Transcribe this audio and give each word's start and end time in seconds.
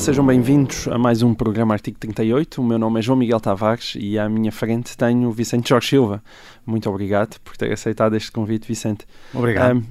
sejam 0.00 0.24
bem-vindos 0.24 0.88
a 0.88 0.96
mais 0.96 1.20
um 1.20 1.34
programa 1.34 1.74
Artigo 1.74 1.98
38. 1.98 2.62
O 2.62 2.64
meu 2.64 2.78
nome 2.78 2.98
é 2.98 3.02
João 3.02 3.18
Miguel 3.18 3.38
Tavares 3.38 3.92
e 3.98 4.18
à 4.18 4.30
minha 4.30 4.50
frente 4.50 4.96
tenho 4.96 5.28
o 5.28 5.30
Vicente 5.30 5.68
Jorge 5.68 5.88
Silva. 5.88 6.22
Muito 6.64 6.88
obrigado 6.88 7.38
por 7.40 7.54
ter 7.54 7.70
aceitado 7.70 8.16
este 8.16 8.32
convite, 8.32 8.66
Vicente. 8.66 9.06
Obrigado. 9.34 9.76
Um, 9.76 9.82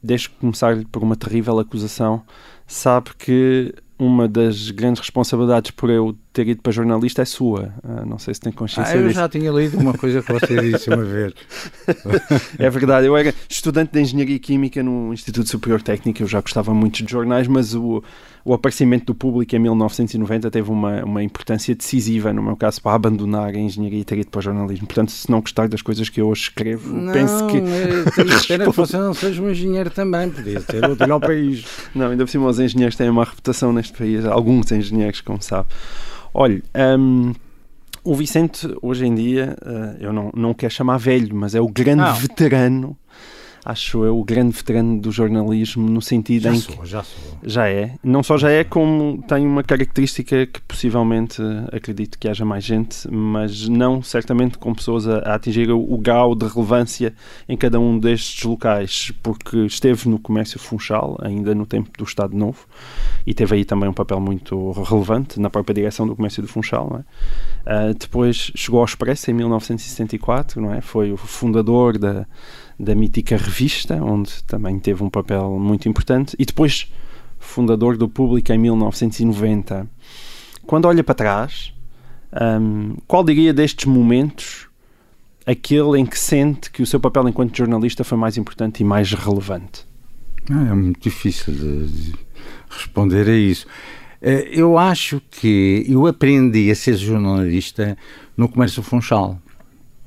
deixe 0.00 0.28
começar 0.28 0.76
por 0.92 1.02
uma 1.02 1.16
terrível 1.16 1.58
acusação. 1.58 2.22
Sabe 2.64 3.10
que 3.18 3.74
uma 3.98 4.28
das 4.28 4.70
grandes 4.70 5.00
responsabilidades 5.00 5.72
por 5.72 5.90
eu 5.90 6.16
ter 6.32 6.46
ido 6.46 6.62
para 6.62 6.70
jornalista 6.70 7.22
é 7.22 7.24
sua. 7.24 7.74
Uh, 7.82 8.06
não 8.06 8.20
sei 8.20 8.34
se 8.34 8.40
tem 8.40 8.52
consciência 8.52 8.94
ah, 8.94 8.96
eu 8.96 9.08
disso. 9.08 9.18
já 9.18 9.28
tinha 9.28 9.50
lido 9.50 9.78
uma 9.78 9.94
coisa 9.94 10.22
que 10.22 10.32
você 10.32 10.60
disse 10.60 10.90
uma 10.90 11.02
vez. 11.02 11.32
é 12.56 12.70
verdade. 12.70 13.06
Eu 13.06 13.16
era 13.16 13.34
estudante 13.48 13.92
de 13.92 14.00
Engenharia 14.00 14.38
Química 14.38 14.80
no 14.80 15.12
Instituto 15.12 15.48
Superior 15.48 15.82
Técnico. 15.82 16.22
Eu 16.22 16.28
já 16.28 16.40
gostava 16.40 16.72
muito 16.72 17.02
de 17.02 17.10
jornais, 17.10 17.48
mas 17.48 17.74
o, 17.74 18.04
o 18.46 18.54
aparecimento 18.54 19.06
do 19.06 19.14
público 19.14 19.56
em 19.56 19.58
1990 19.58 20.48
teve 20.52 20.70
uma, 20.70 21.04
uma 21.04 21.20
importância 21.20 21.74
decisiva, 21.74 22.32
no 22.32 22.40
meu 22.40 22.56
caso, 22.56 22.80
para 22.80 22.94
abandonar 22.94 23.48
a 23.48 23.58
engenharia 23.58 23.98
e 23.98 24.04
ter 24.04 24.18
ido 24.18 24.30
para 24.30 24.38
o 24.38 24.42
jornalismo. 24.42 24.86
Portanto, 24.86 25.10
se 25.10 25.28
não 25.28 25.40
gostar 25.40 25.66
das 25.66 25.82
coisas 25.82 26.08
que 26.08 26.20
eu 26.20 26.28
hoje 26.28 26.42
escrevo, 26.42 26.96
não, 26.96 27.12
penso 27.12 27.44
que. 27.48 27.60
Pena 28.46 28.66
que 28.66 28.76
você 28.76 28.96
não 28.98 29.12
seja 29.12 29.42
um 29.42 29.50
engenheiro 29.50 29.90
também, 29.90 30.30
podia 30.30 30.60
ser 30.60 30.88
útil 30.88 31.12
ao 31.12 31.18
país. 31.18 31.66
Não, 31.92 32.10
ainda 32.10 32.24
por 32.24 32.30
cima, 32.30 32.46
os 32.46 32.60
engenheiros 32.60 32.94
têm 32.94 33.10
uma 33.10 33.24
reputação 33.24 33.72
neste 33.72 33.98
país, 33.98 34.24
alguns 34.24 34.70
engenheiros, 34.70 35.20
como 35.20 35.42
sabe. 35.42 35.68
Olha, 36.32 36.62
um, 36.96 37.32
o 38.04 38.14
Vicente, 38.14 38.72
hoje 38.80 39.06
em 39.06 39.14
dia, 39.16 39.56
uh, 39.60 39.96
eu 39.98 40.12
não, 40.12 40.30
não 40.32 40.54
quero 40.54 40.72
chamar 40.72 40.98
velho, 40.98 41.34
mas 41.34 41.56
é 41.56 41.60
o 41.60 41.66
grande 41.66 42.02
não. 42.02 42.14
veterano 42.14 42.96
acho 43.66 44.04
eu, 44.04 44.16
o 44.16 44.24
grande 44.24 44.56
veterano 44.56 45.00
do 45.00 45.10
jornalismo 45.10 45.88
no 45.90 46.00
sentido 46.00 46.44
já 46.44 46.54
em 46.54 46.58
sou, 46.60 46.76
que 46.76 46.86
já 46.86 47.02
sou. 47.02 47.38
já 47.42 47.68
é. 47.68 47.94
Não 48.02 48.22
só 48.22 48.38
já 48.38 48.48
é, 48.48 48.62
como 48.62 49.20
tem 49.26 49.44
uma 49.44 49.64
característica 49.64 50.46
que 50.46 50.60
possivelmente 50.60 51.42
acredito 51.72 52.16
que 52.16 52.28
haja 52.28 52.44
mais 52.44 52.62
gente, 52.62 53.10
mas 53.10 53.68
não 53.68 54.00
certamente 54.02 54.56
com 54.56 54.72
pessoas 54.72 55.08
a, 55.08 55.18
a 55.18 55.34
atingir 55.34 55.68
o, 55.70 55.80
o, 55.80 55.98
grau 55.98 56.36
de 56.36 56.46
relevância 56.46 57.12
em 57.48 57.56
cada 57.56 57.80
um 57.80 57.98
destes 57.98 58.44
locais, 58.44 59.12
porque 59.20 59.58
esteve 59.66 60.08
no 60.08 60.20
comércio 60.20 60.60
funchal 60.60 61.18
ainda 61.20 61.52
no 61.52 61.66
tempo 61.66 61.90
do 61.98 62.04
Estado 62.04 62.36
Novo 62.36 62.66
e 63.26 63.34
teve 63.34 63.56
aí 63.56 63.64
também 63.64 63.88
um 63.88 63.92
papel 63.92 64.20
muito 64.20 64.70
relevante 64.82 65.40
na 65.40 65.50
própria 65.50 65.74
direção 65.74 66.06
do 66.06 66.14
comércio 66.14 66.40
do 66.40 66.48
Funchal. 66.48 67.02
É? 67.66 67.90
Uh, 67.90 67.94
depois 67.94 68.52
chegou 68.54 68.78
ao 68.78 68.86
Expresso 68.86 69.28
em 69.28 69.34
1974, 69.34 70.60
não 70.60 70.72
é? 70.72 70.80
Foi 70.80 71.12
o 71.12 71.16
fundador 71.16 71.98
da 71.98 72.24
da 72.78 72.94
mítica 72.94 73.36
revista, 73.36 74.02
onde 74.02 74.42
também 74.44 74.78
teve 74.78 75.02
um 75.02 75.10
papel 75.10 75.58
muito 75.58 75.88
importante, 75.88 76.36
e 76.38 76.44
depois 76.44 76.92
fundador 77.38 77.96
do 77.96 78.08
Público 78.08 78.52
em 78.52 78.58
1990. 78.58 79.88
Quando 80.66 80.86
olha 80.86 81.04
para 81.04 81.14
trás, 81.14 81.72
um, 82.60 82.96
qual 83.06 83.24
diria 83.24 83.52
destes 83.52 83.86
momentos 83.86 84.68
aquele 85.46 85.98
em 86.00 86.04
que 86.04 86.18
sente 86.18 86.70
que 86.70 86.82
o 86.82 86.86
seu 86.86 86.98
papel 86.98 87.28
enquanto 87.28 87.56
jornalista 87.56 88.02
foi 88.02 88.18
mais 88.18 88.36
importante 88.36 88.80
e 88.80 88.84
mais 88.84 89.12
relevante? 89.12 89.86
Ah, 90.50 90.68
é 90.70 90.74
muito 90.74 91.00
difícil 91.00 91.54
de, 91.54 91.86
de 91.86 92.14
responder 92.68 93.28
a 93.28 93.36
isso. 93.36 93.66
Eh, 94.20 94.48
eu 94.52 94.78
acho 94.78 95.20
que 95.30 95.84
eu 95.88 96.06
aprendi 96.06 96.70
a 96.70 96.74
ser 96.74 96.96
jornalista 96.96 97.96
no 98.36 98.48
comércio 98.48 98.82
funchal. 98.82 99.40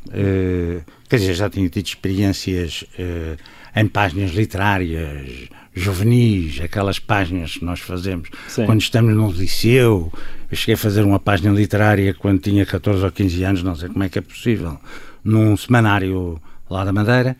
Uh, 0.08 0.82
quer 1.10 1.18
dizer, 1.18 1.34
já 1.34 1.50
tinha 1.50 1.68
tido 1.68 1.86
experiências 1.86 2.86
uh, 3.00 3.36
em 3.76 3.88
páginas 3.88 4.32
literárias, 4.32 5.50
juvenis, 5.74 6.62
aquelas 6.62 7.00
páginas 7.00 7.54
que 7.54 7.66
nós 7.66 7.80
fazemos 7.80 8.30
Sim. 8.48 8.66
quando 8.66 8.82
estamos 8.82 9.16
no 9.16 9.32
liceu. 9.32 10.14
Eu 10.52 10.58
cheguei 10.58 10.76
a 10.76 10.78
fazer 10.78 11.04
uma 11.04 11.20
página 11.20 11.52
literária 11.52 12.14
quando 12.14 12.40
tinha 12.40 12.66
14 12.66 13.04
ou 13.04 13.12
15 13.12 13.44
anos, 13.44 13.64
não 13.64 13.76
sei 13.76 13.90
como 13.90 14.04
é 14.04 14.10
que 14.10 14.20
é 14.20 14.22
possível, 14.22 14.78
num 15.24 15.58
semanário 15.58 16.40
lá 16.70 16.86
da 16.86 16.94
Madeira. 16.94 17.36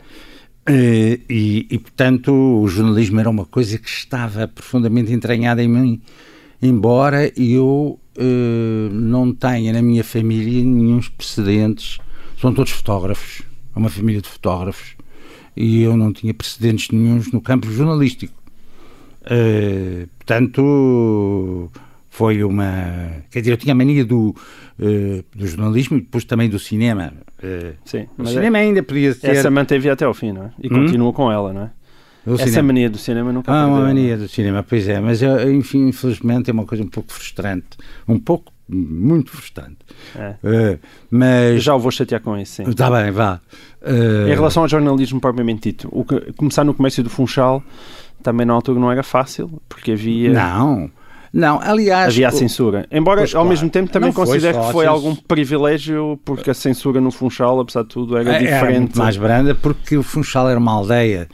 Uh, 0.68 1.22
e, 1.30 1.68
e, 1.70 1.80
portanto, 1.80 2.32
o 2.34 2.68
jornalismo 2.68 3.20
era 3.20 3.30
uma 3.30 3.46
coisa 3.46 3.78
que 3.78 3.90
estava 3.90 4.48
profundamente 4.48 5.14
entranhada 5.14 5.64
em 5.64 5.68
mim, 5.68 6.02
embora 6.62 7.32
eu 7.40 8.00
uh, 8.18 8.94
não 8.94 9.34
tenha 9.34 9.74
na 9.74 9.82
minha 9.82 10.04
família 10.04 10.64
nenhum 10.64 11.00
precedentes 11.18 12.00
são 12.40 12.54
todos 12.54 12.72
fotógrafos, 12.72 13.42
é 13.80 13.82
uma 13.82 13.90
família 13.90 14.22
de 14.22 14.28
fotógrafos, 14.28 14.96
e 15.56 15.82
eu 15.82 15.96
não 15.96 16.12
tinha 16.14 16.34
precedentes 16.34 16.90
nenhums 16.90 17.32
no 17.32 17.42
campo 17.42 17.72
jornalístico. 17.72 18.34
Uh, 19.24 20.08
portanto, 20.18 21.72
foi 22.10 22.44
uma. 22.44 23.24
Quer 23.32 23.40
dizer, 23.40 23.52
eu 23.52 23.58
tinha 23.58 23.74
a 23.74 23.76
mania 23.76 24.06
do, 24.06 24.36
uh, 24.80 25.24
do 25.36 25.48
jornalismo 25.48 25.98
e 25.98 26.02
depois 26.02 26.24
também 26.24 26.50
do 26.50 26.60
cinema. 26.60 27.14
Uh, 27.44 27.74
Sim, 27.86 28.08
o 28.18 28.26
cinema 28.26 28.58
é, 28.58 28.62
ainda 28.62 28.84
podia 28.84 29.14
ser. 29.14 29.32
Essa 29.32 29.50
manteve 29.50 29.90
até 29.90 30.06
ao 30.06 30.14
fim, 30.14 30.32
não 30.32 30.46
é? 30.46 30.52
E 30.62 30.68
hum? 30.68 30.82
continua 30.84 31.14
com 31.14 31.32
ela, 31.32 31.54
não 31.54 31.62
é? 31.64 31.72
O 32.26 32.34
Essa 32.34 32.46
cinema. 32.46 32.68
mania 32.68 32.90
do 32.90 32.98
cinema 32.98 33.32
nunca 33.32 33.52
Ah, 33.52 33.64
perdeu, 33.64 33.76
uma 33.76 33.88
mania 33.88 34.18
do 34.18 34.28
cinema, 34.28 34.62
pois 34.62 34.88
é, 34.88 35.00
mas 35.00 35.22
enfim, 35.22 35.88
infelizmente 35.88 36.50
é 36.50 36.54
uma 36.54 36.66
coisa 36.66 36.84
um 36.84 36.88
pouco 36.88 37.12
frustrante. 37.12 37.78
Um 38.08 38.20
pouco 38.20 38.52
muito 38.70 39.32
frustrante. 39.32 39.78
É. 40.16 40.36
Uh, 40.44 40.80
mas 41.10 41.64
já 41.64 41.76
o 41.76 41.80
vou 41.80 41.92
chatear 41.92 42.22
com 42.22 42.38
isso. 42.38 42.62
Está 42.62 42.90
bem, 42.90 43.12
vá. 43.12 43.42
Uh... 43.82 44.28
Em 44.28 44.36
relação 44.36 44.64
ao 44.64 44.70
jornalismo 44.70 45.20
propriamente 45.20 45.70
dito, 45.70 45.90
o 45.92 46.06
que, 46.06 46.34
começar 46.34 46.64
no 46.64 46.74
comércio 46.74 47.04
do 47.04 47.10
Funchal 47.10 47.64
também 48.22 48.46
na 48.46 48.54
altura 48.54 48.80
não 48.80 48.92
era 48.92 49.04
fácil, 49.04 49.62
porque 49.68 49.94
havia. 49.94 50.32
Não. 50.32 50.92
Não, 51.32 51.60
aliás. 51.62 52.08
Havia 52.14 52.28
a 52.28 52.32
censura. 52.32 52.88
Embora, 52.92 53.22
pois, 53.22 53.36
ao 53.36 53.42
claro, 53.42 53.50
mesmo 53.50 53.70
tempo, 53.70 53.92
também 53.92 54.12
considero 54.12 54.60
que 54.62 54.72
foi 54.72 54.86
algum 54.86 55.16
privilégio, 55.16 56.20
porque 56.26 56.50
a 56.50 56.54
censura 56.54 57.00
no 57.00 57.12
Funchal, 57.12 57.60
apesar 57.60 57.84
de 57.84 57.90
tudo, 57.90 58.18
era 58.18 58.34
é, 58.34 58.40
diferente. 58.40 58.94
Era 58.94 59.04
mais 59.04 59.16
branda, 59.16 59.56
porque 59.56 59.96
o 59.96 60.04
Funchal 60.04 60.50
era 60.50 60.60
uma 60.60 60.72
aldeia 60.72 61.28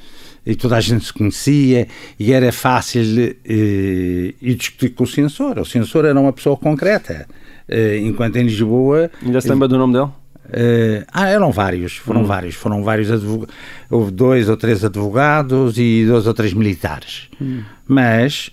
e 0.46 0.56
toda 0.56 0.78
a 0.78 0.82
gente 0.82 1.06
se 1.06 1.14
conhecia 1.14 1.88
e 2.20 2.32
era 2.32 2.52
fácil 2.52 3.02
eh, 3.44 4.34
ir 4.40 4.56
discutir 4.56 4.90
com 4.90 5.04
o 5.04 5.08
censor. 5.08 5.58
O 5.58 5.66
censor 5.66 6.06
era 6.06 6.20
uma 6.20 6.32
pessoa 6.32 6.56
concreta, 6.56 7.28
eh, 7.68 7.98
enquanto 8.00 8.36
em 8.36 8.44
Lisboa... 8.44 9.10
Ainda 9.24 9.42
se 9.42 9.50
lembra 9.50 9.68
do 9.68 9.78
nome 9.78 9.94
dele? 9.94 10.10
Uh, 10.46 11.04
ah, 11.12 11.28
eram 11.28 11.52
vários, 11.52 11.98
foram 11.98 12.22
hum. 12.22 12.26
vários, 12.26 12.54
foram 12.54 12.84
vários 12.84 13.10
advogados, 13.10 13.56
houve 13.90 14.12
dois 14.12 14.48
ou 14.48 14.56
três 14.56 14.86
advogados 14.86 15.80
e 15.80 16.06
dois 16.06 16.28
ou 16.28 16.36
três 16.36 16.54
militares. 16.54 17.30
Hum. 17.42 17.64
Mas, 17.88 18.52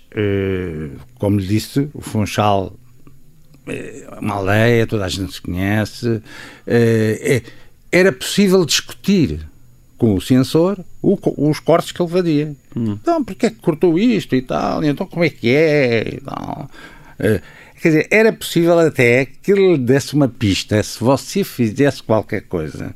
como 1.19 1.39
lhe 1.39 1.45
disse, 1.45 1.87
o 1.93 2.01
Funchal 2.01 2.73
é 3.67 4.07
uma 4.19 4.33
aldeia, 4.33 4.87
toda 4.87 5.05
a 5.05 5.07
gente 5.07 5.33
se 5.33 5.41
conhece, 5.41 6.19
era 7.91 8.11
possível 8.11 8.65
discutir 8.65 9.39
com 9.97 10.15
o 10.15 10.21
censor 10.21 10.79
o, 11.01 11.17
os 11.49 11.59
cortes 11.59 11.91
que 11.91 12.01
ele 12.01 12.09
fazia. 12.09 12.55
Hum. 12.75 12.97
Então, 13.01 13.23
porque 13.23 13.45
é 13.45 13.49
que 13.49 13.57
cortou 13.57 13.97
isto 13.97 14.35
e 14.35 14.41
tal? 14.41 14.83
Então, 14.83 15.05
como 15.05 15.23
é 15.23 15.29
que 15.29 15.49
é? 15.49 16.19
Uh, 17.19 17.41
quer 17.81 17.89
dizer, 17.89 18.07
era 18.09 18.33
possível 18.33 18.79
até 18.79 19.25
que 19.25 19.51
ele 19.51 19.77
desse 19.77 20.13
uma 20.13 20.27
pista 20.27 20.81
se 20.81 20.99
você 20.99 21.43
fizesse 21.43 22.01
qualquer 22.01 22.41
coisa 22.41 22.95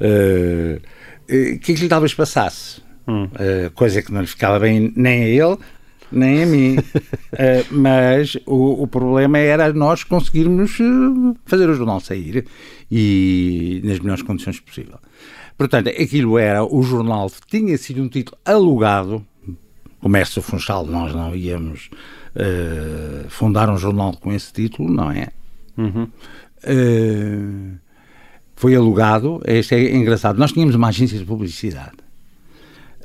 uh, 0.00 1.58
que 1.60 1.72
lhe 1.74 1.88
talvez 1.88 2.14
passasse. 2.14 2.84
Hum. 3.08 3.28
Coisa 3.74 4.02
que 4.02 4.12
não 4.12 4.20
lhe 4.20 4.26
ficava 4.26 4.58
bem 4.58 4.92
nem 4.96 5.22
a 5.22 5.28
ele, 5.28 5.58
nem 6.10 6.42
a 6.42 6.46
mim. 6.46 6.76
mas 7.70 8.36
o, 8.44 8.82
o, 8.82 8.86
problema 8.88 9.38
era 9.38 9.72
nós 9.72 10.02
conseguirmos 10.02 10.76
fazer 11.44 11.70
o 11.70 11.74
jornal 11.74 12.00
sair 12.00 12.44
e 12.90 13.80
nas 13.84 14.00
melhores 14.00 14.22
condições 14.22 14.58
possível. 14.58 14.98
Portanto, 15.56 15.88
aquilo 15.88 16.38
era, 16.38 16.64
o 16.64 16.82
jornal 16.82 17.30
tinha 17.46 17.76
sido 17.78 18.02
um 18.02 18.08
título 18.08 18.36
alugado, 18.44 19.26
Comércio 20.00 20.42
Funchal, 20.42 20.86
nós 20.86 21.14
não 21.14 21.34
íamos 21.34 21.90
uh, 22.36 23.28
fundar 23.30 23.70
um 23.70 23.78
jornal 23.78 24.14
com 24.16 24.32
esse 24.32 24.52
título, 24.52 24.92
não 24.92 25.10
é? 25.10 25.28
Uhum. 25.76 26.08
Uh, 26.64 27.78
foi 28.54 28.74
alugado, 28.74 29.40
este 29.46 29.74
é 29.74 29.96
engraçado, 29.96 30.38
nós 30.38 30.52
tínhamos 30.52 30.74
uma 30.74 30.88
agência 30.88 31.18
de 31.18 31.24
publicidade. 31.24 32.05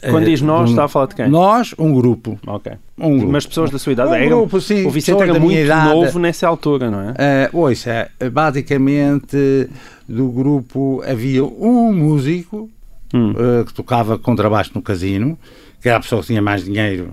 Quando 0.10 0.26
diz 0.26 0.42
nós, 0.42 0.70
um, 0.70 0.72
está 0.72 0.86
a 0.86 0.88
falar 0.88 1.08
de 1.08 1.16
quem? 1.16 1.30
Nós, 1.30 1.76
um 1.78 1.94
grupo. 1.94 2.40
Ok. 2.48 2.72
Um 2.98 3.18
grupo. 3.18 3.32
Mas 3.32 3.46
pessoas 3.46 3.70
da 3.70 3.78
sua 3.78 3.94
idade 3.94 4.10
um 4.10 4.16
eram. 4.16 4.38
Grupo, 4.40 4.60
sim, 4.60 4.86
o 4.86 4.90
Vicente 4.90 5.22
era 5.22 5.40
muito 5.40 5.58
idade, 5.58 5.94
novo 5.94 6.20
nessa 6.20 6.48
altura, 6.48 6.90
não 6.90 7.02
é? 7.02 7.50
Uh, 7.54 7.58
ouça, 7.58 8.10
basicamente 8.32 9.70
do 10.08 10.30
grupo 10.30 11.02
havia 11.06 11.44
um 11.44 11.94
músico 11.94 12.70
hum. 13.14 13.32
uh, 13.32 13.66
que 13.66 13.74
tocava 13.74 14.18
contrabaixo 14.18 14.72
no 14.74 14.82
casino, 14.82 15.38
que 15.82 15.88
era 15.88 15.98
a 15.98 16.02
pessoa 16.02 16.22
que 16.22 16.28
tinha 16.28 16.42
mais 16.42 16.66
dinheiro 16.66 17.12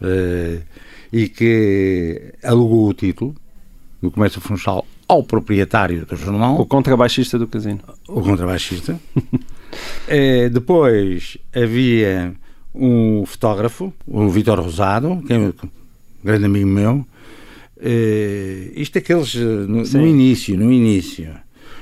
uh, 0.00 0.62
e 1.12 1.28
que 1.28 2.34
alugou 2.42 2.88
o 2.88 2.94
título 2.94 3.34
do 4.02 4.10
Comércio 4.10 4.40
Funchal 4.40 4.84
ao 5.06 5.22
proprietário 5.22 6.04
do 6.04 6.16
jornal. 6.16 6.60
O 6.60 6.66
contrabaixista 6.66 7.38
do 7.38 7.46
casino. 7.46 7.80
O 8.06 8.20
contrabaixista. 8.20 8.98
uh, 9.72 10.50
depois 10.50 11.38
havia 11.54 12.34
um 12.74 13.24
fotógrafo, 13.26 13.92
o 14.06 14.28
Vitor 14.28 14.60
Rosado, 14.60 15.22
que 15.26 15.32
é 15.32 15.38
um 15.38 15.52
grande 16.22 16.44
amigo 16.44 16.68
meu, 16.68 17.06
Uh, 17.80 18.72
isto 18.74 18.98
aqueles 18.98 19.34
uh, 19.34 19.66
no, 19.68 19.84
no, 19.84 20.06
início, 20.06 20.56
no 20.56 20.72
início. 20.72 21.30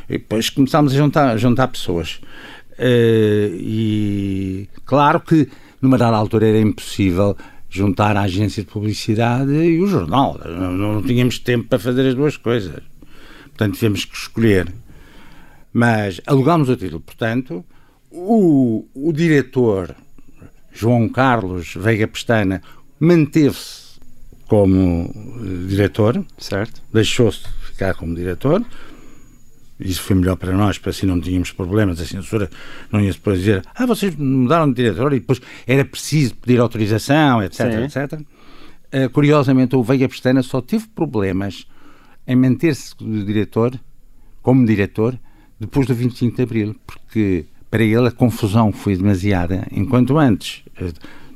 E 0.09 0.19
depois 0.19 0.51
começámos 0.51 0.93
a 0.93 0.97
juntar, 0.97 1.37
juntar 1.39 1.69
pessoas. 1.69 2.21
Uh, 2.73 3.57
e 3.59 4.69
claro 4.85 5.21
que 5.21 5.49
numa 5.81 5.97
dada 5.97 6.17
altura 6.17 6.49
era 6.49 6.61
impossível 6.61 7.35
juntar 7.69 8.17
a 8.17 8.23
agência 8.23 8.63
de 8.63 8.69
publicidade 8.69 9.51
e 9.53 9.81
o 9.81 9.87
jornal. 9.87 10.39
Não, 10.45 10.73
não 10.73 11.03
tínhamos 11.03 11.39
tempo 11.39 11.67
para 11.69 11.79
fazer 11.79 12.09
as 12.09 12.15
duas 12.15 12.37
coisas. 12.37 12.83
Portanto, 13.45 13.75
tivemos 13.75 14.05
que 14.05 14.17
escolher. 14.17 14.71
Mas 15.73 16.21
alugámos 16.27 16.69
o 16.69 16.77
título. 16.77 17.01
Portanto, 17.01 17.65
o, 18.17 18.89
o 18.95 19.13
diretor 19.13 19.95
João 20.73 21.09
Carlos 21.09 21.75
Veiga 21.75 22.09
Pestana 22.09 22.63
manteve-se 22.99 24.01
como 24.49 25.13
diretor. 25.69 26.25
Certo. 26.39 26.83
Deixou-se 26.93 27.47
ficar 27.65 27.95
como 27.95 28.15
diretor 28.15 28.65
isso 29.79 30.03
foi 30.03 30.17
melhor 30.17 30.37
para 30.37 30.53
nós, 30.53 30.79
para 30.79 30.91
assim 30.91 31.07
não 31.07 31.21
tínhamos 31.21 31.53
problemas, 31.53 32.01
a 32.01 32.07
censura 32.07 32.51
não 32.91 33.01
ia 33.01 33.13
depois 33.13 33.41
dizer 33.41 33.63
ah, 33.75 33.85
vocês 33.85 34.15
mudaram 34.17 34.69
de 34.69 34.75
diretor 34.75 35.13
e 35.13 35.21
depois 35.21 35.41
era 35.67 35.85
preciso 35.85 36.35
pedir 36.37 36.61
autorização, 36.61 37.43
etc, 37.43 37.57
Sim. 37.57 37.83
etc. 37.85 38.21
Uh, 38.21 39.11
curiosamente, 39.11 39.77
o 39.77 39.83
Veiga 39.83 40.09
Pestana 40.09 40.43
só 40.43 40.61
teve 40.61 40.87
problemas 40.89 41.67
em 42.27 42.37
manter-se 42.37 42.95
diretor, 42.99 43.79
como 44.41 44.65
diretor, 44.65 45.19
depois 45.61 45.87
do 45.87 45.95
25 45.95 46.37
de 46.37 46.43
Abril, 46.43 46.77
porque 46.87 47.45
para 47.77 47.85
ele 47.85 48.09
a 48.09 48.11
confusão 48.11 48.73
foi 48.73 48.97
demasiada, 48.97 49.67
enquanto 49.71 50.17
antes 50.17 50.63
uh, 50.81 50.91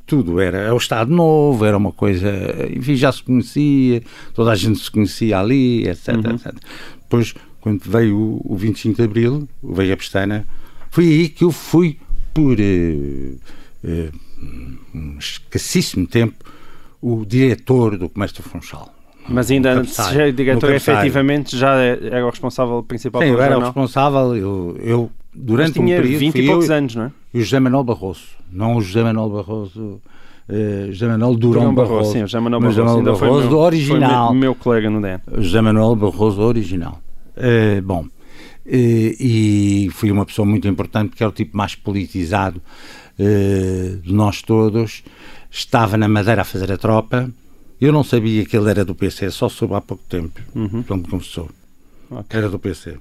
tudo 0.07 0.41
era 0.41 0.73
o 0.75 0.79
Estado 0.79 1.13
Novo, 1.13 1.67
era 1.67 1.77
uma 1.77 1.93
coisa, 1.93 2.31
enfim, 2.75 2.97
já 2.97 3.13
se 3.13 3.23
conhecia, 3.23 4.03
toda 4.33 4.51
a 4.51 4.55
gente 4.55 4.79
se 4.79 4.91
conhecia 4.91 5.39
ali, 5.39 5.87
etc, 5.87 6.09
uhum. 6.15 6.35
etc. 6.35 6.55
Depois 7.03 7.35
quando 7.61 7.83
veio 7.85 8.17
o, 8.17 8.55
o 8.55 8.57
25 8.57 8.97
de 8.97 9.03
Abril, 9.03 9.49
veio 9.63 9.93
a 9.93 9.97
Pestana, 9.99 10.47
foi 10.91 11.05
aí 11.05 11.29
que 11.29 11.45
eu 11.45 11.53
fui 11.53 11.99
por 12.33 12.57
uh, 12.59 13.39
uh, 13.85 14.13
um 14.95 15.19
escassíssimo 15.19 16.07
tempo 16.07 16.43
o 17.03 17.27
diretor 17.27 17.99
do 17.99 18.09
Comércio 18.09 18.43
Funchal. 18.43 18.95
Mas 19.29 19.51
ainda 19.51 19.73
antes 19.73 19.95
de 19.95 20.03
ser 20.03 20.33
diretor, 20.33 20.73
efetivamente, 20.73 21.55
já 21.55 21.75
era 21.75 22.25
o 22.25 22.31
responsável 22.31 22.83
principal 22.83 23.21
Sim, 23.21 23.29
eu 23.29 23.43
era 23.43 23.59
o 23.59 23.61
responsável, 23.61 24.35
eu, 24.35 24.79
eu 24.81 25.11
durante 25.35 25.79
Mas 25.79 25.87
tinha 25.87 25.99
um 25.99 26.03
período... 26.03 26.21
20 26.21 26.35
e 26.39 26.47
poucos 26.47 26.69
eu, 26.69 26.75
anos, 26.77 26.95
não 26.95 27.05
é? 27.05 27.13
E 27.33 27.39
o 27.39 27.43
José 27.43 27.61
Manuel 27.61 27.85
Barroso, 27.85 28.23
não 28.53 28.77
o 28.77 28.81
José 28.81 29.03
Manuel 29.03 29.31
Barroso... 29.31 30.01
Uh, 30.49 30.91
José 30.91 31.07
Manuel 31.07 31.37
Durão, 31.37 31.61
Durão 31.61 31.75
Barroso, 31.77 31.95
Barroso, 31.95 32.13
sim, 32.13 32.21
José 32.23 32.41
Manuel 32.41 32.61
Barroso, 32.61 32.83
Barroso, 32.83 33.21
Barroso 33.21 33.49
meu, 33.51 33.59
original. 33.59 34.27
Foi 34.27 34.37
meu, 34.37 34.41
meu 34.41 34.55
colega 34.57 34.91
no 34.91 35.01
DEN. 35.01 35.21
José 35.39 35.61
Manuel 35.61 35.95
Barroso 35.95 36.43
original. 36.43 37.01
Uh, 37.37 37.81
bom, 37.83 38.01
uh, 38.03 38.11
e 38.67 39.89
fui 39.93 40.11
uma 40.11 40.27
pessoa 40.27 40.45
muito 40.45 40.67
importante 40.67 41.11
porque 41.11 41.23
era 41.23 41.31
o 41.31 41.33
tipo 41.33 41.57
mais 41.57 41.77
politizado 41.77 42.61
de 43.17 44.13
nós 44.13 44.43
todos. 44.43 45.05
Estava 45.51 45.97
na 45.97 46.09
Madeira 46.09 46.43
a 46.43 46.45
fazer 46.45 46.73
a 46.73 46.79
tropa. 46.79 47.31
Eu 47.81 47.93
não 47.93 48.05
sabia 48.05 48.45
que 48.45 48.57
ele 48.57 48.71
era 48.71 48.85
do 48.85 48.95
PC, 48.95 49.31
só 49.31 49.49
soube 49.49 49.75
há 49.75 49.81
pouco 49.81 50.05
tempo, 50.09 50.41
uhum. 50.55 50.83
quando 50.83 51.03
me 51.03 51.09
confessou. 51.09 51.49
Okay. 52.11 52.39
Era 52.39 52.49
do 52.49 52.59
PC. 52.59 52.99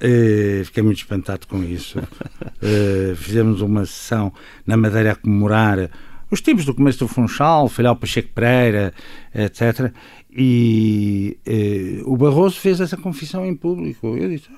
Uh, 0.00 0.64
fiquei 0.64 0.82
muito 0.82 0.98
espantado 0.98 1.46
com 1.46 1.62
isso. 1.62 1.98
uh, 1.98 3.16
fizemos 3.16 3.60
uma 3.60 3.84
sessão 3.84 4.32
na 4.66 4.76
Madeira 4.76 5.12
a 5.12 5.16
comemorar 5.16 5.90
os 6.30 6.40
tipos 6.40 6.64
do 6.64 6.74
começo 6.74 6.98
do 6.98 7.08
Funchal, 7.08 7.68
Filhal 7.68 7.96
Pacheco 7.96 8.28
Pereira, 8.34 8.92
etc. 9.34 9.92
E 10.30 11.38
eh, 11.46 12.02
o 12.04 12.16
Barroso 12.16 12.60
fez 12.60 12.80
essa 12.80 12.96
confissão 12.96 13.46
em 13.46 13.54
público. 13.54 14.16
Eu 14.16 14.28
disse: 14.28 14.48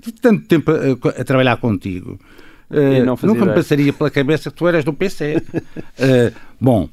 tive 0.00 0.18
tanto 0.20 0.46
tempo 0.46 0.70
a, 0.70 1.20
a 1.20 1.24
trabalhar 1.24 1.56
contigo, 1.56 2.18
eh, 2.70 3.02
nunca 3.04 3.26
ideia. 3.26 3.44
me 3.44 3.54
passaria 3.54 3.92
pela 3.92 4.10
cabeça 4.10 4.50
que 4.50 4.56
tu 4.56 4.68
eras 4.68 4.84
do 4.84 4.92
PC. 4.92 5.42
eh, 5.98 6.32
bom, 6.60 6.88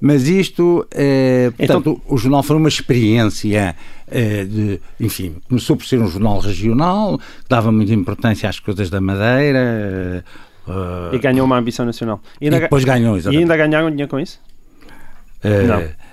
mas 0.00 0.28
isto, 0.28 0.86
eh, 0.90 1.50
portanto, 1.56 1.98
então, 1.98 2.14
o 2.14 2.18
jornal 2.18 2.42
foi 2.42 2.56
uma 2.56 2.68
experiência 2.68 3.74
eh, 4.08 4.44
de, 4.44 4.80
enfim, 5.00 5.36
começou 5.48 5.76
por 5.76 5.86
ser 5.86 6.00
um 6.00 6.06
jornal 6.06 6.38
regional, 6.38 7.18
que 7.18 7.48
dava 7.48 7.72
muita 7.72 7.94
importância 7.94 8.48
às 8.48 8.60
coisas 8.60 8.90
da 8.90 9.00
Madeira. 9.00 10.24
Uh, 10.66 11.14
e 11.14 11.18
ganhou 11.18 11.46
uma 11.46 11.58
ambição 11.58 11.86
nacional. 11.86 12.20
E, 12.40 12.46
ainda, 12.46 12.56
e 12.56 12.60
depois 12.60 12.84
ganhou, 12.84 13.16
exatamente. 13.16 13.40
E 13.40 13.42
ainda 13.42 13.56
ganharam 13.56 13.90
dinheiro 13.90 14.10
com 14.10 14.20
isso? 14.20 14.40
Não. 15.42 16.06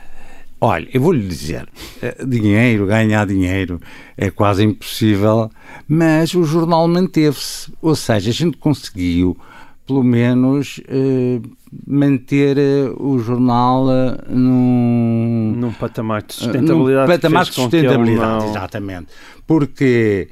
Olha, 0.65 0.88
eu 0.94 1.01
vou-lhe 1.01 1.27
dizer, 1.27 1.68
eh, 2.01 2.24
dinheiro, 2.25 2.86
ganhar 2.86 3.27
dinheiro 3.27 3.81
é 4.15 4.31
quase 4.31 4.63
impossível, 4.63 5.51
mas 5.89 6.33
o 6.33 6.45
jornal 6.45 6.88
manteve-se. 6.88 7.69
Ou 7.81 7.94
seja, 7.94 8.29
a 8.29 8.33
gente 8.33 8.56
conseguiu, 8.56 9.38
pelo 9.85 10.03
menos, 10.03 10.81
eh, 10.88 11.39
manter 11.85 12.57
eh, 12.57 12.94
o 12.97 13.19
jornal 13.19 13.85
num, 14.30 15.53
num 15.57 15.71
patamar 15.74 16.24
de 16.24 16.33
sustentabilidade. 16.33 17.07
Num 17.07 17.15
patamar 17.15 17.45
de 17.45 17.53
sustentabilidade, 17.53 18.44
não... 18.44 18.50
exatamente. 18.50 19.07
Porque 19.45 20.30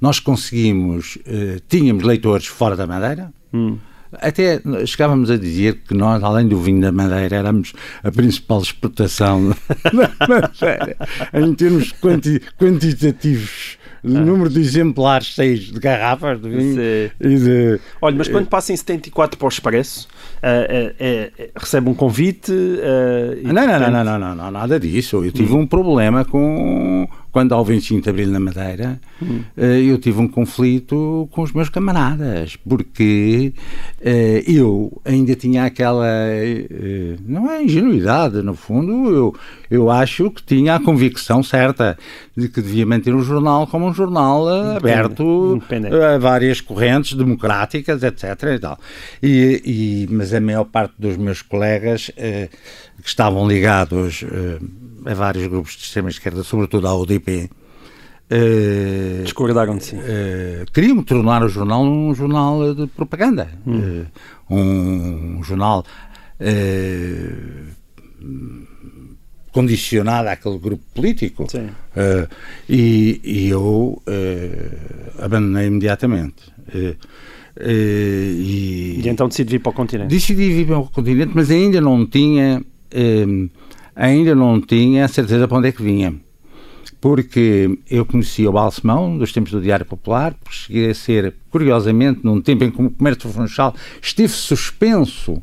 nós 0.00 0.18
conseguimos, 0.20 1.18
tínhamos 1.68 2.02
leitores 2.02 2.46
fora 2.46 2.74
da 2.76 2.86
Madeira. 2.86 3.30
Hum 3.52 3.76
até 4.20 4.60
chegávamos 4.86 5.30
a 5.30 5.36
dizer 5.36 5.82
que 5.86 5.94
nós, 5.94 6.22
além 6.22 6.48
do 6.48 6.58
vinho 6.60 6.80
da 6.80 6.90
Madeira, 6.90 7.36
éramos 7.36 7.72
a 8.02 8.10
principal 8.10 8.60
exportação 8.60 9.50
da 9.84 10.26
Madeira, 10.26 10.96
em 11.32 11.54
termos 11.54 11.92
quanti 11.92 12.40
quantitativos. 12.58 13.78
O 14.02 14.16
ah. 14.16 14.20
número 14.20 14.48
de 14.48 14.60
exemplares 14.60 15.28
cheios 15.28 15.72
de 15.72 15.78
garrafas 15.78 16.40
de 16.40 16.48
vinho 16.48 16.80
e 17.20 17.36
de... 17.36 17.80
Olha, 18.00 18.16
mas 18.16 18.28
quando 18.28 18.46
passa 18.46 18.72
em 18.72 18.76
74 18.76 19.38
para 19.38 19.46
o 19.46 19.48
Expresso, 19.48 20.08
uh, 20.42 21.46
uh, 21.46 21.50
recebe 21.56 21.88
um 21.88 21.94
convite... 21.94 22.52
não, 23.42 23.52
não, 23.52 23.78
não, 23.78 24.04
não, 24.04 24.18
não, 24.18 24.34
não, 24.34 24.50
nada 24.50 24.80
disso. 24.80 25.24
Eu 25.24 25.32
tive 25.32 25.52
um 25.54 25.66
problema 25.66 26.24
com 26.24 27.08
quando 27.32 27.54
ao 27.54 27.64
25 27.64 28.02
de 28.02 28.10
Abril 28.10 28.28
na 28.28 28.40
Madeira, 28.40 29.00
hum. 29.22 29.40
Eu 29.56 29.98
tive 29.98 30.20
um 30.20 30.28
conflito 30.28 31.28
com 31.30 31.42
os 31.42 31.52
meus 31.52 31.68
camaradas, 31.68 32.56
porque 32.56 33.52
eh, 34.00 34.42
eu 34.46 35.00
ainda 35.04 35.34
tinha 35.34 35.64
aquela, 35.64 36.06
eh, 36.06 37.16
não 37.26 37.50
é 37.50 37.62
ingenuidade, 37.62 38.42
no 38.42 38.54
fundo, 38.54 39.10
eu, 39.10 39.34
eu 39.70 39.90
acho 39.90 40.30
que 40.30 40.42
tinha 40.42 40.76
a 40.76 40.80
convicção 40.80 41.42
certa 41.42 41.96
de 42.36 42.48
que 42.48 42.60
devia 42.60 42.86
manter 42.86 43.14
o 43.14 43.22
jornal 43.22 43.66
como 43.66 43.86
um 43.86 43.94
jornal 43.94 44.48
aberto 44.48 45.62
a 46.14 46.18
várias 46.18 46.60
correntes 46.60 47.14
democráticas, 47.14 48.02
etc. 48.02 48.24
E 48.54 48.58
tal. 48.58 48.78
E, 49.22 49.62
e, 50.08 50.14
mas 50.14 50.32
a 50.32 50.40
maior 50.40 50.64
parte 50.64 50.94
dos 50.98 51.16
meus 51.16 51.42
colegas 51.42 52.10
que 53.02 53.08
estavam 53.08 53.46
ligados 53.46 54.24
a 55.04 55.14
vários 55.14 55.46
grupos 55.46 55.72
de 55.72 55.84
extrema-esquerda, 55.84 56.42
sobretudo 56.42 56.86
à 56.86 56.94
UDP. 56.94 57.50
Uh, 58.30 59.24
Discordaram 59.24 59.76
de 59.76 59.84
si. 59.84 59.96
Uh, 59.96 60.70
queriam 60.72 61.02
tornar 61.02 61.42
o 61.42 61.48
jornal 61.48 61.82
um 61.82 62.14
jornal 62.14 62.74
de 62.74 62.86
propaganda. 62.86 63.48
Hum. 63.66 64.04
Uh, 64.48 64.54
um, 64.54 65.42
jornal 65.42 65.84
condicionado 69.52 70.28
àquele 70.28 70.58
grupo 70.58 70.82
político. 70.94 71.46
E, 72.68 73.20
e, 73.22 73.48
eu 73.48 74.00
abandonei 75.18 75.66
imediatamente. 75.66 76.50
E, 76.72 76.96
e, 77.60 79.08
então 79.08 79.28
decidi 79.28 79.50
vir 79.50 79.58
para 79.58 79.70
o 79.70 79.74
continente? 79.74 80.08
Decidi 80.08 80.50
vir 80.50 80.66
para 80.66 80.78
o 80.78 80.88
continente, 80.88 81.32
mas 81.34 81.50
ainda 81.50 81.80
não 81.80 82.06
tinha 82.06 82.64
ainda 83.94 84.34
não 84.34 84.60
tinha 84.60 85.06
certeza 85.08 85.46
para 85.46 85.58
onde 85.58 85.68
é 85.68 85.72
que 85.72 85.82
vinha. 85.82 86.14
Porque 87.00 87.78
eu 87.90 88.04
conhecia 88.04 88.48
o 88.48 88.52
Balsemão 88.52 89.16
dos 89.16 89.32
tempos 89.32 89.52
do 89.52 89.60
Diário 89.60 89.86
Popular, 89.86 90.34
porque 90.34 90.56
cheguei 90.56 90.90
a 90.90 90.94
ser, 90.94 91.34
curiosamente, 91.50 92.20
num 92.22 92.40
tempo 92.40 92.64
em 92.64 92.70
que 92.70 92.82
o 92.82 92.90
comércio 92.90 93.30
funchal 93.30 93.74
esteve 94.02 94.32
suspenso 94.32 95.42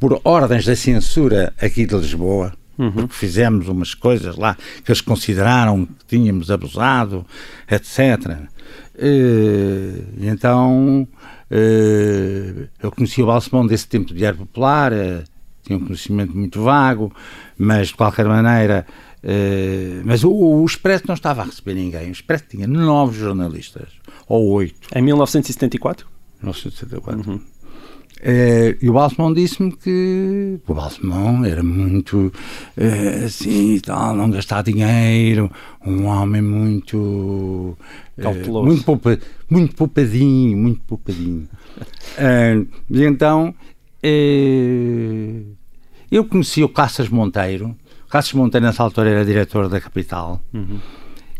por 0.00 0.20
ordens 0.24 0.64
da 0.64 0.74
censura 0.74 1.52
aqui 1.60 1.84
de 1.84 1.94
Lisboa, 1.96 2.52
uhum. 2.78 2.92
porque 2.92 3.14
fizemos 3.14 3.68
umas 3.68 3.94
coisas 3.94 4.36
lá 4.36 4.56
que 4.84 4.90
eles 4.90 5.00
consideraram 5.00 5.84
que 5.84 6.16
tínhamos 6.16 6.50
abusado, 6.50 7.26
etc. 7.70 8.48
E, 8.98 10.02
então, 10.20 11.06
eu 12.82 12.90
conhecia 12.90 13.24
o 13.24 13.26
Balsemão 13.26 13.66
desse 13.66 13.86
tempo 13.86 14.08
do 14.08 14.14
Diário 14.14 14.38
Popular, 14.38 14.92
tinha 15.66 15.78
um 15.78 15.84
conhecimento 15.84 16.36
muito 16.36 16.62
vago, 16.62 17.12
mas 17.58 17.88
de 17.88 17.94
qualquer 17.94 18.26
maneira. 18.26 18.86
Uh, 19.22 20.02
mas 20.04 20.22
o, 20.22 20.30
o, 20.30 20.64
Expresso 20.64 21.04
não 21.08 21.14
estava 21.14 21.42
a 21.42 21.44
receber 21.46 21.74
ninguém. 21.74 22.08
O 22.08 22.12
Expresso 22.12 22.44
tinha 22.48 22.66
nove 22.66 23.18
jornalistas, 23.18 23.88
ou 24.28 24.46
oito. 24.50 24.88
Em 24.94 25.02
1974? 25.02 26.06
1974. 26.42 27.30
Uhum. 27.30 27.40
Uh, 28.16 28.72
e 28.80 28.88
o 28.88 28.94
Balsemão 28.94 29.32
disse-me 29.32 29.70
que 29.72 30.58
o 30.66 30.72
Balsemão 30.74 31.44
era 31.44 31.62
muito 31.62 32.32
uh, 32.76 33.24
assim 33.26 33.78
tal, 33.80 34.16
não 34.16 34.30
gastar 34.30 34.62
dinheiro, 34.62 35.50
um 35.84 36.06
homem 36.06 36.40
muito 36.40 37.76
uh, 38.16 38.64
muito, 38.64 38.84
poupa, 38.84 39.18
muito 39.50 39.76
poupadinho, 39.76 40.56
muito 40.56 40.80
poupadinho. 40.80 41.46
e 42.90 43.04
então 43.04 43.54
eu 46.10 46.24
conheci 46.24 46.62
o 46.62 46.68
Caças 46.68 47.08
Monteiro. 47.08 47.76
O 48.06 48.08
Caças 48.08 48.32
Monteiro 48.32 48.66
nessa 48.66 48.82
altura 48.82 49.10
era 49.10 49.24
diretor 49.24 49.68
da 49.68 49.80
capital. 49.80 50.40
Uhum. 50.52 50.78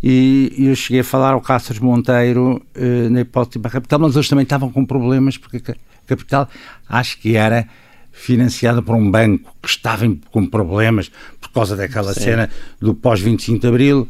E 0.02 0.52
eu 0.58 0.76
cheguei 0.76 1.00
a 1.00 1.04
falar 1.04 1.32
ao 1.32 1.40
Caças 1.40 1.78
Monteiro 1.78 2.62
na 3.10 3.20
hipótese 3.20 3.58
da 3.58 3.70
capital, 3.70 3.98
mas 3.98 4.14
eles 4.14 4.28
também 4.28 4.42
estavam 4.42 4.70
com 4.70 4.84
problemas 4.84 5.36
porque 5.38 5.60
Capital, 6.06 6.48
acho 6.88 7.18
que 7.18 7.36
era 7.36 7.68
financiada 8.12 8.80
por 8.80 8.94
um 8.94 9.10
banco 9.10 9.52
que 9.60 9.68
estava 9.68 10.06
com 10.30 10.46
problemas 10.46 11.10
por 11.40 11.50
causa 11.50 11.76
daquela 11.76 12.14
Sim. 12.14 12.20
cena 12.20 12.50
do 12.80 12.94
pós-25 12.94 13.60
de 13.60 13.66
Abril 13.66 14.08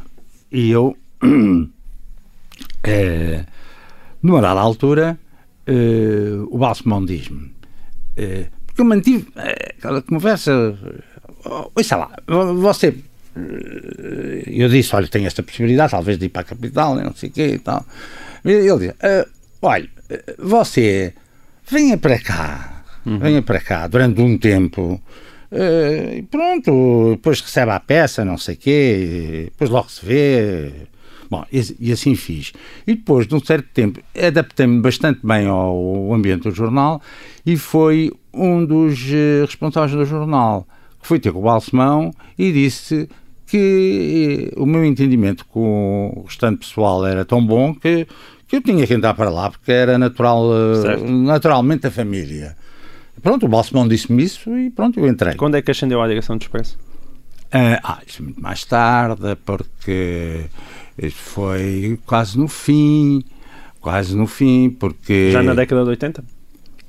e 0.49 0.69
eu 0.69 0.95
é, 2.83 3.45
numa 4.23 4.39
dada 4.39 4.61
altura 4.61 5.19
é, 5.65 5.73
o 6.49 6.57
Balsemão 6.57 7.03
diz-me 7.03 7.53
é, 8.15 8.45
porque 8.77 8.81
eu 8.81 8.85
mantive 8.85 9.27
aquela 9.77 10.01
conversa 10.03 10.77
oh, 11.45 11.71
sei 11.83 11.97
lá, 11.97 12.11
você 12.55 12.95
eu 14.47 14.69
disse, 14.69 14.95
olha, 14.95 15.07
tenho 15.07 15.27
esta 15.27 15.41
possibilidade 15.41 15.91
talvez 15.91 16.17
de 16.17 16.25
ir 16.25 16.29
para 16.29 16.41
a 16.41 16.45
capital, 16.45 16.95
não 16.95 17.13
sei 17.13 17.29
o 17.29 17.31
quê 17.31 17.47
e 17.55 17.59
tal 17.59 17.83
ele 18.45 18.61
diz, 18.77 18.93
olha, 19.61 19.89
você 20.37 21.13
venha 21.69 21.97
para 21.97 22.19
cá, 22.19 22.83
uhum. 23.05 23.19
venha 23.19 23.41
para 23.41 23.59
cá 23.59 23.87
durante 23.87 24.21
um 24.21 24.37
tempo. 24.37 25.01
E 25.51 26.21
pronto, 26.23 27.15
depois 27.15 27.41
recebe 27.41 27.71
a 27.71 27.79
peça, 27.79 28.23
não 28.23 28.37
sei 28.37 28.55
o 28.55 28.57
quê, 28.57 29.41
depois 29.51 29.69
logo 29.69 29.89
se 29.89 30.05
vê. 30.05 30.71
Bom, 31.29 31.45
e, 31.51 31.61
e, 31.79 31.91
assim 31.91 32.15
fiz. 32.15 32.53
E 32.85 32.95
depois, 32.95 33.27
de 33.27 33.35
um 33.35 33.39
certo 33.39 33.67
tempo, 33.73 33.99
adaptei-me 34.15 34.81
bastante 34.81 35.19
bem 35.23 35.47
ao 35.47 36.13
ambiente 36.13 36.43
do 36.43 36.51
jornal 36.51 37.01
e 37.45 37.57
foi 37.57 38.11
um 38.33 38.65
dos 38.65 38.99
uh, 39.03 39.45
responsáveis 39.45 39.91
do 39.91 40.05
jornal 40.05 40.67
que 41.01 41.07
foi 41.07 41.19
ter 41.19 41.31
com 41.31 41.39
o 41.39 41.43
Balsemão 41.43 42.13
e 42.37 42.51
disse 42.51 43.09
que 43.45 44.51
uh, 44.55 44.63
o 44.63 44.65
meu 44.65 44.85
entendimento 44.85 45.45
com 45.45 46.13
o 46.15 46.23
restante 46.23 46.59
pessoal 46.59 47.05
era 47.05 47.25
tão 47.25 47.45
bom 47.45 47.73
que 47.73 48.07
que 48.47 48.55
eu 48.55 48.61
tinha 48.61 48.87
que 48.87 48.93
entrar 48.93 49.13
para 49.13 49.29
lá 49.29 49.51
porque 49.51 49.71
era 49.71 49.97
natural, 49.97 50.49
eh, 50.53 50.97
naturalmente 51.05 51.85
a 51.85 51.91
família. 51.91 52.55
Pronto, 53.21 53.45
o 53.45 53.49
Balsemão 53.49 53.87
disse-me 53.87 54.23
isso 54.23 54.57
e 54.57 54.69
pronto, 54.69 54.99
eu 54.99 55.07
entrei. 55.07 55.35
Quando 55.35 55.55
é 55.55 55.61
que 55.61 55.69
ascendeu 55.69 56.01
à 56.01 56.07
direção 56.07 56.37
do 56.37 56.41
Expresso? 56.41 56.77
Uh, 57.47 57.79
ah, 57.83 57.99
isso 58.05 58.23
muito 58.23 58.41
mais 58.41 58.63
tarde, 58.63 59.35
porque 59.45 60.45
foi 61.11 61.99
quase 62.05 62.37
no 62.37 62.47
fim, 62.47 63.23
quase 63.79 64.15
no 64.15 64.27
fim, 64.27 64.69
porque... 64.69 65.31
Já 65.31 65.43
na 65.43 65.53
década 65.53 65.83
de 65.83 65.89
80? 65.89 66.23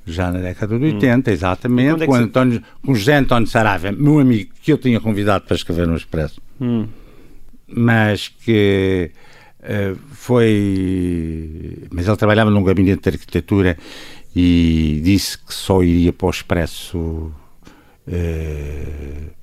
Já 0.06 0.30
na 0.32 0.38
década 0.38 0.78
de 0.78 0.84
80, 0.86 1.30
hum. 1.30 1.34
exatamente, 1.34 2.02
é 2.02 2.06
com, 2.06 2.14
António, 2.14 2.62
com 2.84 2.94
José 2.94 3.16
António 3.16 3.46
Saraiva, 3.46 3.92
meu 3.92 4.18
amigo, 4.18 4.50
que 4.62 4.72
eu 4.72 4.78
tinha 4.78 5.00
convidado 5.00 5.44
para 5.44 5.54
escrever 5.54 5.86
no 5.86 5.96
Expresso, 5.96 6.40
hum. 6.60 6.86
mas 7.66 8.28
que 8.28 9.12
eh, 9.62 9.94
foi. 10.12 11.76
Mas 11.90 12.06
ele 12.06 12.16
trabalhava 12.16 12.50
num 12.50 12.62
gabinete 12.62 13.02
de 13.02 13.08
arquitetura 13.10 13.76
e 14.34 15.00
disse 15.02 15.36
que 15.36 15.52
só 15.52 15.82
iria 15.82 16.12
para 16.12 16.26
o 16.26 16.30
Expresso. 16.30 17.32
Uh, 18.06 19.37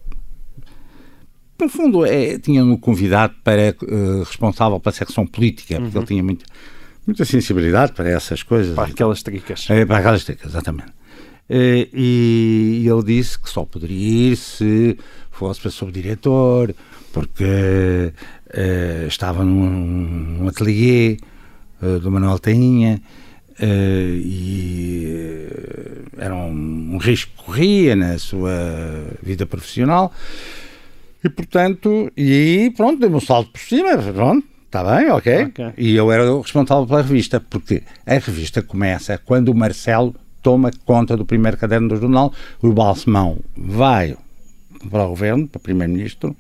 no 1.60 1.70
fundo, 1.70 2.06
é, 2.06 2.38
tinha-no 2.38 2.78
convidado 2.78 3.34
para 3.44 3.76
uh, 3.82 4.20
responsável 4.24 4.80
pela 4.80 4.94
secção 4.94 5.26
política, 5.26 5.80
porque 5.80 5.98
uhum. 5.98 6.02
ele 6.02 6.08
tinha 6.08 6.24
muito, 6.24 6.46
muita 7.08 7.24
sensibilidade 7.26 7.94
para 7.94 8.10
essas 8.10 8.44
coisas. 8.44 8.76
Para 8.76 8.90
aquelas 8.90 9.24
tricas. 9.24 9.68
É, 9.70 9.86
para 9.86 10.00
aquelas 10.00 10.24
tricas, 10.24 10.52
exatamente. 10.52 10.90
Uh, 11.50 11.88
e, 11.94 12.82
e 12.84 12.88
ele 12.88 13.04
disse 13.04 13.40
que 13.40 13.50
só 13.50 13.64
poderia 13.64 14.32
ir 14.32 14.36
se 14.36 14.98
fosse 15.32 15.62
para 15.62 15.72
subdiretor, 15.72 16.74
porque 17.14 18.12
uh, 18.54 19.08
estava 19.08 19.44
num, 19.46 19.70
num 20.40 20.48
ateliê 20.50 21.18
uh, 21.82 22.00
do 22.00 22.12
Manuel 22.12 22.40
Tainha 22.40 23.02
uh, 23.60 23.64
e 23.64 25.48
era 26.18 26.36
um, 26.36 26.96
um, 26.96 26.98
risco 26.98 27.32
que 27.38 27.44
corria 27.44 27.96
na 27.96 28.18
sua 28.18 28.52
vida 29.24 29.46
profissional 29.46 30.14
e 31.26 31.30
portanto, 31.30 32.12
e 32.16 32.72
pronto, 32.78 33.00
deu-me 33.00 33.16
um 33.16 33.20
salto 33.20 33.50
por 33.50 33.60
cima, 33.60 33.98
pronto, 33.98 34.46
está 34.66 34.84
bem, 34.84 35.10
ok. 35.10 35.46
okay. 35.46 35.74
E 35.76 35.96
eu 35.96 36.12
era 36.12 36.32
o 36.32 36.42
responsável 36.42 36.86
pela 36.86 37.02
revista, 37.02 37.40
porque 37.40 37.82
a 38.06 38.14
revista 38.14 38.62
começa 38.62 39.18
quando 39.18 39.50
o 39.50 39.56
Marcelo 39.56 40.14
toma 40.44 40.70
conta 40.86 41.18
do 41.18 41.26
primeiro 41.26 41.58
caderno 41.58 41.90
do 41.90 41.98
jornal, 41.98 42.32
o 42.62 42.72
Balsemão 42.72 43.40
vai 43.58 44.16
para 44.92 45.06
o 45.06 45.10
governo, 45.10 45.48
para 45.48 45.58
o 45.58 45.62
primeiro-ministro, 45.62 46.36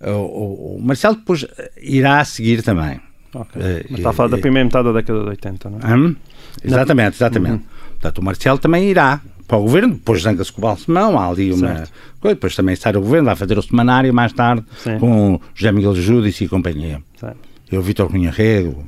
o, 0.00 0.76
o, 0.76 0.80
Marcelo 0.82 1.14
depois 1.14 1.46
irá 1.80 2.24
seguir 2.24 2.62
também. 2.64 3.00
Okay. 3.32 3.62
Uh, 3.62 3.86
Mas 3.90 3.98
está 4.00 4.10
a 4.10 4.12
falar 4.12 4.30
da 4.30 4.38
primeira 4.38 4.64
metade 4.64 4.86
da 4.86 4.92
década 4.92 5.22
de 5.22 5.28
80, 5.28 5.70
não 5.70 5.78
é? 5.78 5.94
Hum? 5.94 6.16
Exatamente, 6.64 7.16
exatamente. 7.16 7.52
Uhum. 7.52 7.62
Portanto, 7.90 8.18
o 8.18 8.24
Marcelo 8.24 8.58
também 8.58 8.90
irá 8.90 9.20
para 9.50 9.58
o 9.58 9.62
governo, 9.62 9.94
depois 9.94 10.22
zanga-se 10.22 10.52
com 10.52 10.60
o 10.60 10.62
Balsemão, 10.62 11.18
há 11.18 11.26
ali 11.26 11.52
uma 11.52 11.78
certo. 11.78 11.92
coisa, 12.20 12.34
depois 12.36 12.54
também 12.54 12.76
sai 12.76 12.92
do 12.92 13.00
governo, 13.00 13.26
vai 13.26 13.34
fazer 13.34 13.58
o 13.58 13.62
semanário 13.62 14.14
mais 14.14 14.32
tarde 14.32 14.64
Sim. 14.78 14.96
com 15.00 15.40
José 15.56 15.72
Miguel 15.72 15.92
Júdice 15.96 16.44
e 16.44 16.48
companhia. 16.48 17.02
Certo. 17.16 17.36
Eu, 17.68 17.82
Vitor 17.82 18.08
Cunha 18.08 18.30
Rego. 18.30 18.84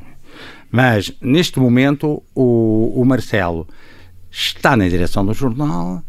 Mas, 0.70 1.12
neste 1.20 1.58
momento, 1.58 2.22
o, 2.32 2.92
o 2.94 3.04
Marcelo 3.04 3.66
está 4.30 4.76
na 4.76 4.88
direção 4.88 5.26
do 5.26 5.34
jornal, 5.34 6.00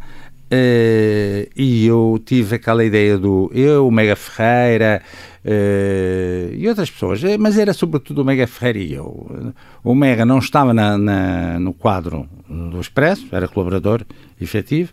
Uh, 0.54 1.50
e 1.56 1.88
eu 1.88 2.22
tive 2.24 2.58
aquela 2.58 2.86
ideia 2.86 3.18
do 3.18 3.50
eu, 3.56 3.88
o 3.88 3.92
Mega 3.92 4.16
Ferreira 4.16 5.02
uh, 5.44 6.54
e 6.54 6.68
outras 6.70 6.92
pessoas, 6.92 7.24
eh, 7.24 7.40
mas 7.40 7.58
era 7.58 7.74
sobretudo 7.74 8.22
o 8.22 8.26
Mega 8.26 8.46
Ferreira 8.46 8.78
e 8.78 8.94
eu. 8.94 9.54
O 9.84 9.96
Mega 9.96 10.24
não 10.26 10.38
estava 10.38 10.72
na, 10.72 10.96
na, 10.96 11.60
no 11.60 11.74
quadro 11.74 12.30
do 12.48 12.80
Expresso, 12.80 13.26
era 13.32 13.48
colaborador 13.48 14.06
efetivo, 14.40 14.92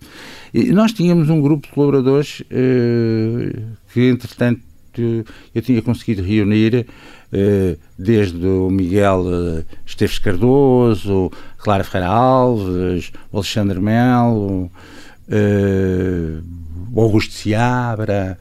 e 0.54 0.72
nós 0.72 0.92
tínhamos 0.92 1.28
um 1.28 1.42
grupo 1.42 1.66
de 1.66 1.74
colaboradores 1.74 2.40
uh, 2.40 3.62
que, 3.92 4.08
entretanto, 4.08 4.62
eu 5.54 5.62
tinha 5.62 5.82
conseguido 5.82 6.22
reunir 6.22 6.84
desde 7.96 8.44
o 8.44 8.68
Miguel 8.68 9.24
Esteves 9.86 10.18
Cardoso, 10.18 11.30
Clara 11.58 11.84
Ferreira 11.84 12.12
Alves, 12.12 13.12
Alexandre 13.32 13.78
Melo 13.78 14.68
uh, 15.30 17.00
Augusto 17.00 17.32
Seabra, 17.32 18.38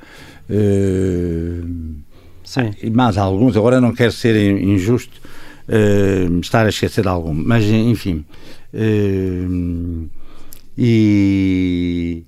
uh, 0.50 1.96
Sim. 2.44 2.72
e 2.82 2.90
mais 2.90 3.18
alguns. 3.18 3.56
Agora 3.56 3.80
não 3.80 3.94
quero 3.94 4.12
ser 4.12 4.36
injusto 4.60 5.20
uh, 5.68 6.40
estar 6.40 6.66
a 6.66 6.70
esquecer 6.70 7.02
de 7.02 7.08
algum, 7.08 7.34
mas 7.34 7.64
enfim. 7.66 8.26
Uh, 8.74 10.10
e. 10.78 12.24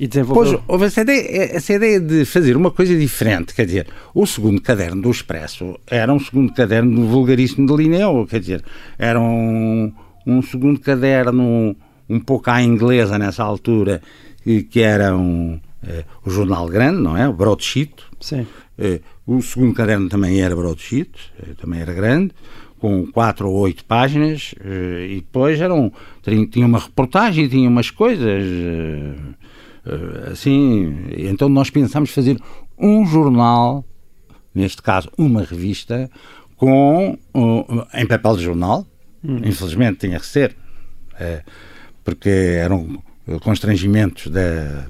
E 0.00 0.06
desenvolveu... 0.06 0.52
Pois, 0.52 0.62
houve 0.68 0.84
essa 0.84 1.00
ideia, 1.00 1.56
essa 1.56 1.72
ideia 1.72 1.98
de 1.98 2.24
fazer 2.24 2.56
uma 2.56 2.70
coisa 2.70 2.96
diferente, 2.96 3.52
quer 3.52 3.66
dizer, 3.66 3.88
o 4.14 4.24
segundo 4.26 4.60
caderno 4.60 5.02
do 5.02 5.10
Expresso 5.10 5.76
era 5.88 6.14
um 6.14 6.20
segundo 6.20 6.54
caderno 6.54 6.94
do 6.94 7.08
vulgaríssimo 7.08 7.66
de 7.66 7.82
Linneu, 7.82 8.24
quer 8.30 8.38
dizer, 8.38 8.62
era 8.96 9.20
um, 9.20 9.92
um 10.24 10.40
segundo 10.40 10.78
caderno 10.78 11.74
um 12.08 12.20
pouco 12.20 12.50
à 12.50 12.62
inglesa 12.62 13.18
nessa 13.18 13.42
altura, 13.44 14.00
que 14.70 14.80
era 14.80 15.16
um, 15.16 15.60
eh, 15.86 16.04
o 16.24 16.30
jornal 16.30 16.66
grande, 16.66 17.00
não 17.00 17.16
é? 17.16 17.28
O 17.28 17.32
Broadsheet. 17.32 17.94
Sim. 18.20 18.46
Eh, 18.76 19.00
o 19.26 19.40
segundo 19.42 19.74
caderno 19.74 20.08
também 20.08 20.40
era 20.40 20.56
Broadsheet, 20.56 21.10
eh, 21.40 21.54
também 21.60 21.80
era 21.80 21.92
grande, 21.92 22.32
com 22.78 23.06
quatro 23.06 23.48
ou 23.48 23.58
oito 23.60 23.84
páginas, 23.84 24.54
e 25.08 25.16
depois 25.16 25.60
eram, 25.60 25.92
tinha 26.48 26.64
uma 26.64 26.78
reportagem, 26.78 27.48
tinha 27.48 27.68
umas 27.68 27.90
coisas 27.90 28.44
assim. 30.30 30.96
Então 31.10 31.48
nós 31.48 31.70
pensámos 31.70 32.10
fazer 32.10 32.38
um 32.78 33.04
jornal, 33.04 33.84
neste 34.54 34.80
caso 34.80 35.10
uma 35.18 35.42
revista, 35.42 36.08
com 36.56 37.18
em 37.94 38.06
papel 38.06 38.36
de 38.36 38.44
jornal. 38.44 38.86
Hum. 39.24 39.38
Infelizmente 39.44 40.06
tinha 40.06 40.20
que 40.20 40.26
ser 40.26 40.54
porque 42.08 42.30
eram 42.30 43.02
constrangimentos 43.42 44.28
de 44.28 44.40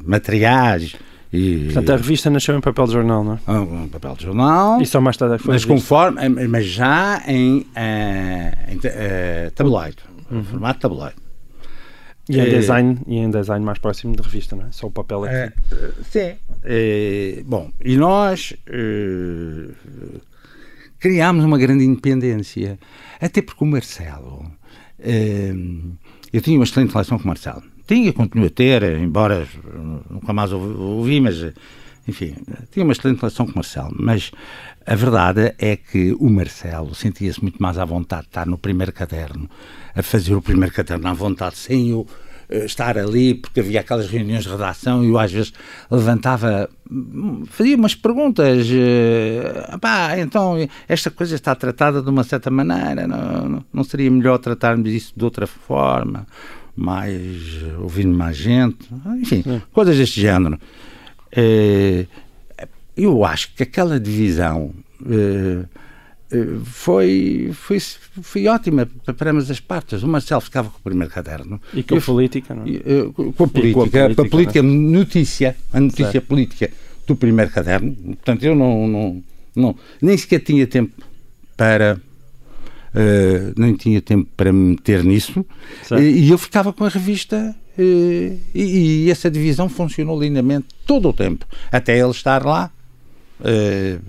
materiais. 0.04 0.94
E, 1.32 1.64
Portanto, 1.64 1.90
a 1.90 1.96
revista 1.96 2.30
nasceu 2.30 2.56
em 2.56 2.60
papel 2.60 2.86
de 2.86 2.92
jornal, 2.92 3.24
não 3.24 3.34
é? 3.34 3.38
Ah, 3.44 3.60
um 3.60 3.88
papel 3.88 4.14
de 4.14 4.22
jornal. 4.22 4.80
E 4.80 4.86
só 4.86 5.00
mais 5.00 5.16
tarde 5.16 5.34
é 5.34 5.38
foi 5.38 5.54
Mas 5.54 5.64
conforme, 5.64 6.22
eh, 6.22 6.28
mas 6.28 6.64
já 6.64 7.20
em, 7.26 7.58
uh, 7.58 8.72
em 8.72 8.76
uh, 8.76 9.50
tabloide, 9.52 9.96
uhum. 10.30 10.44
formato 10.44 10.78
tabloide. 10.78 11.16
E 12.28 12.38
em, 12.38 12.40
é, 12.40 12.44
design, 12.44 12.98
e 13.06 13.16
em 13.16 13.30
design 13.30 13.64
mais 13.64 13.78
próximo 13.78 14.14
de 14.14 14.22
revista, 14.22 14.54
não 14.54 14.66
é? 14.66 14.68
Só 14.70 14.86
o 14.86 14.90
papel 14.92 15.24
aqui. 15.24 15.34
É, 15.34 15.52
sim. 16.08 16.36
É, 16.62 17.42
bom, 17.44 17.70
e 17.84 17.96
nós 17.96 18.54
criámos 20.98 21.44
uma 21.44 21.58
grande 21.58 21.84
independência. 21.84 22.78
Até 23.20 23.42
porque 23.42 23.64
o 23.64 23.66
Marcelo. 23.66 24.50
É, 24.98 25.52
eu 26.32 26.40
tinha 26.40 26.58
uma 26.58 26.64
excelente 26.64 26.90
relação 26.90 27.18
com 27.18 27.24
o 27.24 27.28
Marcelo. 27.28 27.62
Tinha, 27.86 28.12
continuo 28.12 28.46
a 28.46 28.50
ter, 28.50 28.82
embora 28.98 29.46
nunca 30.10 30.32
mais 30.32 30.52
ouvi, 30.52 31.20
mas 31.20 31.42
enfim, 32.06 32.34
tinha 32.70 32.84
uma 32.84 32.92
excelente 32.92 33.20
relação 33.20 33.46
com 33.46 33.52
o 33.52 33.54
Marcelo. 33.56 33.94
Mas 33.98 34.30
a 34.86 34.94
verdade 34.94 35.54
é 35.58 35.76
que 35.76 36.16
o 36.18 36.30
Marcelo 36.30 36.94
sentia-se 36.94 37.42
muito 37.42 37.62
mais 37.62 37.78
à 37.78 37.84
vontade 37.84 38.22
de 38.22 38.28
estar 38.28 38.46
no 38.46 38.56
primeiro 38.56 38.92
caderno, 38.92 39.48
a 39.94 40.02
fazer 40.02 40.34
o 40.34 40.42
primeiro 40.42 40.74
caderno 40.74 41.06
à 41.08 41.12
vontade, 41.12 41.58
sem 41.58 41.92
eh, 41.92 42.04
estar 42.50 42.96
ali, 42.96 43.34
porque 43.34 43.60
havia 43.60 43.80
aquelas 43.80 44.08
reuniões 44.08 44.44
de 44.44 44.50
redação 44.50 45.04
e 45.04 45.08
eu 45.08 45.18
às 45.18 45.30
vezes 45.30 45.52
levantava, 45.90 46.68
fazia 47.46 47.76
umas 47.76 47.94
perguntas, 47.94 48.66
uh, 48.68 49.78
pá, 49.78 50.18
então 50.18 50.56
esta 50.88 51.10
coisa 51.10 51.34
está 51.34 51.54
tratada 51.54 52.00
de 52.00 52.08
uma 52.08 52.24
certa 52.24 52.50
maneira, 52.50 53.06
não, 53.06 53.64
não 53.72 53.84
seria 53.84 54.10
melhor 54.10 54.38
tratarmos 54.38 54.90
isso 54.90 55.12
de 55.16 55.24
outra 55.24 55.46
forma, 55.46 56.26
mais 56.74 57.62
ouvindo 57.78 58.16
mais 58.16 58.36
gente, 58.36 58.88
enfim, 59.20 59.42
Sim. 59.42 59.62
coisas 59.72 59.96
deste 59.96 60.20
género. 60.20 60.58
Uh, 61.36 62.06
eu 62.96 63.24
acho 63.24 63.54
que 63.54 63.62
aquela 63.62 64.00
divisão 64.00 64.72
foi, 66.64 67.50
foi, 67.54 67.80
foi 67.80 68.46
ótima 68.46 68.88
para 69.16 69.30
ambas 69.30 69.50
as 69.50 69.60
partes. 69.60 70.02
O 70.02 70.08
Marcelo 70.08 70.40
ficava 70.40 70.68
com 70.68 70.78
o 70.78 70.82
primeiro 70.82 71.12
caderno. 71.12 71.60
E 71.72 71.82
com 71.82 71.96
a 71.96 72.00
política, 72.00 72.54
não 72.54 72.64
é? 72.64 73.12
Com 73.12 73.44
a 73.44 73.48
política, 73.48 73.72
com 73.74 73.82
a 73.82 73.88
política, 73.88 74.22
a 74.22 74.28
política 74.28 74.62
né? 74.62 74.68
notícia, 74.68 75.56
a 75.72 75.80
notícia 75.80 76.12
certo. 76.12 76.26
política 76.26 76.70
do 77.06 77.16
primeiro 77.16 77.50
caderno. 77.50 77.94
Portanto, 77.94 78.44
eu 78.44 78.54
não, 78.54 78.86
não, 78.86 79.22
não 79.56 79.76
nem 80.00 80.16
sequer 80.16 80.40
tinha 80.40 80.66
tempo 80.66 80.92
para 81.56 81.98
Uh, 82.88 83.52
nem 83.54 83.74
tinha 83.74 84.00
tempo 84.00 84.26
para 84.34 84.50
me 84.50 84.70
meter 84.70 85.04
nisso 85.04 85.44
e, 86.00 86.24
e, 86.24 86.30
eu 86.30 86.38
ficava 86.38 86.72
com 86.72 86.84
a 86.84 86.88
revista 86.88 87.54
uh, 87.78 88.38
e, 88.54 89.04
e, 89.04 89.10
essa 89.10 89.30
divisão 89.30 89.68
funcionou 89.68 90.18
lindamente 90.18 90.68
todo 90.86 91.10
o 91.10 91.12
tempo 91.12 91.46
até 91.70 91.98
ele 91.98 92.10
estar 92.10 92.46
lá 92.46 92.72
uh, 93.40 94.00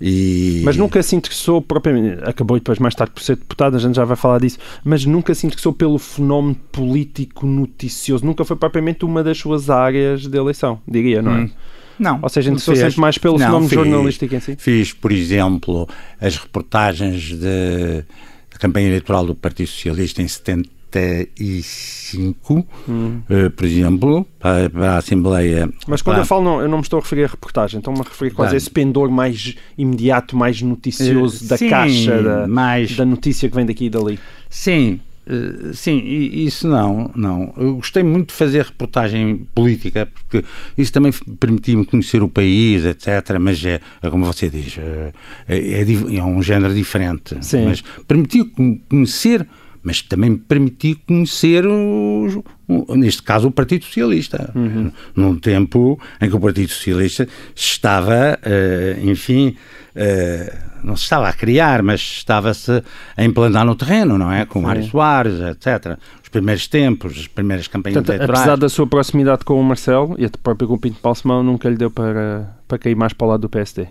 e... 0.00 0.62
Mas 0.64 0.76
nunca 0.76 1.02
se 1.02 1.16
interessou 1.16 1.60
propriamente, 1.60 2.22
acabou 2.24 2.56
depois 2.56 2.78
mais 2.78 2.94
tarde 2.94 3.12
por 3.12 3.22
ser 3.22 3.36
deputado, 3.36 3.76
a 3.76 3.78
gente 3.78 3.96
já 3.96 4.04
vai 4.04 4.16
falar 4.16 4.38
disso, 4.40 4.58
mas 4.84 5.04
nunca 5.04 5.34
se 5.34 5.46
interessou 5.46 5.72
pelo 5.72 5.98
fenómeno 5.98 6.54
político 6.70 7.46
noticioso, 7.46 8.24
nunca 8.24 8.44
foi 8.44 8.56
propriamente 8.56 9.04
uma 9.04 9.22
das 9.22 9.38
suas 9.38 9.68
áreas 9.70 10.26
de 10.26 10.36
eleição, 10.36 10.80
diria, 10.86 11.20
não 11.20 11.32
é? 11.32 11.40
Hum. 11.40 11.50
Não. 11.98 12.20
Ou 12.22 12.28
seja, 12.28 12.50
interessou 12.50 12.76
sempre 12.76 13.00
mais 13.00 13.18
pelo 13.18 13.38
não, 13.38 13.46
fenómeno 13.46 13.68
fiz, 13.68 13.78
jornalístico 13.78 14.34
em 14.34 14.40
si? 14.40 14.56
Fiz, 14.56 14.92
por 14.92 15.10
exemplo, 15.10 15.88
as 16.20 16.36
reportagens 16.36 17.30
de, 17.30 18.04
da 18.52 18.58
campanha 18.60 18.86
eleitoral 18.86 19.26
do 19.26 19.34
Partido 19.34 19.66
Socialista 19.66 20.22
em 20.22 20.28
70 20.28 20.77
75, 20.90 22.66
hum. 22.88 23.20
uh, 23.28 23.50
por 23.50 23.64
exemplo, 23.64 24.26
para, 24.38 24.70
para, 24.70 24.92
a 24.92 24.96
Assembleia. 24.98 25.68
Mas 25.86 26.02
quando 26.02 26.16
para... 26.16 26.22
eu 26.22 26.26
falo, 26.26 26.44
não, 26.44 26.60
eu 26.60 26.68
não 26.68 26.78
me 26.78 26.82
estou 26.82 26.98
a 26.98 27.02
referir 27.02 27.24
à 27.24 27.28
reportagem, 27.28 27.78
estou-me 27.78 28.00
a 28.00 28.02
referir 28.02 28.30
quase 28.32 28.54
a 28.54 28.56
esse 28.56 28.70
pendor 28.70 29.10
mais 29.10 29.54
imediato, 29.76 30.36
mais 30.36 30.62
noticioso 30.62 31.44
uh, 31.44 31.48
da 31.48 31.56
sim, 31.56 31.68
caixa, 31.68 32.22
da, 32.22 32.46
mais... 32.46 32.96
da 32.96 33.04
notícia 33.04 33.48
que 33.48 33.54
vem 33.54 33.66
daqui 33.66 33.86
e 33.86 33.90
dali. 33.90 34.18
Sim, 34.48 35.00
Uh, 35.28 35.74
sim, 35.74 35.98
isso 36.06 36.66
não, 36.66 37.10
não. 37.14 37.52
Eu 37.58 37.76
gostei 37.76 38.02
muito 38.02 38.28
de 38.28 38.34
fazer 38.34 38.64
reportagem 38.64 39.46
política, 39.54 40.06
porque 40.06 40.42
isso 40.76 40.90
também 40.90 41.12
permitia-me 41.38 41.84
conhecer 41.84 42.22
o 42.22 42.28
país, 42.30 42.86
etc. 42.86 43.38
Mas 43.38 43.62
é, 43.62 43.78
é 44.00 44.08
como 44.08 44.24
você 44.24 44.48
diz, 44.48 44.78
é, 44.78 45.12
é, 45.46 46.16
é, 46.16 46.24
um 46.24 46.42
género 46.42 46.74
diferente. 46.74 47.36
Sim. 47.42 47.66
Mas 47.66 47.84
permitia 48.06 48.42
conhecer 48.88 49.46
mas 49.82 50.02
também 50.02 50.30
me 50.30 50.38
permitiu 50.38 50.96
conhecer, 51.06 51.66
o, 51.66 52.44
o, 52.66 52.96
neste 52.96 53.22
caso, 53.22 53.48
o 53.48 53.50
Partido 53.50 53.84
Socialista. 53.84 54.50
Uhum. 54.54 54.90
Num 55.14 55.38
tempo 55.38 55.98
em 56.20 56.28
que 56.28 56.36
o 56.36 56.40
Partido 56.40 56.70
Socialista 56.70 57.28
estava, 57.54 58.38
uh, 58.38 59.08
enfim, 59.08 59.56
uh, 59.94 60.68
não 60.82 60.96
se 60.96 61.04
estava 61.04 61.28
a 61.28 61.32
criar, 61.32 61.82
mas 61.82 62.00
estava-se 62.00 62.82
a 63.16 63.24
implantar 63.24 63.64
no 63.64 63.74
terreno, 63.74 64.18
não 64.18 64.30
é? 64.30 64.44
Com 64.44 64.62
Mário 64.62 64.84
Soares, 64.84 65.40
etc. 65.40 65.98
Os 66.22 66.28
primeiros 66.28 66.66
tempos, 66.66 67.18
as 67.18 67.26
primeiras 67.26 67.66
campanhas 67.68 67.94
Portanto, 67.94 68.16
eleitorais. 68.16 68.40
Apesar 68.40 68.56
da 68.56 68.68
sua 68.68 68.86
proximidade 68.86 69.44
com 69.44 69.60
o 69.60 69.64
Marcelo 69.64 70.14
e 70.18 70.24
até 70.24 70.38
próprio 70.42 70.68
com 70.68 70.74
o 70.74 70.78
Pinto 70.78 70.98
Balsemão, 71.02 71.42
nunca 71.42 71.68
lhe 71.68 71.76
deu 71.76 71.90
para, 71.90 72.54
para 72.66 72.78
cair 72.78 72.94
mais 72.94 73.12
para 73.12 73.26
o 73.26 73.30
lado 73.30 73.40
do 73.40 73.48
PSD? 73.48 73.88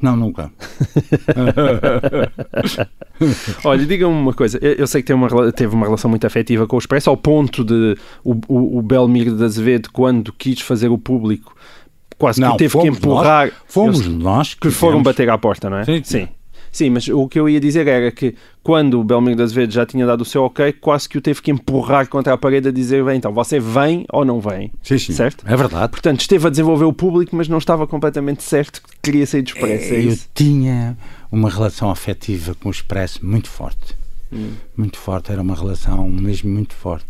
Não, 0.00 0.16
nunca. 0.16 0.50
Olha, 3.64 3.84
diga-me 3.84 4.14
uma 4.14 4.32
coisa. 4.32 4.58
Eu 4.58 4.86
sei 4.86 5.02
que 5.02 5.08
teve 5.08 5.18
uma, 5.18 5.52
teve 5.52 5.74
uma 5.74 5.86
relação 5.86 6.08
muito 6.08 6.26
afetiva 6.26 6.66
com 6.66 6.76
o 6.76 6.78
Expresso, 6.78 7.10
ao 7.10 7.16
ponto 7.16 7.64
de 7.64 7.96
o, 8.22 8.34
o, 8.46 8.78
o 8.78 8.82
Belmiro 8.82 9.36
de 9.36 9.44
Azevedo, 9.44 9.90
quando 9.92 10.32
quis 10.32 10.60
fazer 10.60 10.88
o 10.88 10.98
público, 10.98 11.54
quase 12.16 12.40
não, 12.40 12.52
que 12.52 12.58
teve 12.58 12.78
que 12.78 12.86
empurrar. 12.86 13.46
Nós, 13.46 13.54
fomos 13.66 14.06
nós 14.06 14.54
que, 14.54 14.68
que 14.68 14.70
foram 14.70 15.02
bater 15.02 15.28
à 15.30 15.36
porta, 15.36 15.68
não 15.68 15.78
é? 15.78 15.84
Sim. 15.84 16.00
Sim. 16.04 16.28
Sim, 16.70 16.90
mas 16.90 17.08
o 17.08 17.28
que 17.28 17.38
eu 17.38 17.48
ia 17.48 17.60
dizer 17.60 17.86
era 17.86 18.10
que 18.10 18.34
quando 18.62 19.00
o 19.00 19.04
Belmiro 19.04 19.36
das 19.36 19.52
Azevedo 19.52 19.72
já 19.72 19.86
tinha 19.86 20.06
dado 20.06 20.20
o 20.20 20.24
seu 20.24 20.42
ok, 20.44 20.72
quase 20.72 21.08
que 21.08 21.16
o 21.16 21.20
teve 21.20 21.40
que 21.40 21.50
empurrar 21.50 22.08
contra 22.08 22.34
a 22.34 22.38
parede 22.38 22.68
a 22.68 22.72
dizer, 22.72 23.04
bem, 23.04 23.16
então 23.16 23.32
você 23.32 23.58
vem 23.58 24.04
ou 24.12 24.24
não 24.24 24.40
vem, 24.40 24.70
sim, 24.82 24.98
sim. 24.98 25.12
certo? 25.12 25.44
É 25.46 25.56
verdade. 25.56 25.90
Portanto, 25.90 26.20
esteve 26.20 26.46
a 26.46 26.50
desenvolver 26.50 26.84
o 26.84 26.92
público, 26.92 27.34
mas 27.34 27.48
não 27.48 27.58
estava 27.58 27.86
completamente 27.86 28.42
certo 28.42 28.82
que 28.82 28.90
queria 29.02 29.26
sair 29.26 29.42
do 29.42 29.48
Expresso, 29.48 29.94
é 29.94 30.04
Eu 30.04 30.18
tinha 30.34 30.96
uma 31.32 31.48
relação 31.48 31.90
afetiva 31.90 32.54
com 32.54 32.68
o 32.68 32.72
Expresso 32.72 33.24
muito 33.24 33.48
forte. 33.48 33.96
Hum. 34.32 34.52
Muito 34.76 34.98
forte, 34.98 35.32
era 35.32 35.40
uma 35.40 35.54
relação 35.54 36.08
mesmo 36.08 36.50
muito 36.50 36.74
forte. 36.74 37.06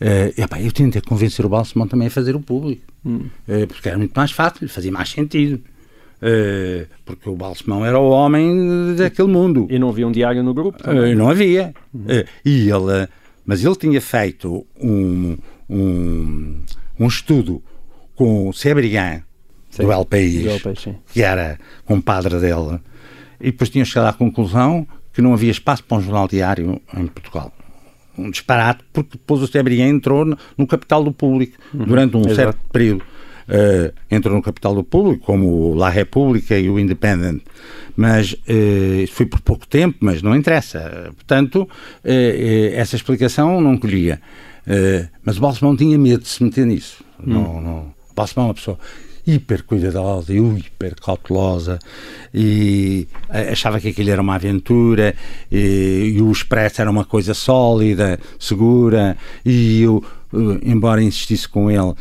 Uh, 0.00 0.40
epá, 0.40 0.60
eu 0.60 0.72
tentei 0.72 1.00
convencer 1.02 1.44
o 1.44 1.48
Balsemão 1.48 1.86
também 1.86 2.08
a 2.08 2.10
fazer 2.10 2.34
o 2.34 2.40
público, 2.40 2.82
hum. 3.04 3.28
uh, 3.48 3.66
porque 3.66 3.88
era 3.88 3.98
muito 3.98 4.12
mais 4.14 4.30
fácil, 4.30 4.68
fazia 4.68 4.92
mais 4.92 5.10
sentido. 5.10 5.62
Uh, 6.22 6.86
porque 7.04 7.28
o 7.28 7.34
Balsemão 7.34 7.84
era 7.84 7.98
o 7.98 8.10
homem 8.10 8.94
daquele 8.94 9.28
mundo. 9.28 9.66
E 9.70 9.78
não 9.78 9.88
havia 9.88 10.06
um 10.06 10.12
diário 10.12 10.42
no 10.42 10.52
grupo? 10.52 10.78
Uh, 10.88 11.14
não 11.16 11.30
havia. 11.30 11.74
Uhum. 11.94 12.02
Uh, 12.02 12.28
e 12.44 12.70
ele, 12.70 13.08
mas 13.46 13.64
ele 13.64 13.76
tinha 13.76 14.00
feito 14.00 14.66
um, 14.78 15.38
um, 15.68 16.60
um 16.98 17.06
estudo 17.06 17.62
com 18.14 18.48
o 18.48 18.52
Sebrigan, 18.52 19.22
do 19.78 19.90
El 19.90 20.04
País, 20.04 20.42
do 20.42 20.50
El 20.50 20.60
País 20.60 20.88
que 21.12 21.22
era 21.22 21.58
compadre 21.86 22.38
dele, 22.38 22.78
e 23.40 23.50
depois 23.50 23.70
tinha 23.70 23.84
chegado 23.84 24.08
à 24.08 24.12
conclusão 24.12 24.86
que 25.12 25.22
não 25.22 25.32
havia 25.32 25.50
espaço 25.50 25.82
para 25.84 25.98
um 25.98 26.02
jornal 26.02 26.28
diário 26.28 26.80
em 26.94 27.06
Portugal. 27.06 27.52
Um 28.18 28.30
disparate, 28.30 28.84
porque 28.92 29.12
depois 29.12 29.40
o 29.40 29.46
Sebrigan 29.46 29.88
entrou 29.88 30.26
no, 30.26 30.36
no 30.58 30.66
capital 30.66 31.02
do 31.02 31.12
público 31.12 31.56
uhum. 31.72 31.84
durante 31.86 32.16
um 32.16 32.20
Exato. 32.20 32.34
certo 32.34 32.58
período 32.70 33.04
uh, 33.50 33.92
entram 34.10 34.34
no 34.34 34.42
capital 34.42 34.74
do 34.74 34.84
público, 34.84 35.24
como 35.24 35.74
La 35.74 35.90
República 35.90 36.58
e 36.58 36.70
o 36.70 36.78
Independent. 36.78 37.42
Mas 37.96 38.32
uh, 38.32 39.02
isso 39.02 39.12
foi 39.12 39.26
por 39.26 39.40
pouco 39.40 39.66
tempo, 39.66 39.98
mas 40.00 40.22
não 40.22 40.34
interessa. 40.34 41.12
Portanto, 41.14 41.62
uh, 41.62 42.74
essa 42.74 42.96
explicação 42.96 43.60
não 43.60 43.76
colhia. 43.76 44.20
mas 45.24 45.36
o 45.36 45.40
Balsemão 45.40 45.76
tinha 45.76 45.98
medo 45.98 46.22
de 46.22 46.28
se 46.28 46.42
meter 46.42 46.64
nisso. 46.64 47.04
Hum. 47.20 47.34
Não, 47.34 47.60
não. 47.60 47.78
O 48.10 48.14
Balsemão 48.14 48.46
é 48.46 48.48
uma 48.48 48.54
pessoa 48.54 48.78
hiper 49.26 49.62
cuidadosa 49.64 50.32
e 50.32 50.38
hiper 50.38 50.94
cautelosa 50.96 51.78
e 52.32 53.06
achava 53.28 53.78
que 53.78 53.88
aquilo 53.88 54.10
era 54.10 54.20
uma 54.20 54.34
aventura 54.34 55.14
e, 55.52 56.14
e 56.16 56.22
o 56.22 56.32
Expresso 56.32 56.80
era 56.80 56.90
uma 56.90 57.04
coisa 57.04 57.34
sólida, 57.34 58.18
segura 58.38 59.16
e 59.44 59.82
eu, 59.82 60.02
embora 60.62 61.02
insistisse 61.02 61.48
com 61.48 61.70
ele 61.70 61.90
eh, 61.90 61.94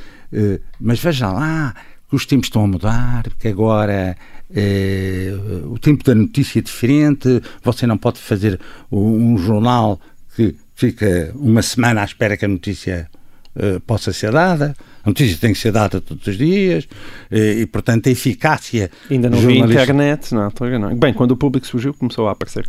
mas 0.80 1.00
veja 1.00 1.32
lá 1.32 1.74
que 2.10 2.16
os 2.16 2.26
tempos 2.26 2.48
estão 2.48 2.64
a 2.64 2.68
mudar, 2.68 3.24
que 3.38 3.48
agora 3.48 4.18
eh, 4.54 5.32
o 5.66 5.78
tempo 5.78 6.04
da 6.04 6.16
notícia 6.16 6.60
é 6.60 6.62
diferente, 6.62 7.42
você 7.64 7.86
não 7.86 7.98
pode 7.98 8.20
fazer 8.20 8.60
um 8.92 9.38
jornal 9.38 10.00
que 10.36 10.56
fica 10.74 11.32
uma 11.36 11.62
semana 11.62 12.02
à 12.02 12.06
espera 12.06 12.36
que 12.36 12.46
a 12.46 12.48
notícia 12.48 13.10
uh, 13.56 13.80
possa 13.82 14.14
ser 14.14 14.32
dada. 14.32 14.74
A 15.04 15.10
notícia 15.10 15.38
tem 15.38 15.54
que 15.54 15.60
ser 15.60 15.72
dada 15.72 16.00
todos 16.02 16.26
os 16.26 16.38
dias 16.38 16.88
e, 17.32 17.66
portanto, 17.66 18.08
a 18.08 18.12
eficácia. 18.12 18.90
Ainda 19.10 19.30
não 19.30 19.38
havia 19.38 19.60
internet 19.60 20.34
não. 20.34 20.50
Bem, 20.96 21.14
quando 21.14 21.32
o 21.32 21.38
público 21.38 21.66
surgiu, 21.66 21.94
começou 21.94 22.28
a 22.28 22.32
aparecer. 22.32 22.66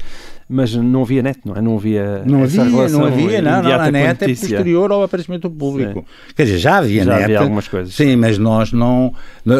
Mas 0.52 0.74
não 0.74 1.02
havia 1.02 1.22
net, 1.22 1.38
não 1.44 1.54
é? 1.54 1.62
Não 1.62 1.76
havia. 1.76 2.24
Não 2.26 2.42
havia, 2.42 2.64
não 2.64 3.04
havia, 3.04 3.40
não, 3.40 3.62
não. 3.62 3.80
A 3.80 3.88
net 3.88 4.24
é 4.24 4.28
posterior 4.28 4.90
ao 4.90 5.04
aparecimento 5.04 5.48
público. 5.48 6.00
Sim. 6.00 6.34
Quer 6.34 6.42
dizer, 6.42 6.58
já 6.58 6.78
havia 6.78 7.04
já 7.04 7.12
net. 7.12 7.24
havia 7.24 7.38
algumas 7.38 7.68
coisas. 7.68 7.94
Sim, 7.94 8.16
mas 8.16 8.36
nós 8.36 8.72
não. 8.72 9.14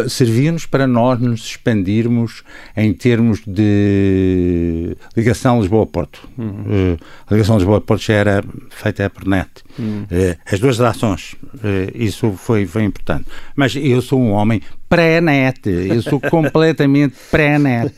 Servia-nos 0.09 0.66
para 0.66 0.88
nós 0.88 1.20
nos 1.20 1.44
expandirmos 1.44 2.42
em 2.76 2.92
termos 2.92 3.40
de 3.46 4.96
ligação 5.16 5.61
Lisboa-Porto. 5.61 6.29
Uhum. 6.37 6.94
Uh, 6.94 6.98
a 7.29 7.35
ligação 7.35 7.57
Lisboa-Porto 7.57 8.03
já 8.03 8.14
era 8.14 8.44
feita 8.70 9.09
por 9.09 9.29
net. 9.29 9.48
Uhum. 9.79 10.03
Uh, 10.11 10.37
as 10.44 10.59
duas 10.59 10.74
gerações. 10.74 11.37
Uh, 11.55 11.90
isso 11.94 12.33
foi, 12.33 12.66
foi 12.66 12.83
importante. 12.83 13.26
Mas 13.55 13.76
eu 13.76 14.03
sou 14.03 14.20
um 14.20 14.33
homem 14.33 14.61
pré-net. 14.90 15.61
Eu 15.66 16.03
sou 16.03 16.20
completamente 16.20 17.14
pré-net. 17.31 17.94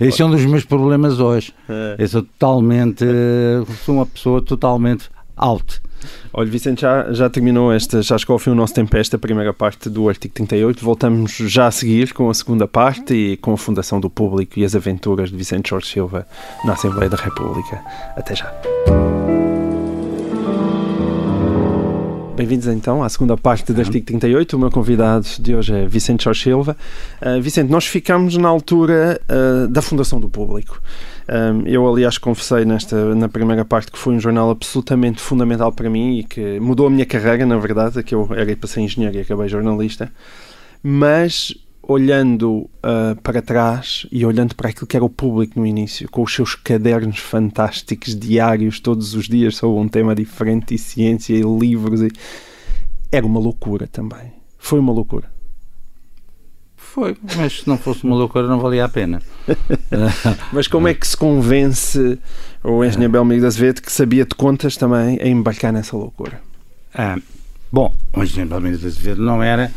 Esse 0.00 0.22
é 0.22 0.24
um 0.24 0.30
dos 0.30 0.46
meus 0.46 0.64
problemas 0.64 1.18
hoje. 1.18 1.52
É. 1.68 1.96
Eu 1.98 2.08
sou 2.08 2.22
totalmente. 2.22 3.04
Sou 3.84 3.96
uma 3.96 4.06
pessoa 4.06 4.40
totalmente 4.40 5.10
out. 5.36 5.82
Olha, 6.32 6.48
Vicente, 6.48 6.82
já, 6.82 7.12
já 7.12 7.28
terminou 7.28 7.72
esta, 7.72 8.00
já 8.02 8.16
chegou 8.16 8.34
ao 8.34 8.38
fim 8.38 8.50
o 8.50 8.54
nosso 8.54 8.72
tempo 8.72 8.96
esta 8.96 9.18
primeira 9.18 9.52
parte 9.52 9.90
do 9.90 10.08
artigo 10.08 10.32
38. 10.32 10.84
Voltamos 10.84 11.32
já 11.32 11.66
a 11.66 11.70
seguir 11.72 12.12
com 12.12 12.30
a 12.30 12.34
segunda 12.34 12.68
parte 12.68 13.14
e 13.14 13.36
com 13.36 13.52
a 13.52 13.56
Fundação 13.56 13.98
do 13.98 14.08
Público 14.08 14.60
e 14.60 14.64
as 14.64 14.76
aventuras 14.76 15.30
de 15.30 15.36
Vicente 15.36 15.70
Jorge 15.70 15.88
Silva 15.88 16.24
na 16.64 16.74
Assembleia 16.74 17.10
da 17.10 17.16
República. 17.16 17.82
Até 18.16 18.36
já. 18.36 19.17
Bem-vindos 22.38 22.68
então 22.68 23.02
à 23.02 23.08
segunda 23.08 23.36
parte 23.36 23.72
do 23.72 23.80
artigo 23.80 24.06
38. 24.06 24.56
O 24.56 24.60
meu 24.60 24.70
convidado 24.70 25.26
de 25.40 25.56
hoje 25.56 25.74
é 25.74 25.88
Vicente 25.88 26.22
Jorge 26.22 26.44
Silva. 26.44 26.76
Uh, 27.20 27.42
Vicente, 27.42 27.68
nós 27.68 27.84
ficamos 27.84 28.36
na 28.36 28.48
altura 28.48 29.20
uh, 29.28 29.66
da 29.66 29.82
Fundação 29.82 30.20
do 30.20 30.28
Público. 30.28 30.80
Um, 31.28 31.66
eu, 31.66 31.84
aliás, 31.84 32.16
confessei 32.16 32.64
nesta, 32.64 33.12
na 33.16 33.28
primeira 33.28 33.64
parte 33.64 33.90
que 33.90 33.98
foi 33.98 34.14
um 34.14 34.20
jornal 34.20 34.50
absolutamente 34.50 35.20
fundamental 35.20 35.72
para 35.72 35.90
mim 35.90 36.20
e 36.20 36.22
que 36.22 36.60
mudou 36.60 36.86
a 36.86 36.90
minha 36.90 37.04
carreira, 37.04 37.44
na 37.44 37.58
verdade, 37.58 38.04
que 38.04 38.14
eu 38.14 38.28
era 38.30 38.56
para 38.56 38.68
ser 38.68 38.82
engenheiro 38.82 39.16
e 39.16 39.20
acabei 39.20 39.48
jornalista. 39.48 40.08
Mas 40.80 41.52
olhando 41.88 42.68
uh, 42.84 43.20
para 43.22 43.40
trás 43.40 44.06
e 44.12 44.24
olhando 44.26 44.54
para 44.54 44.68
aquilo 44.68 44.86
que 44.86 44.94
era 44.94 45.04
o 45.04 45.08
público 45.08 45.58
no 45.58 45.64
início, 45.64 46.06
com 46.10 46.22
os 46.22 46.34
seus 46.34 46.54
cadernos 46.54 47.18
fantásticos 47.18 48.14
diários 48.14 48.78
todos 48.78 49.14
os 49.14 49.26
dias 49.26 49.56
sobre 49.56 49.80
um 49.80 49.88
tema 49.88 50.14
diferente 50.14 50.74
e 50.74 50.78
ciência 50.78 51.32
e 51.32 51.40
livros, 51.40 52.02
e... 52.02 52.12
era 53.10 53.24
uma 53.24 53.40
loucura 53.40 53.86
também. 53.86 54.34
Foi 54.58 54.78
uma 54.78 54.92
loucura. 54.92 55.32
Foi, 56.76 57.16
mas 57.36 57.60
se 57.60 57.68
não 57.68 57.78
fosse 57.78 58.04
uma 58.04 58.16
loucura 58.16 58.46
não 58.46 58.60
valia 58.60 58.84
a 58.84 58.88
pena. 58.88 59.22
mas 60.52 60.68
como 60.68 60.88
é 60.88 60.94
que 60.94 61.08
se 61.08 61.16
convence 61.16 62.18
o 62.62 62.84
engenheiro 62.84 63.12
Belmiro 63.12 63.40
da 63.40 63.46
Azevedo 63.46 63.80
que 63.80 63.90
sabia 63.90 64.26
de 64.26 64.34
contas 64.34 64.76
também 64.76 65.18
a 65.22 65.26
embarcar 65.26 65.72
nessa 65.72 65.96
loucura? 65.96 66.38
Ah, 66.94 67.16
bom, 67.72 67.94
o 68.12 68.22
engenheiro 68.22 68.50
Belmiro 68.50 68.78
da 68.78 68.88
Azevedo 68.88 69.22
não 69.22 69.42
era 69.42 69.72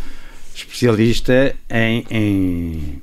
especialista 0.56 1.56
em, 1.70 2.06
em 2.10 3.02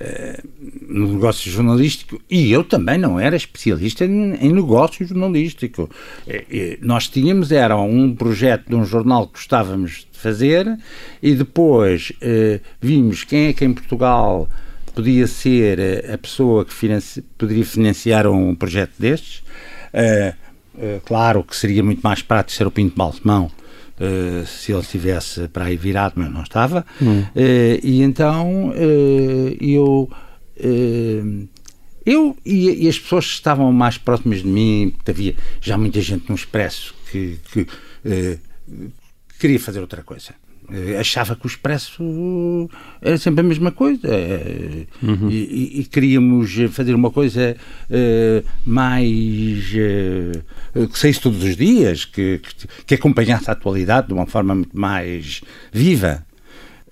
uh, 0.00 0.48
no 0.88 1.12
negócio 1.14 1.50
jornalístico 1.50 2.20
e 2.30 2.50
eu 2.50 2.64
também 2.64 2.98
não 2.98 3.18
era 3.18 3.36
especialista 3.36 4.04
em, 4.04 4.34
em 4.34 4.52
negócio 4.52 5.06
jornalístico. 5.06 5.90
E, 6.26 6.44
e, 6.50 6.78
nós 6.80 7.08
tínhamos, 7.08 7.52
era 7.52 7.76
um 7.76 8.14
projeto 8.14 8.68
de 8.68 8.74
um 8.74 8.84
jornal 8.84 9.26
que 9.26 9.34
gostávamos 9.34 10.06
de 10.10 10.18
fazer 10.18 10.78
e 11.22 11.34
depois 11.34 12.12
uh, 12.22 12.60
vimos 12.80 13.24
quem 13.24 13.48
é 13.48 13.52
que 13.52 13.64
em 13.64 13.72
Portugal 13.72 14.48
podia 14.94 15.26
ser 15.28 16.10
a 16.12 16.18
pessoa 16.18 16.64
que 16.64 16.74
financi 16.74 17.22
poderia 17.36 17.64
financiar 17.64 18.26
um 18.26 18.54
projeto 18.54 18.92
destes. 18.98 19.44
Uh, 19.94 20.48
claro 21.04 21.42
que 21.42 21.56
seria 21.56 21.82
muito 21.82 22.00
mais 22.00 22.22
prático 22.22 22.56
ser 22.56 22.66
o 22.66 22.70
Pinto 22.70 22.96
Balsemão, 22.96 23.50
Uh, 24.00 24.46
se 24.46 24.72
ele 24.72 24.80
estivesse 24.80 25.48
para 25.48 25.64
aí 25.64 25.76
virado, 25.76 26.14
mas 26.16 26.30
não 26.32 26.42
estava. 26.42 26.86
Hum. 27.02 27.20
Uh, 27.20 27.80
e 27.82 28.02
então 28.02 28.68
uh, 28.70 29.56
eu. 29.60 30.10
eu 32.06 32.36
e, 32.44 32.84
e, 32.84 32.88
as 32.88 32.98
pessoas 32.98 33.26
que 33.26 33.32
estavam 33.32 33.72
mais 33.72 33.98
próximas 33.98 34.38
de 34.38 34.46
mim, 34.46 34.92
porque 34.96 35.10
havia 35.10 35.36
já 35.60 35.76
muita 35.76 36.00
gente 36.00 36.28
no 36.28 36.34
Expresso 36.34 36.94
que, 37.10 37.38
que 37.52 37.66
queria 39.38 39.60
fazer 39.60 39.80
outra 39.80 40.02
coisa. 40.02 40.32
Eh, 40.70 40.98
achava 40.98 41.34
que 41.34 41.46
o 41.46 41.48
Expresso 41.48 42.68
era 43.00 43.16
sempre 43.16 43.40
a 43.40 43.42
mesma 43.42 43.72
coisa 43.72 44.06
eh, 44.06 44.84
uhum. 45.02 45.30
e, 45.30 45.80
e, 45.80 45.84
queríamos 45.84 46.54
fazer 46.72 46.94
uma 46.94 47.10
coisa 47.10 47.56
uh, 47.88 48.46
mais 48.66 49.72
uh, 49.72 50.88
que 50.88 50.98
saísse 50.98 51.22
todos 51.22 51.42
os 51.42 51.56
dias, 51.56 52.04
que, 52.04 52.38
que, 52.38 52.84
que 52.86 52.94
acompanhasse 52.94 53.48
a 53.48 53.54
atualidade 53.54 54.08
de 54.08 54.12
uma 54.12 54.26
forma 54.26 54.54
muito 54.56 54.78
mais 54.78 55.40
viva. 55.72 56.22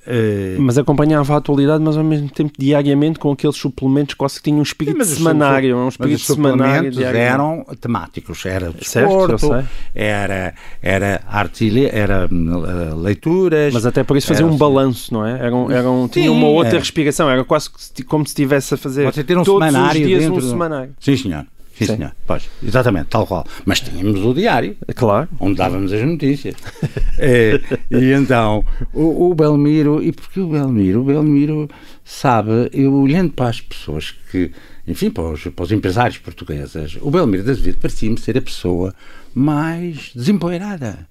Uh, 0.07 0.61
mas 0.61 0.79
acompanhava 0.79 1.35
a 1.35 1.37
atualidade, 1.39 1.83
mas 1.83 1.97
ao 1.97 2.05
mesmo 2.05 2.29
tempo 2.29 2.53
diariamente 2.57 3.19
com 3.19 3.33
aqueles 3.33 3.57
suplementos 3.57 4.15
quase 4.15 4.37
que 4.37 4.45
tinham 4.45 4.61
um 4.61 4.63
espírito 4.63 5.05
sim, 5.05 5.17
semanário. 5.17 5.77
Um 5.77 5.89
espírito 5.89 6.13
mas 6.13 6.21
os 6.21 6.27
suplementos 6.27 6.99
eram 7.01 7.67
temáticos, 7.81 8.47
era 8.47 8.71
desporto, 8.71 9.39
certo, 9.39 9.69
era, 9.95 10.55
era 10.81 11.21
arte, 11.27 11.87
era 11.87 12.29
uh, 12.31 12.97
leituras. 13.01 13.75
Mas 13.75 13.85
até 13.85 14.05
por 14.05 14.17
isso 14.17 14.29
fazia 14.29 14.47
um 14.47 14.57
balanço, 14.57 15.13
não 15.13 15.27
é? 15.27 15.45
Eram, 15.45 15.71
eram, 15.71 16.09
tinha 16.09 16.31
uma 16.31 16.47
outra 16.47 16.77
é. 16.77 16.79
respiração, 16.79 17.29
era 17.29 17.45
quase 17.45 17.69
como 18.07 18.25
se 18.25 18.31
estivesse 18.31 18.75
a 18.75 18.77
fazer 18.77 19.05
Você 19.05 19.25
ter 19.25 19.37
um 19.37 19.43
todos 19.43 19.67
semanário 19.67 20.01
os 20.01 20.07
dias 20.07 20.23
dentro 20.23 20.39
um 20.39 20.49
semanário. 20.49 20.95
Sim, 21.01 21.17
senhor. 21.17 21.47
Sim, 21.77 21.85
Sim. 21.85 21.97
senhor. 21.97 22.17
Pois, 22.27 22.49
exatamente, 22.63 23.09
tal 23.09 23.27
qual. 23.27 23.47
Mas 23.67 23.81
tínhamos 23.81 24.25
o 24.25 24.33
diário. 24.33 24.77
Claro. 24.95 25.29
Onde 25.39 25.57
dávamos 25.57 25.93
as 25.93 26.03
notícias. 26.03 26.55
é, 27.19 27.61
e 27.91 28.13
então, 28.13 28.65
o, 28.95 29.31
o, 29.31 29.35
Belmiro, 29.35 30.03
e 30.03 30.11
porque 30.11 30.41
o 30.41 30.49
Belmiro? 30.49 31.03
O 31.03 31.05
Belmiro 31.05 31.69
sabe, 32.03 32.71
eu 32.73 32.95
olhando 32.95 33.33
para 33.33 33.51
as 33.51 33.61
pessoas 33.61 34.11
que, 34.31 34.51
enfim, 34.89 35.11
para 35.11 35.25
os, 35.25 35.43
para 35.45 35.65
os 35.65 35.73
empresários 35.73 36.17
portugueses, 36.17 36.97
o 37.03 37.11
Belmiro 37.11 37.45
das 37.45 37.59
vezes 37.59 37.79
parecia-me 37.79 38.19
ser 38.19 38.39
a 38.39 38.43
pessoa 38.43 38.95
mais 39.35 40.13
desempoeirada. 40.15 41.07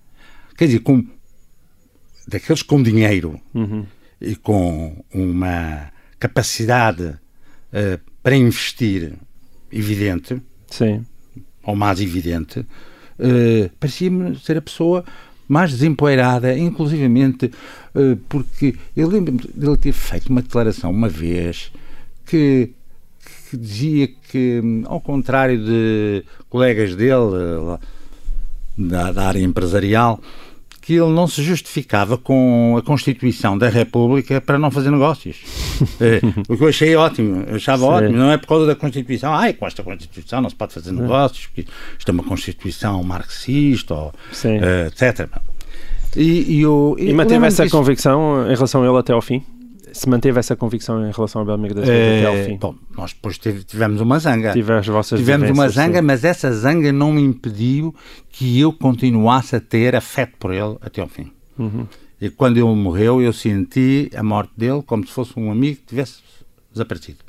Quer 0.58 0.66
dizer, 0.66 0.80
com, 0.80 1.06
daqueles 2.28 2.64
com 2.64 2.82
dinheiro 2.82 3.40
uhum. 3.54 3.86
e 4.20 4.36
com 4.36 5.04
uma 5.14 5.92
capacidade 6.18 7.04
uh, 7.04 8.00
para 8.24 8.36
investir 8.36 9.14
evidente 9.72 10.42
Sim. 10.78 11.06
ou 11.64 11.76
mais 11.76 12.00
evidente, 12.02 12.60
uh, 12.60 13.70
parecia-me 13.80 14.38
ser 14.40 14.58
a 14.58 14.62
pessoa 14.62 15.06
mais 15.48 15.72
desempoeirada, 15.72 16.58
inclusivamente 16.58 17.46
uh, 17.94 18.18
porque 18.28 18.76
eu 18.96 19.08
lembro-me 19.08 19.40
dele 19.54 19.78
ter 19.78 19.92
feito 19.92 20.30
uma 20.30 20.42
declaração 20.42 20.92
uma 20.92 21.08
vez 21.08 21.72
que, 22.26 22.72
que 23.50 23.58
dizia 23.58 24.08
que, 24.08 24.62
ao 24.86 25.00
contrário 25.00 25.64
de 25.64 26.24
colegas 26.50 26.96
dele 26.96 27.14
uh, 27.14 27.80
da, 28.78 29.12
da 29.12 29.28
área 29.28 29.40
empresarial, 29.40 30.20
que 30.86 30.94
ele 30.94 31.10
não 31.10 31.26
se 31.28 31.42
justificava 31.42 32.16
com 32.16 32.76
a 32.78 32.82
Constituição 32.84 33.58
da 33.58 33.68
República 33.68 34.40
para 34.40 34.60
não 34.60 34.70
fazer 34.70 34.92
negócios. 34.92 35.38
é, 36.00 36.20
o 36.48 36.56
que 36.56 36.64
eu 36.64 36.68
achei 36.68 36.96
ótimo, 36.96 37.44
eu 37.48 37.56
achava 37.56 37.80
Sim. 37.80 37.90
ótimo, 37.90 38.18
não 38.18 38.32
é 38.32 38.38
por 38.38 38.48
causa 38.48 38.68
da 38.68 38.76
Constituição, 38.76 39.34
ai, 39.34 39.54
com 39.54 39.66
esta 39.66 39.82
Constituição 39.82 40.42
não 40.42 40.50
se 40.50 40.56
pode 40.56 40.74
fazer 40.74 40.92
negócios, 40.92 41.48
porque 41.48 41.66
isto 41.98 42.10
é 42.10 42.12
uma 42.12 42.24
Constituição 42.24 43.04
marxista, 43.04 43.96
ou, 43.96 44.08
uh, 44.10 44.88
etc. 44.88 45.28
E, 46.16 46.58
e, 46.58 46.62
eu, 46.62 46.96
e 47.00 47.12
manteve 47.14 47.46
essa 47.48 47.68
convicção 47.68 48.46
em 48.46 48.54
relação 48.54 48.84
a 48.84 48.88
ele 48.88 48.98
até 48.98 49.12
ao 49.12 49.22
fim? 49.22 49.44
Se 49.96 50.10
manteve 50.10 50.40
essa 50.40 50.56
convicção 50.56 51.08
em 51.08 51.12
relação 51.12 51.40
ao 51.40 51.46
Belmiro 51.46 51.74
da 51.76 51.86
é, 51.86 52.20
até 52.20 52.28
ao 52.28 52.46
fim? 52.46 52.58
Bom, 52.58 52.76
nós 52.98 53.14
depois 53.14 53.38
tivemos 53.38 54.02
uma 54.02 54.20
zanga. 54.20 54.52
Tivemos 54.52 55.50
uma 55.50 55.70
zanga, 55.70 56.00
sim. 56.00 56.06
mas 56.06 56.24
essa 56.24 56.52
zanga 56.52 56.92
não 56.92 57.14
me 57.14 57.22
impediu 57.22 57.96
que 58.30 58.60
eu 58.60 58.74
continuasse 58.74 59.56
a 59.56 59.60
ter 59.60 59.96
afeto 59.96 60.34
por 60.38 60.54
ele 60.54 60.78
até 60.82 61.02
ao 61.02 61.08
fim. 61.08 61.32
Uhum. 61.58 61.88
E 62.20 62.30
quando 62.30 62.58
ele 62.58 62.76
morreu, 62.76 63.22
eu 63.22 63.32
senti 63.32 64.10
a 64.16 64.22
morte 64.22 64.52
dele 64.58 64.84
como 64.86 65.06
se 65.08 65.14
fosse 65.14 65.40
um 65.40 65.50
amigo 65.50 65.78
que 65.78 65.86
tivesse 65.88 66.16
desaparecido. 66.72 67.20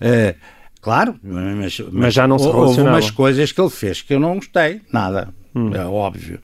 Uh, 0.00 0.38
claro, 0.82 1.18
mas, 1.22 1.80
mas, 1.80 1.92
mas, 1.92 2.14
já 2.14 2.28
não 2.28 2.38
se 2.38 2.46
Houve 2.46 2.80
umas 2.82 3.10
coisas 3.10 3.52
que 3.52 3.60
ele 3.60 3.70
fez 3.70 4.02
que 4.02 4.12
eu 4.12 4.20
não 4.20 4.34
gostei, 4.34 4.82
nada, 4.92 5.32
hum. 5.54 5.74
é 5.74 5.84
óbvio. 5.86 6.40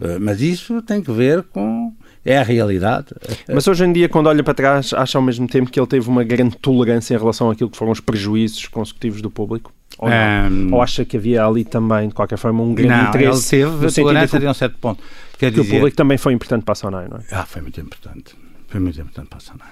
Uh, 0.00 0.18
mas 0.20 0.40
isso 0.40 0.82
tem 0.82 1.00
que 1.00 1.12
ver 1.12 1.44
com 1.44 1.92
é 2.24 2.38
a 2.38 2.42
realidade. 2.42 3.06
Mas 3.52 3.66
hoje 3.66 3.84
em 3.84 3.92
dia, 3.92 4.08
quando 4.08 4.28
olha 4.28 4.42
para 4.42 4.54
trás, 4.54 4.92
acha 4.92 5.18
ao 5.18 5.22
mesmo 5.22 5.48
tempo 5.48 5.70
que 5.70 5.78
ele 5.78 5.86
teve 5.86 6.08
uma 6.08 6.22
grande 6.22 6.56
tolerância 6.56 7.14
em 7.14 7.18
relação 7.18 7.50
àquilo 7.50 7.70
que 7.70 7.76
foram 7.76 7.92
os 7.92 8.00
prejuízos 8.00 8.68
consecutivos 8.68 9.20
do 9.20 9.30
público? 9.30 9.72
Ou, 9.98 10.08
um, 10.08 10.74
ou 10.74 10.82
acha 10.82 11.04
que 11.04 11.16
havia 11.16 11.44
ali 11.44 11.64
também, 11.64 12.08
de 12.08 12.14
qualquer 12.14 12.38
forma, 12.38 12.62
um 12.62 12.74
grande 12.74 12.94
não, 12.94 13.08
interesse? 13.08 13.56
Ele 13.56 13.70
teve 13.70 13.92
tolerância 13.92 14.40
de 14.40 14.46
um 14.46 14.54
certo 14.54 14.78
ponto. 14.78 15.02
Quer 15.38 15.52
que 15.52 15.60
dizer, 15.60 15.68
o 15.68 15.78
público 15.78 15.96
também 15.96 16.16
foi 16.16 16.32
importante 16.32 16.64
para 16.64 16.72
a 16.72 16.76
Sonai, 16.76 17.08
não 17.08 17.18
é? 17.18 17.22
Ah, 17.30 17.44
foi 17.44 17.60
muito 17.60 17.80
importante. 17.80 18.34
Foi 18.68 18.80
muito 18.80 19.00
importante 19.00 19.28
para 19.28 19.38
a 19.38 19.40
Sonai. 19.40 19.68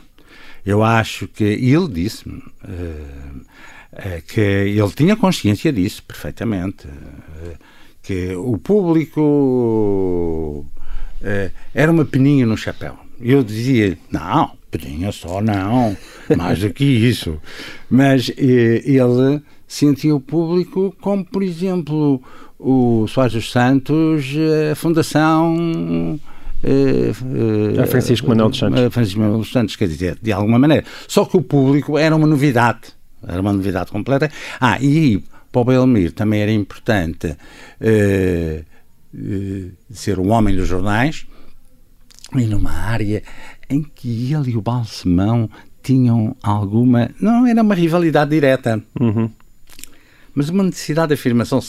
Eu 0.64 0.82
acho 0.82 1.26
que 1.28 1.44
ele 1.44 1.88
disse-me. 1.88 2.42
Uh, 2.64 3.60
que 4.28 4.40
ele 4.40 4.90
tinha 4.92 5.16
consciência 5.16 5.72
disso 5.72 6.00
perfeitamente, 6.04 6.86
uh, 6.86 7.58
que 8.02 8.34
o 8.36 8.56
público 8.56 10.64
era 11.74 11.90
uma 11.90 12.04
peninha 12.04 12.46
no 12.46 12.56
chapéu. 12.56 12.96
Eu 13.20 13.42
dizia, 13.42 13.98
não, 14.10 14.52
peninha 14.70 15.12
só 15.12 15.40
não, 15.40 15.96
mais 16.36 16.60
do 16.60 16.70
que 16.70 16.84
isso. 16.84 17.38
Mas 17.90 18.30
ele 18.36 19.42
sentia 19.68 20.14
o 20.14 20.20
público 20.20 20.94
como, 21.00 21.24
por 21.24 21.42
exemplo, 21.42 22.22
o 22.58 23.06
Soares 23.08 23.34
dos 23.34 23.50
Santos, 23.50 24.26
a 24.70 24.74
Fundação 24.74 26.18
a 27.82 27.86
Francisco 27.86 28.28
Manuel 28.28 28.50
dos 28.50 28.58
Santos. 28.58 28.92
Francisco 28.92 29.20
Manuel 29.20 29.38
dos 29.38 29.52
Santos, 29.52 29.76
quer 29.76 29.88
dizer, 29.88 30.18
de 30.20 30.32
alguma 30.32 30.58
maneira. 30.58 30.84
Só 31.08 31.24
que 31.24 31.36
o 31.36 31.42
público 31.42 31.96
era 31.96 32.14
uma 32.14 32.26
novidade, 32.26 32.80
era 33.26 33.40
uma 33.40 33.52
novidade 33.52 33.90
completa. 33.90 34.30
Ah, 34.60 34.78
e 34.80 35.22
para 35.50 35.60
o 35.60 35.64
Belmir 35.64 36.12
também 36.12 36.42
era 36.42 36.52
importante 36.52 37.28
uh, 37.28 38.64
uh, 39.14 39.72
ser 39.90 40.18
o 40.18 40.28
homem 40.28 40.56
dos 40.56 40.68
jornais 40.68 41.26
e 42.36 42.46
numa 42.46 42.72
área 42.72 43.22
em 43.68 43.82
que 43.82 44.32
ele 44.32 44.52
e 44.52 44.56
o 44.56 44.62
Balsemão 44.62 45.48
tinham 45.82 46.36
alguma. 46.42 47.10
Não 47.20 47.46
era 47.46 47.62
uma 47.62 47.74
rivalidade 47.74 48.30
direta, 48.30 48.82
uhum. 48.98 49.30
mas 50.34 50.48
uma 50.48 50.62
necessidade 50.62 51.08
de 51.08 51.14
afirmação 51.14 51.60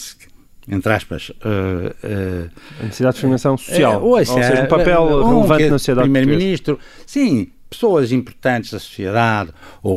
entre 0.67 0.93
aspas, 0.93 1.29
uh, 1.29 1.33
uh, 1.33 2.51
a 2.79 2.83
necessidade 2.83 3.15
de 3.15 3.19
afirmação 3.19 3.57
social, 3.57 4.03
ou 4.03 4.23
seja, 4.23 4.63
um 4.63 4.67
papel 4.67 5.01
um 5.01 5.41
relevante 5.41 5.63
na 5.63 5.79
sociedade 5.79 6.09
Primeiro-Ministro, 6.09 6.79
sim, 7.05 7.51
pessoas 7.71 8.11
importantes 8.11 8.71
da 8.71 8.79
sociedade, 8.79 9.51
o, 9.81 9.91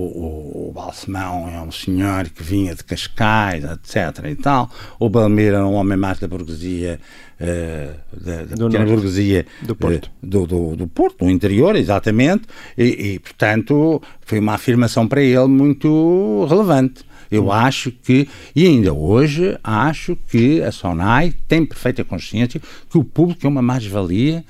o, 0.69 0.73
Balsemão 0.73 1.49
é 1.49 1.61
um 1.61 1.73
senhor 1.73 2.29
que 2.29 2.41
vinha 2.41 2.73
de 2.73 2.85
Cascais, 2.85 3.65
etc. 3.65 4.27
e 4.31 4.37
tal, 4.37 4.71
o 4.97 5.11
Balmeira 5.11 5.57
é 5.57 5.63
um 5.63 5.75
homem 5.75 5.99
mais 5.99 6.21
da 6.21 6.29
burguesia, 6.29 7.01
uh, 7.41 8.17
da, 8.17 8.45
da 8.45 8.57
pequena 8.57 8.87
burguesia 8.87 9.45
do 9.63 9.75
Porto. 9.75 10.07
Uh, 10.07 10.11
do, 10.27 10.47
do, 10.47 10.77
do, 10.77 10.87
Porto, 10.87 11.25
do 11.25 11.31
interior, 11.31 11.75
exatamente, 11.75 12.45
e, 12.79 13.15
e, 13.15 13.19
portanto 13.19 14.01
foi 14.23 14.39
uma 14.39 14.55
afirmação 14.55 15.09
para 15.09 15.21
ele 15.21 15.49
muito 15.49 16.47
relevante. 16.49 17.05
Eu 17.29 17.51
acho 17.51 17.91
que, 17.91 18.29
e 18.55 18.67
ainda 18.67 18.95
hoje, 18.95 19.59
acho 19.65 20.17
que 20.29 20.63
a 20.63 20.71
SONAI 20.71 21.35
tem 21.49 21.67
perfeita 21.67 22.05
consciência 22.05 22.61
que 22.89 22.97
o 22.97 23.03
público 23.03 23.45
é 23.45 23.49
uma 23.49 23.63
mais-valia 23.63 24.45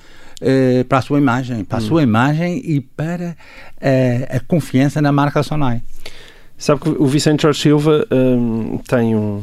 uh, 0.44 0.85
para 0.85 0.98
a 0.98 1.02
sua 1.02 1.18
imagem, 1.18 1.64
para 1.64 1.78
a 1.78 1.80
hum. 1.80 1.85
sua 1.87 2.02
imagem 2.02 2.62
e 2.64 2.80
para 2.80 3.37
uh, 3.76 4.37
a 4.37 4.40
confiança 4.40 5.00
na 5.00 5.11
marca 5.11 5.42
SONAI. 5.42 5.83
Sabe 6.57 6.80
que 6.80 6.88
o 6.90 7.07
Vicente 7.07 7.42
Jorge 7.42 7.61
Silva 7.61 8.07
um, 8.12 8.78
tem 8.78 9.16
um, 9.16 9.42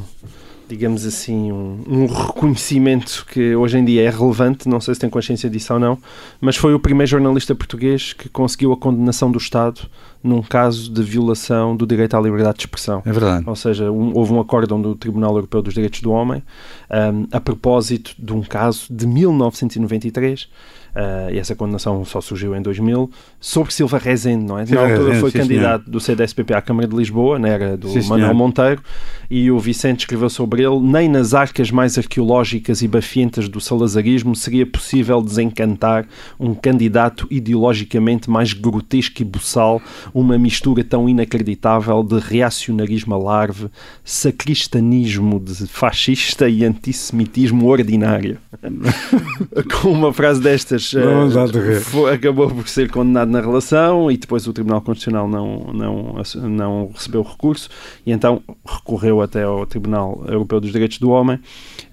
digamos 0.68 1.06
assim, 1.06 1.52
um, 1.52 1.84
um, 1.88 2.06
reconhecimento 2.06 3.26
que 3.30 3.54
hoje 3.54 3.78
em 3.78 3.84
dia 3.84 4.04
é 4.04 4.10
relevante, 4.10 4.70
não 4.70 4.80
sei 4.80 4.94
se 4.94 5.02
tem 5.02 5.10
consciência 5.10 5.50
disso 5.50 5.74
ou 5.74 5.80
não, 5.80 5.98
mas 6.40 6.56
foi 6.56 6.74
o 6.74 6.80
primeiro 6.80 7.10
jornalista 7.10 7.54
português 7.54 8.14
que 8.14 8.30
conseguiu 8.30 8.72
a 8.72 8.78
condenação 8.78 9.30
do 9.30 9.38
Estado 9.38 9.82
num 10.24 10.42
caso 10.42 10.92
de 10.92 11.02
violação 11.02 11.76
do 11.76 11.86
direito 11.86 12.16
à 12.16 12.22
liberdade 12.22 12.58
de 12.58 12.64
expressão. 12.64 13.02
É 13.06 13.12
verdade. 13.12 13.44
Ou 13.48 13.56
seja, 13.56 13.92
um, 13.92 14.16
houve 14.16 14.34
um 14.34 14.40
acórdão 14.40 14.82
do 14.82 14.96
Tribunal 14.96 15.36
Europeu 15.36 15.62
dos 15.62 15.74
Direitos 15.74 16.02
do 16.02 16.12
Homem 16.12 16.44
um, 16.90 17.28
a 17.32 17.40
propósito 17.40 18.14
de 18.18 18.34
um 18.34 18.42
caso 18.42 18.86
de 18.90 19.08
1993 19.08 20.48
uh, 20.96 21.34
e 21.34 21.40
essa 21.40 21.56
condenação 21.56 22.04
só 22.06 22.22
surgiu 22.22 22.56
em 22.56 22.62
2000, 22.62 23.10
sobre 23.40 23.74
Silva 23.74 23.98
Rezende, 23.98 24.46
não 24.46 24.58
é? 24.58 24.66
Na 24.66 24.82
altura 24.82 25.16
foi 25.16 25.32
sim, 25.32 25.40
candidato 25.40 25.90
do 25.90 26.00
CDSPP 26.00 26.54
à 26.54 26.62
Câmara 26.62 26.88
de 26.88 26.96
Lisboa, 26.96 27.40
na 27.40 27.48
era 27.48 27.78
do 27.78 27.90
sim, 27.90 28.08
Manuel 28.08 28.34
Monteiro, 28.34 28.82
e 29.30 29.50
o 29.52 29.60
Vicente 29.60 30.02
escreveu 30.02 30.30
sobre 30.30 30.64
ele: 30.64 30.80
nem 30.80 31.10
nas 31.10 31.34
arcas 31.34 31.72
mais 31.72 31.98
arqueológicas 31.98 32.82
e 32.82 32.88
bafientas 32.88 33.48
do 33.48 33.60
salazarismo 33.60 34.36
seria 34.36 34.66
possível 34.66 35.22
desencantar 35.22 36.06
um 36.40 36.54
candidato 36.54 37.28
ideologicamente 37.30 38.30
mais 38.30 38.54
grotesco 38.54 39.22
e 39.22 39.26
buçal, 39.26 39.82
uma 40.14 40.38
mistura 40.38 40.84
tão 40.84 41.08
inacreditável 41.08 42.04
de 42.04 42.20
reacionarismo 42.20 43.14
alarve, 43.14 43.68
sacristanismo 44.04 45.40
de 45.40 45.68
fascista 45.68 46.48
e 46.50 46.64
antissemitismo 46.66 47.68
ordinário. 47.68 48.38
Com 49.82 49.92
uma 49.92 50.14
frase 50.14 50.42
destas 50.42 50.94
uh, 50.94 51.82
foi, 51.82 52.14
acabou 52.14 52.50
por 52.50 52.68
ser 52.68 52.90
condenado 52.90 53.30
na 53.30 53.42
relação 53.42 54.12
e 54.12 54.18
depois 54.18 54.48
o 54.48 54.54
Tribunal 54.54 54.82
Constitucional 54.82 55.28
não, 55.28 55.72
não, 55.74 56.22
não 56.50 56.92
recebeu 56.94 57.22
recurso 57.22 57.70
e 58.06 58.12
então 58.12 58.42
recorreu 58.66 59.22
até 59.22 59.44
ao 59.44 59.66
Tribunal 59.66 60.24
Europeu 60.28 60.60
dos 60.60 60.72
Direitos 60.72 60.98
do 61.00 61.10
Homem 61.10 61.38
um, 61.38 61.40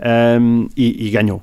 ehm, 0.01 0.69
e, 0.77 1.07
e 1.07 1.11
ganhou. 1.11 1.43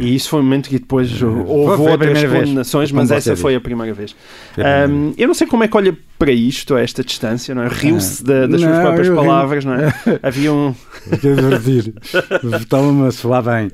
E 0.00 0.14
isso 0.14 0.28
foi 0.28 0.40
um 0.40 0.42
momento 0.42 0.68
que 0.68 0.78
depois 0.78 1.22
houve 1.22 1.82
outras 1.82 2.24
condenações, 2.24 2.90
mas 2.90 3.10
essa 3.10 3.36
foi 3.36 3.54
a 3.54 3.60
primeira 3.60 3.94
vez. 3.94 4.16
Um, 4.58 5.14
eu 5.16 5.28
não 5.28 5.34
sei 5.34 5.46
como 5.46 5.62
é 5.62 5.68
que 5.68 5.76
olha 5.76 5.96
para 6.20 6.32
isto, 6.32 6.74
a 6.74 6.82
esta 6.82 7.02
distância, 7.02 7.54
não 7.54 7.62
é? 7.62 7.68
Riu-se 7.68 8.22
ah. 8.30 8.46
das 8.46 8.60
suas 8.60 8.78
próprias 8.78 9.08
palavras, 9.08 9.64
não 9.64 9.74
é? 9.74 9.90
Havia 10.22 10.52
um. 10.52 10.74
Estava-me 12.60 13.08
a 13.08 13.10
soar 13.10 13.42
bem. 13.42 13.70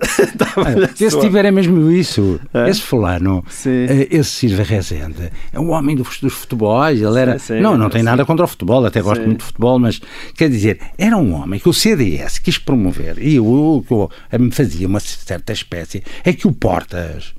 Se 0.95 1.21
tiver 1.21 1.45
é 1.45 1.51
mesmo 1.51 1.91
isso. 1.91 2.39
É? 2.55 2.71
Esse 2.71 2.83
fulano, 2.83 3.45
sim. 3.49 3.87
Eh, 3.89 4.07
esse 4.13 4.31
Silva 4.31 4.63
Rezende, 4.63 5.33
é 5.53 5.59
um 5.59 5.71
homem 5.71 5.97
dos, 5.97 6.21
dos 6.21 6.35
futebols. 6.35 7.01
Ele 7.01 7.21
era. 7.21 7.37
Sim, 7.37 7.57
sim, 7.57 7.61
não, 7.61 7.77
não 7.77 7.91
tem 7.91 8.05
nada 8.05 8.25
contra 8.25 8.45
o 8.45 8.49
futebol, 8.49 8.87
até 8.87 9.03
gosto 9.03 9.27
muito 9.27 9.41
de 9.41 9.45
futebol, 9.47 9.81
mas 9.81 10.01
quer 10.37 10.49
dizer, 10.49 10.79
era 10.97 11.17
um 11.17 11.35
homem 11.35 11.59
que 11.59 11.69
o 11.69 11.73
CDS 11.73 12.39
quis 12.39 12.59
promover 12.59 13.19
e 13.19 13.41
o 13.41 13.83
que 14.31 14.39
me 14.39 14.53
fazia 14.53 14.87
uma 14.87 15.01
certa 15.01 15.53
espécie 15.53 16.05
é 16.23 16.33
que 16.33 16.47
o 16.47 16.53
Portas, 16.53 17.35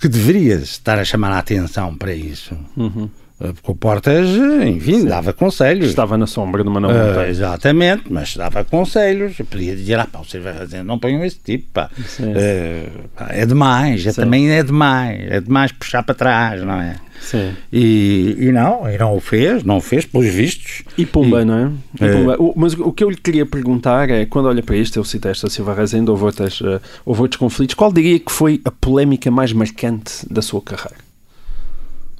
que 0.00 0.08
deveria 0.08 0.54
estar 0.54 0.98
a 0.98 1.04
chamar 1.04 1.32
a 1.32 1.38
atenção 1.38 1.94
para 1.94 2.14
isso. 2.14 2.56
Uhum 2.74 3.10
porque 3.38 3.70
o 3.70 3.74
Portas, 3.76 4.28
enfim, 4.66 5.00
Sim. 5.00 5.04
dava 5.06 5.32
conselhos. 5.32 5.90
Estava 5.90 6.18
na 6.18 6.26
sombra 6.26 6.64
do 6.64 6.70
Manuel 6.72 6.92
Monteiro. 6.92 7.20
Uh, 7.20 7.30
exatamente, 7.30 8.04
mas 8.10 8.36
dava 8.36 8.64
conselhos. 8.64 9.38
Eu 9.38 9.46
podia 9.46 9.76
dizer, 9.76 9.96
ah 9.98 10.08
pá, 10.10 10.18
você 10.18 10.40
vai 10.40 10.54
fazer, 10.54 10.82
não 10.82 10.98
ponham 10.98 11.24
esse 11.24 11.38
tipo, 11.38 11.68
pá. 11.72 11.88
Uh, 12.18 13.08
pá 13.14 13.28
é 13.30 13.46
demais, 13.46 14.04
é, 14.06 14.12
também 14.12 14.50
é 14.50 14.62
demais. 14.64 15.30
É 15.30 15.40
demais 15.40 15.70
puxar 15.70 16.02
para 16.02 16.16
trás, 16.16 16.62
não 16.62 16.80
é? 16.80 16.96
Sim. 17.20 17.54
E, 17.72 18.36
e 18.38 18.52
não, 18.52 18.90
e 18.90 18.98
não 18.98 19.16
o 19.16 19.20
fez, 19.20 19.62
não 19.62 19.76
o 19.76 19.80
fez, 19.80 20.04
pelos 20.04 20.26
vistos. 20.26 20.82
E 20.96 21.06
Pumba, 21.06 21.42
e, 21.42 21.44
não 21.44 21.58
é? 21.58 21.70
E 21.94 22.12
Pumba. 22.12 22.36
O, 22.40 22.54
mas 22.56 22.74
o 22.74 22.92
que 22.92 23.04
eu 23.04 23.10
lhe 23.10 23.16
queria 23.16 23.46
perguntar 23.46 24.10
é, 24.10 24.26
quando 24.26 24.46
olha 24.46 24.62
para 24.64 24.76
isto, 24.76 24.98
eu 24.98 25.04
citei 25.04 25.30
esta 25.30 25.48
Silva 25.48 25.74
Rezende, 25.74 26.10
houve, 26.10 26.24
outras, 26.24 26.60
houve 27.06 27.22
outros 27.22 27.38
conflitos, 27.38 27.74
qual 27.74 27.92
diria 27.92 28.18
que 28.18 28.32
foi 28.32 28.60
a 28.64 28.70
polémica 28.70 29.30
mais 29.30 29.52
marcante 29.52 30.26
da 30.28 30.42
sua 30.42 30.60
carreira? 30.60 30.96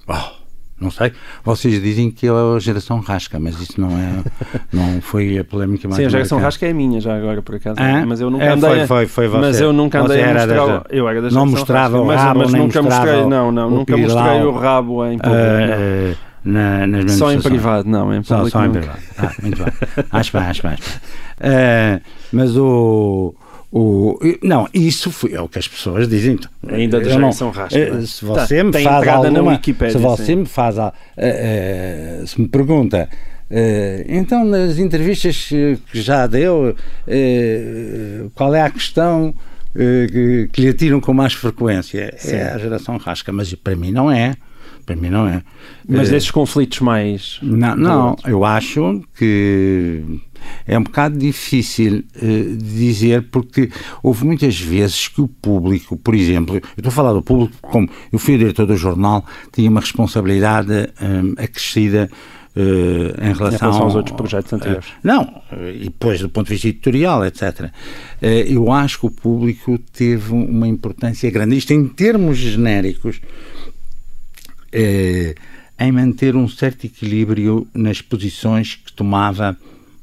Oh. 0.07 0.38
Não 0.81 0.91
sei. 0.91 1.13
Vocês 1.45 1.83
dizem 1.83 2.11
que 2.11 2.27
é 2.27 2.31
a 2.31 2.59
geração 2.61 3.01
rasca, 3.01 3.41
mas 3.41 3.61
isso 3.61 3.81
não 3.81 3.91
é. 3.91 4.23
Não 4.73 5.01
foi 5.01 5.39
a 5.39 5.45
polémica 5.45 5.89
mais. 5.89 5.97
Sim, 5.97 6.07
a 6.07 6.09
geração 6.09 6.39
rasca 6.39 6.67
é 6.67 6.71
a 6.71 6.75
minha 6.75 7.01
já 7.01 7.17
agora, 7.17 7.43
por 7.43 7.57
acaso. 7.57 7.81
Ah? 7.81 8.05
Mas 8.07 8.21
eu 8.21 8.31
nunca 8.31 8.45
é, 8.45 8.51
andei. 8.51 8.71
Foi, 8.71 8.87
foi, 8.87 9.07
foi 9.07 9.29
você. 9.29 9.41
Mas 9.41 9.61
eu 9.61 9.73
nunca 9.73 10.01
andei 10.01 10.23
a 10.23 10.35
mostrar. 10.35 10.87
eu 10.91 11.09
era 11.09 11.23
da 11.23 11.31
Não 11.31 11.47
mostrava 11.47 11.99
rasca, 11.99 12.13
o 12.13 12.17
rabo, 12.17 12.39
mas, 12.41 12.53
mas 12.53 12.61
nunca 12.61 12.83
mostrei. 12.83 13.27
Não, 13.27 13.51
não, 13.51 13.71
nunca 13.71 13.97
mostrei 13.97 14.43
o 14.43 14.53
rabo 14.53 15.05
em 15.07 15.19
público. 15.19 15.39
Uh, 15.39 16.17
na, 16.45 16.87
nas 16.87 17.13
só 17.13 17.33
em 17.33 17.41
privado, 17.41 17.89
não, 17.89 18.15
em 18.15 18.23
público. 18.23 18.51
Só, 18.51 18.59
só 18.59 18.65
em 18.65 18.71
privado. 18.71 18.99
Ah, 19.19 19.33
muito 19.43 19.65
bem. 19.65 19.73
Acho 20.13 20.33
bem, 20.33 20.43
acho 20.43 20.63
bem. 20.63 20.73
Acho 20.73 20.83
bem. 20.83 21.99
Uh, 21.99 22.01
mas 22.33 22.57
o. 22.57 23.35
O, 23.71 24.19
não, 24.43 24.67
isso 24.73 25.11
foi, 25.11 25.35
é 25.35 25.41
o 25.41 25.49
que 25.49 25.59
as 25.59 25.69
pessoas 25.69 26.09
dizem. 26.09 26.39
Ainda 26.69 27.01
da 27.01 27.11
geração 27.11 27.51
rasca. 27.51 27.79
Eh, 27.79 28.01
se 28.07 28.21
tá, 28.21 28.47
você 28.47 28.59
tá, 28.59 28.65
me 28.65 28.73
faz 28.73 29.09
alguma, 29.09 29.61
se 29.63 29.99
você 29.99 30.25
sim. 30.25 30.37
me 30.37 30.47
faz, 30.47 30.79
uh, 30.79 30.89
uh, 30.89 32.27
se 32.27 32.41
me 32.41 32.49
pergunta, 32.49 33.09
uh, 33.51 34.05
então 34.09 34.43
nas 34.45 34.79
entrevistas 34.79 35.49
que 35.49 35.79
já 35.93 36.27
deu, 36.27 36.75
qual 38.35 38.55
é 38.55 38.63
a 38.63 38.71
questão 38.71 39.35
que, 39.75 40.49
que 40.51 40.63
lhe 40.63 40.69
atiram 40.69 40.99
com 40.99 41.13
mais 41.13 41.35
frequência? 41.35 42.15
Sim. 42.17 42.37
É 42.37 42.53
a 42.53 42.59
geração 42.59 42.97
rasca, 42.97 43.31
mas 43.33 43.53
para 43.55 43.77
mim 43.77 43.93
não 43.93 44.11
é. 44.11 44.35
Para 44.89 44.97
mim 44.97 45.11
não 45.11 45.29
é. 45.29 45.43
Mas 45.87 46.11
esses 46.11 46.31
conflitos 46.31 46.81
mais. 46.81 47.39
Não, 47.43 47.77
não 47.77 48.17
eu 48.25 48.43
acho 48.43 49.03
que 49.19 50.03
é 50.67 50.79
um 50.79 50.83
bocado 50.83 51.19
difícil 51.19 52.05
uh, 52.17 52.57
dizer 52.57 53.29
porque 53.31 53.71
houve 54.03 54.25
muitas 54.25 54.59
vezes 54.59 55.07
que 55.07 55.21
o 55.21 55.29
público, 55.29 55.95
por 55.99 56.15
exemplo, 56.15 56.57
eu 56.57 56.63
estou 56.79 56.89
a 56.89 56.91
falar 56.91 57.13
do 57.13 57.21
público 57.21 57.53
como 57.61 57.87
eu 58.11 58.19
fui 58.19 58.37
o 58.37 58.39
diretor 58.39 58.65
do 58.65 58.79
jornal, 58.79 59.27
tinha 59.53 59.69
uma 59.69 59.81
responsabilidade 59.81 60.73
um, 61.03 61.33
acrescida 61.37 62.09
Uh, 62.57 63.15
em, 63.23 63.35
relação, 63.35 63.49
em 63.55 63.61
relação 63.61 63.83
aos 63.83 63.95
outros 63.95 64.17
projetos 64.17 64.53
anteriores. 64.53 64.89
Uh, 64.89 64.93
não, 65.05 65.43
e 65.53 65.85
depois 65.85 66.19
do 66.19 66.29
ponto 66.29 66.47
de 66.49 66.55
vista 66.55 66.67
editorial, 66.67 67.25
etc. 67.25 67.67
Uh, 68.21 68.27
eu 68.49 68.73
acho 68.73 68.99
que 68.99 69.07
o 69.07 69.11
público 69.13 69.79
teve 69.93 70.33
uma 70.33 70.67
importância 70.67 71.31
grande. 71.31 71.57
Isto 71.57 71.73
em 71.73 71.87
termos 71.87 72.37
genéricos, 72.37 73.21
em 74.73 75.93
manter 75.93 76.35
um 76.37 76.49
certo 76.49 76.85
equilíbrio 76.85 77.67
nas 77.73 78.01
posições 78.03 78.75
que 78.75 78.93
tomava 78.93 79.57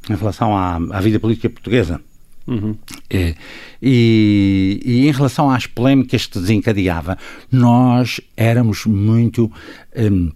em 0.09 0.15
relação 0.15 0.55
à, 0.55 0.75
à 0.75 1.01
vida 1.01 1.19
política 1.19 1.49
portuguesa. 1.49 1.99
Uhum. 2.47 2.75
É, 3.09 3.33
e, 3.81 4.79
e, 4.85 5.07
em 5.07 5.11
relação 5.11 5.49
às 5.49 5.65
polémicas 5.65 6.27
que 6.27 6.39
desencadeava, 6.39 7.17
nós 7.51 8.21
éramos 8.37 8.85
muito. 8.85 9.51
Hum, 9.95 10.31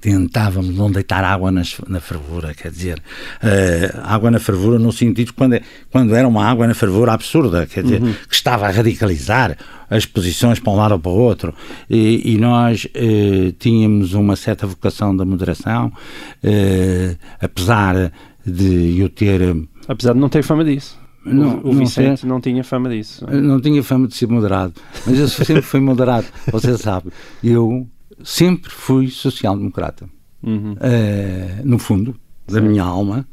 tentávamos 0.00 0.74
não 0.76 0.90
deitar 0.90 1.24
água 1.24 1.50
nas, 1.50 1.76
na 1.88 2.00
fervura, 2.00 2.54
quer 2.54 2.70
dizer, 2.70 2.98
uh, 2.98 4.00
água 4.02 4.30
na 4.30 4.38
fervura 4.38 4.78
no 4.78 4.92
sentido 4.92 5.32
quando, 5.34 5.60
quando 5.90 6.14
era 6.14 6.26
uma 6.26 6.44
água 6.44 6.66
na 6.66 6.74
fervura 6.74 7.12
absurda, 7.12 7.66
quer 7.66 7.82
dizer, 7.82 8.02
uhum. 8.02 8.12
que 8.28 8.34
estava 8.34 8.66
a 8.66 8.70
radicalizar 8.70 9.56
as 9.88 10.06
posições 10.06 10.60
para 10.60 10.72
um 10.72 10.76
lado 10.76 10.92
ou 10.92 10.98
para 11.00 11.10
o 11.10 11.14
outro, 11.16 11.54
e, 11.88 12.34
e 12.34 12.38
nós 12.38 12.84
uh, 12.84 13.52
tínhamos 13.58 14.14
uma 14.14 14.36
certa 14.36 14.66
vocação 14.66 15.16
da 15.16 15.24
moderação, 15.24 15.88
uh, 15.88 17.16
apesar 17.40 18.12
de 18.46 18.98
eu 18.98 19.08
ter... 19.08 19.40
Apesar 19.88 20.12
de 20.12 20.20
não 20.20 20.28
ter 20.28 20.42
fama 20.42 20.64
disso. 20.64 20.98
Não, 21.24 21.60
o, 21.62 21.72
Vicente 21.72 22.24
não, 22.24 22.36
não, 22.36 22.40
tinha 22.40 22.64
fama 22.64 22.88
disso. 22.88 23.26
Não, 23.30 23.40
não 23.40 23.60
tinha 23.60 23.82
fama 23.82 24.08
de 24.08 24.14
ser 24.16 24.26
moderado, 24.26 24.72
mas 25.06 25.18
eu 25.18 25.28
sempre 25.44 25.62
fui 25.62 25.80
moderado, 25.80 26.26
você 26.50 26.78
sabe. 26.78 27.10
Eu 27.44 27.86
sempre 28.24 28.70
fui 28.70 29.08
social-democrata. 29.10 30.08
Uhum. 30.42 30.72
Uh, 30.72 31.64
no 31.64 31.78
fundo 31.78 32.16
da 32.48 32.60
minha 32.60 32.82
alma, 32.82 33.26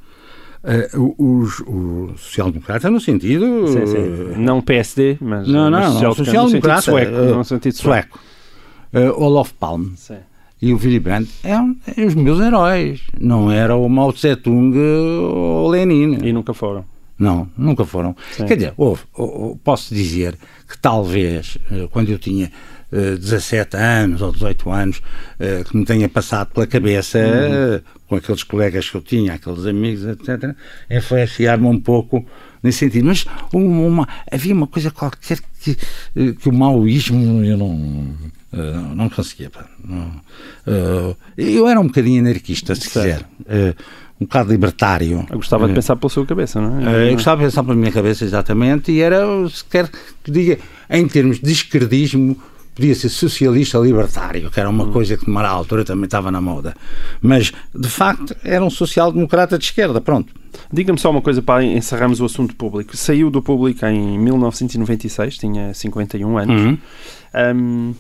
uh, 0.63 1.15
os, 1.17 1.62
o 1.62 2.13
social-democrata 2.17 2.89
no 2.89 3.00
sentido. 3.00 3.67
Sim, 3.67 3.86
sim. 3.88 3.97
Uh, 3.97 4.34
não 4.38 4.62
PSD, 4.62 5.17
mas. 5.21 5.47
Não, 5.47 5.69
não, 5.69 6.13
social-democrata. 6.13 6.82
Social 6.82 7.06
sueco, 7.06 7.36
no 7.36 7.43
sentido 7.43 7.76
sueco. 7.76 8.19
sueco. 8.91 9.23
Olof 9.23 9.54
Palme. 9.54 9.93
Sim. 9.95 10.17
E 10.60 10.73
o 10.73 10.78
Willy 10.78 11.00
Brandt 11.00 11.32
eram, 11.43 11.76
os 12.06 12.15
meus 12.15 12.39
heróis. 12.39 13.02
Não 13.19 13.52
era 13.52 13.76
o 13.76 13.88
Mao 13.88 14.12
Tse-tung 14.12 14.76
ou 14.76 15.69
Lenin. 15.69 16.17
E 16.23 16.34
nunca 16.34 16.54
foram. 16.54 16.84
Não, 17.17 17.47
nunca 17.56 17.86
foram. 17.86 18.15
Sim. 18.32 18.45
Quer 18.45 18.56
dizer, 18.56 18.73
houve, 18.76 19.04
posso 19.63 19.93
dizer 19.93 20.36
que 20.67 20.78
talvez, 20.78 21.58
quando 21.91 22.10
eu 22.10 22.17
tinha 22.17 22.52
17 22.91 23.76
anos 23.76 24.21
ou 24.21 24.32
18 24.32 24.69
anos 24.69 25.02
eh, 25.39 25.63
que 25.69 25.76
me 25.76 25.86
tenha 25.86 26.08
passado 26.08 26.54
pela 26.54 26.65
cabeça 26.65 27.19
uhum. 27.19 27.82
com 28.08 28.15
aqueles 28.15 28.43
colegas 28.43 28.89
que 28.89 28.95
eu 28.95 29.02
tinha, 29.02 29.34
aqueles 29.34 29.65
amigos, 29.65 30.06
etc., 30.06 30.56
influenciar-me 30.89 31.65
um 31.65 31.80
pouco 31.80 32.26
nesse 32.63 32.80
sentido. 32.80 33.06
Mas 33.08 33.26
uma, 33.54 34.08
havia 34.32 34.54
uma 34.54 34.67
coisa 34.67 34.89
qualquer 34.89 35.39
que, 35.62 35.78
eh, 36.15 36.34
que 36.39 36.47
o 36.47 36.54
maoísmo 36.54 37.43
eu 37.43 37.58
não, 37.58 38.15
não 38.95 39.10
conseguia. 39.10 39.52
Não, 39.84 40.21
eu 41.38 41.67
era 41.67 41.80
um 41.80 41.88
bocadinho 41.88 42.21
anarquista, 42.21 42.73
se 42.73 42.88
quiser 42.88 43.26
um 44.19 44.26
bocado 44.26 44.52
libertário. 44.52 45.26
Eu 45.30 45.38
gostava 45.38 45.67
de 45.67 45.73
pensar 45.73 45.95
pela 45.95 46.10
sua 46.10 46.26
cabeça, 46.26 46.60
não 46.60 46.89
é? 46.89 47.10
Eu 47.10 47.13
gostava 47.13 47.41
de 47.41 47.47
pensar 47.47 47.63
pela 47.63 47.76
minha 47.76 47.91
cabeça, 47.91 48.26
exatamente, 48.26 48.91
e 48.91 49.00
era, 49.00 49.26
se 49.50 49.63
quer 49.63 49.89
que 50.23 50.32
diga, 50.32 50.58
em 50.89 51.08
termos 51.08 51.39
de 51.39 51.52
esquerdismo, 51.52 52.36
podia 52.77 52.93
ser 52.93 53.09
socialista 53.09 53.79
libertário, 53.79 54.51
que 54.51 54.59
era 54.59 54.69
uma 54.69 54.83
hum. 54.83 54.91
coisa 54.91 55.17
que 55.17 55.27
numa 55.27 55.45
altura 55.45 55.83
também 55.83 56.05
estava 56.05 56.31
na 56.31 56.39
moda. 56.39 56.75
Mas, 57.19 57.51
de 57.73 57.89
facto, 57.89 58.35
era 58.43 58.63
um 58.63 58.69
social-democrata 58.69 59.57
de 59.57 59.65
esquerda, 59.65 59.99
pronto. 59.99 60.31
Diga-me 60.71 60.99
só 60.99 61.09
uma 61.09 61.21
coisa 61.21 61.41
para 61.41 61.63
encerrarmos 61.63 62.21
o 62.21 62.25
assunto 62.25 62.55
público. 62.55 62.95
Saiu 62.95 63.31
do 63.31 63.41
público 63.41 63.83
em 63.85 64.19
1996, 64.19 65.37
tinha 65.37 65.73
51 65.73 66.37
anos. 66.37 66.61
Uhum. 66.61 66.77
Um, 67.35 67.93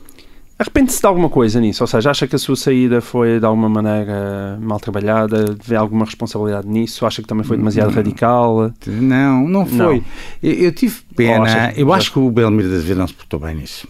Arrepende-se 0.59 0.99
de 0.99 1.05
alguma 1.05 1.29
coisa 1.29 1.59
nisso? 1.59 1.83
Ou 1.83 1.87
seja, 1.87 2.09
acha 2.09 2.25
que 2.27 2.35
a 2.35 2.39
sua 2.39 2.55
saída 2.55 2.99
foi 2.99 3.39
de 3.39 3.45
alguma 3.45 3.69
maneira 3.69 4.57
mal 4.59 4.79
trabalhada? 4.79 5.55
Vê 5.63 5.75
alguma 5.75 6.03
responsabilidade 6.03 6.67
nisso? 6.67 7.05
Acha 7.05 7.21
que 7.21 7.27
também 7.27 7.43
foi 7.43 7.57
demasiado 7.57 7.91
radical? 7.93 8.71
Não, 8.87 9.47
não 9.47 9.67
foi. 9.67 9.77
Não. 9.97 10.03
Eu, 10.41 10.53
eu, 10.53 10.71
tive 10.71 10.95
pena. 11.15 11.71
eu 11.75 11.93
acho 11.93 12.11
que 12.11 12.17
o 12.17 12.31
Belmiro 12.31 12.69
de 12.69 12.75
Azevedo 12.75 12.97
não 12.97 13.07
se 13.07 13.13
portou 13.13 13.39
bem 13.39 13.53
nisso. 13.53 13.87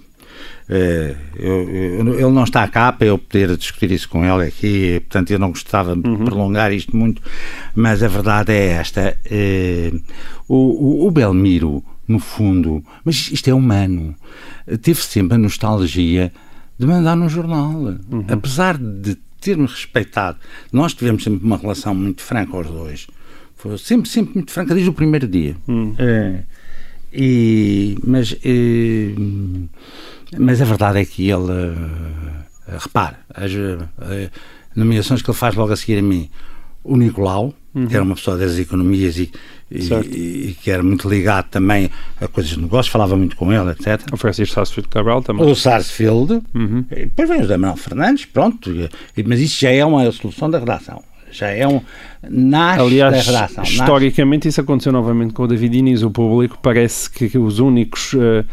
É, 0.69 1.15
eu, 1.37 1.69
eu, 1.69 2.13
ele 2.13 2.31
não 2.31 2.43
está 2.43 2.67
cá 2.67 2.91
para 2.91 3.07
eu 3.07 3.17
poder 3.17 3.55
discutir 3.55 3.89
isso 3.89 4.09
com 4.09 4.25
ele 4.25 4.47
aqui, 4.47 4.99
portanto 5.01 5.31
eu 5.31 5.39
não 5.39 5.49
gostava 5.49 5.95
de 5.95 6.07
uhum. 6.07 6.25
prolongar 6.25 6.73
isto 6.73 6.95
muito, 6.95 7.21
mas 7.73 8.03
a 8.03 8.07
verdade 8.09 8.51
é 8.51 8.67
esta: 8.71 9.17
é, 9.23 9.93
o, 10.45 10.55
o, 10.55 11.07
o 11.07 11.11
Belmiro, 11.11 11.81
no 12.05 12.19
fundo, 12.19 12.83
mas 13.05 13.31
isto 13.31 13.49
é 13.49 13.53
humano, 13.53 14.13
teve 14.81 15.01
sempre 15.01 15.35
a 15.35 15.37
nostalgia 15.37 16.33
de 16.77 16.85
mandar 16.85 17.15
no 17.15 17.29
jornal, 17.29 17.71
uhum. 17.71 18.25
apesar 18.27 18.77
de 18.77 19.15
ter-me 19.39 19.67
respeitado, 19.67 20.37
nós 20.71 20.93
tivemos 20.93 21.23
sempre 21.23 21.45
uma 21.45 21.57
relação 21.57 21.95
muito 21.95 22.21
franca 22.21 22.57
aos 22.57 22.67
dois, 22.67 23.07
foi 23.55 23.77
sempre, 23.77 24.09
sempre 24.09 24.35
muito 24.35 24.51
franca 24.51 24.73
desde 24.73 24.89
o 24.89 24.93
primeiro 24.93 25.29
dia. 25.29 25.55
Uhum. 25.65 25.95
É, 25.97 26.43
e, 27.13 27.97
mas. 28.03 28.35
É, 28.43 29.13
mas 30.37 30.61
a 30.61 30.65
verdade 30.65 30.99
é 30.99 31.05
que 31.05 31.29
ele, 31.29 31.51
uh, 31.51 32.77
repare, 32.79 33.15
as 33.33 33.51
uh, 33.51 34.31
nomeações 34.75 35.21
que 35.21 35.29
ele 35.29 35.37
faz 35.37 35.55
logo 35.55 35.71
a 35.71 35.75
seguir 35.75 35.99
a 35.99 36.01
mim, 36.01 36.29
o 36.83 36.95
Nicolau, 36.95 37.53
uhum. 37.73 37.87
que 37.87 37.95
era 37.95 38.03
uma 38.03 38.15
pessoa 38.15 38.37
das 38.37 38.57
economias 38.57 39.17
e, 39.17 39.31
e, 39.69 39.79
e, 39.79 40.57
que 40.61 40.71
era 40.71 40.81
muito 40.81 41.09
ligado 41.09 41.49
também 41.49 41.89
a 42.19 42.27
coisas 42.27 42.53
de 42.53 42.61
negócios, 42.61 42.91
falava 42.91 43.15
muito 43.15 43.35
com 43.35 43.51
ele, 43.51 43.71
etc. 43.71 44.01
O 44.11 44.17
Francisco 44.17 44.55
Sarsfield 44.55 44.89
Cabral 44.89 45.21
também. 45.21 45.49
O 45.49 45.55
Sarsfield, 45.55 46.41
uhum. 46.53 46.85
depois 46.89 47.29
vem 47.29 47.41
o 47.41 47.47
Daniel 47.47 47.75
Fernandes, 47.75 48.25
pronto, 48.25 48.71
mas 49.25 49.39
isso 49.39 49.61
já 49.61 49.71
é 49.71 49.83
uma 49.83 50.09
solução 50.11 50.49
da 50.49 50.59
redação 50.59 51.03
já 51.31 51.47
é 51.49 51.67
um. 51.67 51.81
Nasce 52.29 52.81
Aliás, 52.81 53.25
da 53.25 53.31
redação. 53.31 53.63
Historicamente, 53.63 54.45
nasce... 54.45 54.49
isso 54.49 54.61
aconteceu 54.61 54.91
novamente 54.91 55.33
com 55.33 55.43
o 55.43 55.47
David 55.47 55.77
Inês. 55.77 56.03
O 56.03 56.11
público 56.11 56.57
parece 56.61 57.09
que 57.09 57.37
os 57.37 57.59
únicos, 57.59 58.13
uh, 58.13 58.45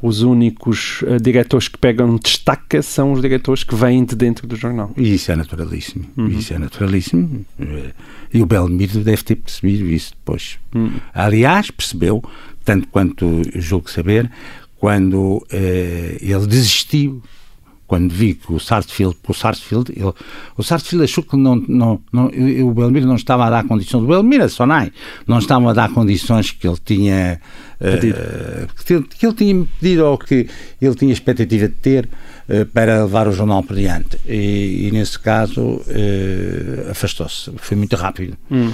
os 0.00 0.22
únicos 0.22 1.02
uh, 1.02 1.20
diretores 1.20 1.68
que 1.68 1.78
pegam 1.78 2.16
destaca 2.16 2.82
são 2.82 3.12
os 3.12 3.20
diretores 3.20 3.64
que 3.64 3.74
vêm 3.74 4.04
de 4.04 4.16
dentro 4.16 4.46
do 4.46 4.56
jornal. 4.56 4.90
E 4.96 5.14
isso 5.14 5.30
é 5.30 5.36
naturalíssimo. 5.36 6.06
Uhum. 6.16 6.28
Isso 6.28 6.54
é 6.54 6.58
naturalíssimo. 6.58 7.44
Uh, 7.58 7.92
e 8.32 8.42
o 8.42 8.46
Belmiro 8.46 9.00
deve 9.00 9.22
ter 9.22 9.36
percebido 9.36 9.86
isso 9.86 10.12
depois. 10.12 10.58
Uhum. 10.74 10.92
Aliás, 11.12 11.70
percebeu, 11.70 12.22
tanto 12.64 12.88
quanto 12.88 13.42
julgo 13.54 13.90
saber, 13.90 14.30
quando 14.78 15.46
ele 15.50 16.46
desistiu 16.46 17.22
quando 17.90 18.12
vi 18.12 18.34
que 18.34 18.52
o 18.52 18.60
Sarsfield, 18.60 19.16
o 19.26 19.34
Sarsfield, 19.34 19.90
ele, 19.90 20.12
o 20.56 20.62
Sarsfield 20.62 21.02
achou 21.02 21.24
que 21.24 21.36
não, 21.36 21.56
não, 21.56 22.00
não, 22.12 22.26
o 22.26 22.72
Belmiro 22.72 23.04
não 23.04 23.16
estava 23.16 23.46
a 23.46 23.50
dar 23.50 23.64
condições, 23.64 24.04
o 24.04 24.06
Belmiro, 24.06 24.48
Sonai, 24.48 24.92
não 25.26 25.40
estava 25.40 25.68
a 25.68 25.72
dar 25.72 25.92
condições 25.92 26.52
que 26.52 26.68
ele 26.68 26.76
tinha 26.84 27.40
uh, 27.80 28.84
que, 28.84 29.02
que, 29.18 29.26
ele 29.26 29.34
tinha 29.34 29.66
pedido 29.80 30.06
ou 30.06 30.16
que 30.16 30.46
ele 30.80 30.94
tinha 30.94 31.12
expectativa 31.12 31.66
de 31.66 31.74
ter 31.74 32.08
uh, 32.48 32.64
para 32.66 33.02
levar 33.02 33.26
o 33.26 33.32
jornal 33.32 33.64
por 33.64 33.74
diante. 33.74 34.20
E, 34.24 34.86
e 34.86 34.90
nesse 34.92 35.18
caso 35.18 35.60
uh, 35.60 36.90
afastou-se, 36.92 37.50
foi 37.56 37.76
muito 37.76 37.96
rápido. 37.96 38.36
Hum. 38.52 38.70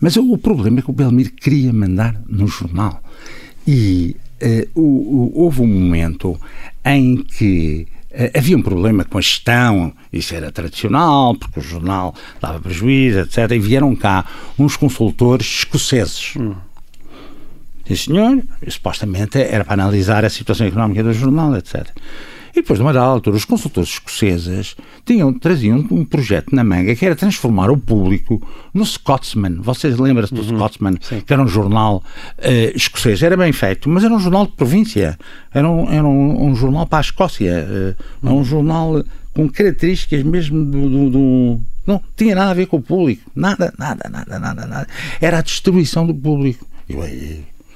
mas 0.00 0.14
o, 0.14 0.34
o, 0.34 0.38
problema 0.38 0.78
é 0.78 0.82
que 0.82 0.90
o 0.90 0.94
Belmiro 0.94 1.32
queria 1.32 1.72
mandar 1.72 2.14
no 2.28 2.46
jornal. 2.46 3.02
E 3.66 4.14
o, 4.76 4.82
o, 4.82 5.32
houve 5.34 5.62
um 5.62 5.66
momento 5.66 6.40
em 6.84 7.16
que 7.16 7.88
havia 8.34 8.56
um 8.56 8.62
problema 8.62 9.04
com 9.04 9.18
a 9.18 9.20
gestão, 9.20 9.92
isso 10.12 10.34
era 10.34 10.50
tradicional, 10.50 11.34
porque 11.34 11.60
o 11.60 11.62
jornal 11.62 12.14
dava 12.40 12.58
prejuízo, 12.58 13.20
etc. 13.20 13.50
E 13.52 13.58
vieram 13.58 13.94
cá 13.94 14.24
uns 14.58 14.76
consultores 14.76 15.46
escoceses. 15.46 16.34
Hum. 16.36 16.54
Sim, 17.86 17.96
senhor, 17.96 18.42
supostamente 18.68 19.40
era 19.40 19.64
para 19.64 19.74
analisar 19.74 20.24
a 20.24 20.30
situação 20.30 20.66
económica 20.66 21.02
do 21.02 21.12
jornal, 21.12 21.56
etc. 21.56 21.88
E 22.50 22.60
depois, 22.60 22.78
de 22.78 22.82
uma 22.82 22.92
dada 22.92 23.06
altura, 23.06 23.36
os 23.36 23.44
consultores 23.44 23.90
escoceses 23.90 24.76
tinham, 25.04 25.32
traziam 25.32 25.86
um 25.90 26.04
projeto 26.04 26.54
na 26.54 26.64
manga 26.64 26.94
que 26.94 27.06
era 27.06 27.14
transformar 27.14 27.70
o 27.70 27.76
público 27.76 28.40
no 28.74 28.84
Scotsman. 28.84 29.60
Vocês 29.60 29.98
lembram-se 29.98 30.34
do 30.34 30.40
uhum, 30.40 30.56
Scotsman, 30.56 30.94
sim. 31.00 31.20
que 31.20 31.32
era 31.32 31.42
um 31.42 31.48
jornal 31.48 32.02
uh, 32.38 32.76
escocês. 32.76 33.22
Era 33.22 33.36
bem 33.36 33.52
feito, 33.52 33.88
mas 33.88 34.04
era 34.04 34.12
um 34.12 34.18
jornal 34.18 34.46
de 34.46 34.52
província. 34.52 35.18
Era 35.52 35.68
um, 35.68 35.90
era 35.90 36.04
um, 36.04 36.48
um 36.48 36.54
jornal 36.54 36.86
para 36.86 36.98
a 36.98 37.02
Escócia. 37.02 37.96
Uh, 38.22 38.26
uhum. 38.26 38.40
Um 38.40 38.44
jornal 38.44 39.04
com 39.34 39.48
características 39.48 40.22
mesmo 40.22 40.64
do, 40.64 40.88
do, 40.88 41.10
do, 41.10 41.60
Não 41.86 42.02
tinha 42.16 42.34
nada 42.34 42.50
a 42.50 42.54
ver 42.54 42.66
com 42.66 42.78
o 42.78 42.82
público. 42.82 43.30
Nada, 43.34 43.72
nada, 43.78 44.08
nada, 44.10 44.38
nada, 44.38 44.66
nada. 44.66 44.86
Era 45.20 45.38
a 45.38 45.42
destruição 45.42 46.06
do 46.06 46.14
público. 46.14 46.66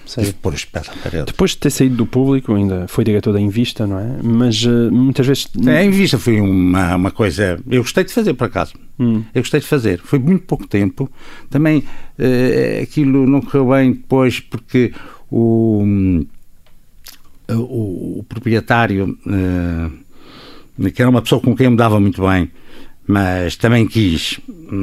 E, 0.07 0.21
Tive 0.21 0.33
pôr 0.35 0.55
os 0.55 0.65
pés 0.65 0.89
à 0.89 0.93
parede. 0.93 1.27
Depois 1.27 1.53
de 1.53 1.59
ter 1.59 1.71
saído 1.71 1.97
do 1.97 2.07
público, 2.07 2.55
ainda 2.55 2.87
foi 2.89 3.05
diretor 3.05 3.33
da 3.33 3.41
Invista, 3.41 3.87
não 3.87 3.99
é? 3.99 4.19
Mas 4.23 4.65
uh, 4.65 4.91
muitas 4.93 5.27
vezes. 5.27 5.49
A 5.67 5.83
Invista 5.83 6.19
foi 6.19 6.41
uma, 6.41 6.95
uma 6.95 7.11
coisa. 7.11 7.59
Eu 7.69 7.83
gostei 7.83 8.05
de 8.05 8.13
fazer, 8.13 8.35
por 8.35 8.45
acaso. 8.45 8.75
Hum. 8.99 9.25
Eu 9.35 9.43
gostei 9.43 9.61
de 9.61 9.67
fazer. 9.67 10.01
Foi 10.01 10.19
muito 10.19 10.45
pouco 10.45 10.67
tempo. 10.67 11.11
Também 11.49 11.79
uh, 11.79 12.83
aquilo 12.83 13.27
não 13.27 13.41
correu 13.41 13.71
bem 13.71 13.93
depois 13.93 14.41
porque 14.41 14.93
o, 15.31 15.85
o, 17.49 18.19
o 18.19 18.27
proprietário, 18.29 19.19
uh, 19.27 20.91
que 20.91 21.01
era 21.01 21.11
uma 21.11 21.23
pessoa 21.23 21.41
com 21.41 21.57
quem 21.57 21.65
eu 21.65 21.71
me 21.71 21.77
dava 21.77 21.99
muito 21.99 22.23
bem, 22.23 22.51
mas 23.07 23.57
também 23.57 23.87
quis 23.87 24.41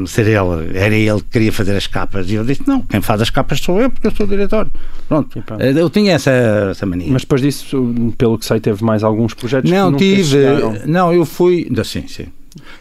ser 0.07 0.27
ele, 0.27 0.77
era 0.77 0.95
ele 0.95 1.19
que 1.21 1.29
queria 1.29 1.51
fazer 1.51 1.75
as 1.75 1.87
capas. 1.87 2.29
E 2.29 2.35
eu 2.35 2.45
disse, 2.45 2.61
não, 2.67 2.81
quem 2.81 3.01
faz 3.01 3.21
as 3.21 3.29
capas 3.29 3.59
sou 3.59 3.81
eu 3.81 3.89
porque 3.89 4.07
eu 4.07 4.11
sou 4.11 4.25
o 4.25 4.29
diretor. 4.29 4.69
Pronto, 5.07 5.41
pronto. 5.41 5.61
eu 5.63 5.89
tinha 5.89 6.13
essa, 6.13 6.31
essa 6.71 6.85
mania. 6.85 7.07
Mas 7.09 7.23
depois 7.23 7.41
disso, 7.41 7.93
pelo 8.17 8.37
que 8.37 8.45
sei 8.45 8.59
teve 8.59 8.83
mais 8.83 9.03
alguns 9.03 9.33
projetos 9.33 9.71
não, 9.71 9.95
tive, 9.95 10.23
chegaram... 10.23 10.75
não, 10.85 11.13
eu 11.13 11.25
fui 11.25 11.67
sim, 11.83 12.07
sim. 12.07 12.27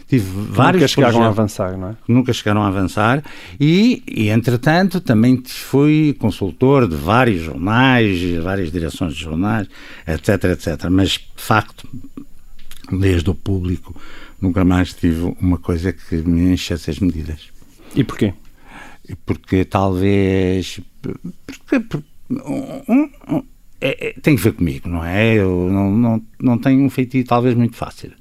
Tive 0.08 0.26
vários 0.50 0.80
nunca 0.80 0.88
chegaram 0.88 1.14
projetos, 1.14 1.38
a 1.38 1.42
avançar, 1.42 1.78
não 1.78 1.88
é? 1.90 1.96
Nunca 2.08 2.32
chegaram 2.32 2.62
a 2.62 2.66
avançar. 2.66 3.22
E, 3.58 4.02
e, 4.06 4.28
entretanto, 4.28 5.00
também 5.00 5.40
fui 5.46 6.16
consultor 6.18 6.88
de 6.88 6.96
vários 6.96 7.42
jornais, 7.42 8.20
várias 8.42 8.72
direções 8.72 9.14
de 9.14 9.22
jornais, 9.22 9.68
etc, 10.06 10.44
etc. 10.44 10.90
Mas, 10.90 11.10
de 11.10 11.22
facto, 11.36 11.88
desde 12.90 13.30
o 13.30 13.34
público, 13.34 13.94
nunca 14.40 14.64
mais 14.64 14.92
tive 14.92 15.34
uma 15.40 15.58
coisa 15.58 15.92
que 15.92 16.16
me 16.16 16.52
enchesse 16.52 16.90
as 16.90 16.98
medidas. 16.98 17.48
E 17.94 18.04
porquê? 18.04 18.34
Porque 19.26 19.64
talvez. 19.64 20.80
Porque, 21.02 21.80
porque 21.80 22.10
um, 22.30 23.10
um, 23.28 23.42
é, 23.80 24.08
é, 24.08 24.12
tem 24.20 24.36
que 24.36 24.42
ver 24.42 24.52
comigo, 24.52 24.88
não 24.88 25.02
é? 25.02 25.34
Eu 25.34 25.70
não, 25.70 25.90
não, 25.90 26.22
não 26.38 26.58
tenho 26.58 26.84
um 26.84 26.90
feitiço 26.90 27.26
talvez 27.26 27.54
muito 27.54 27.76
fácil. 27.76 28.12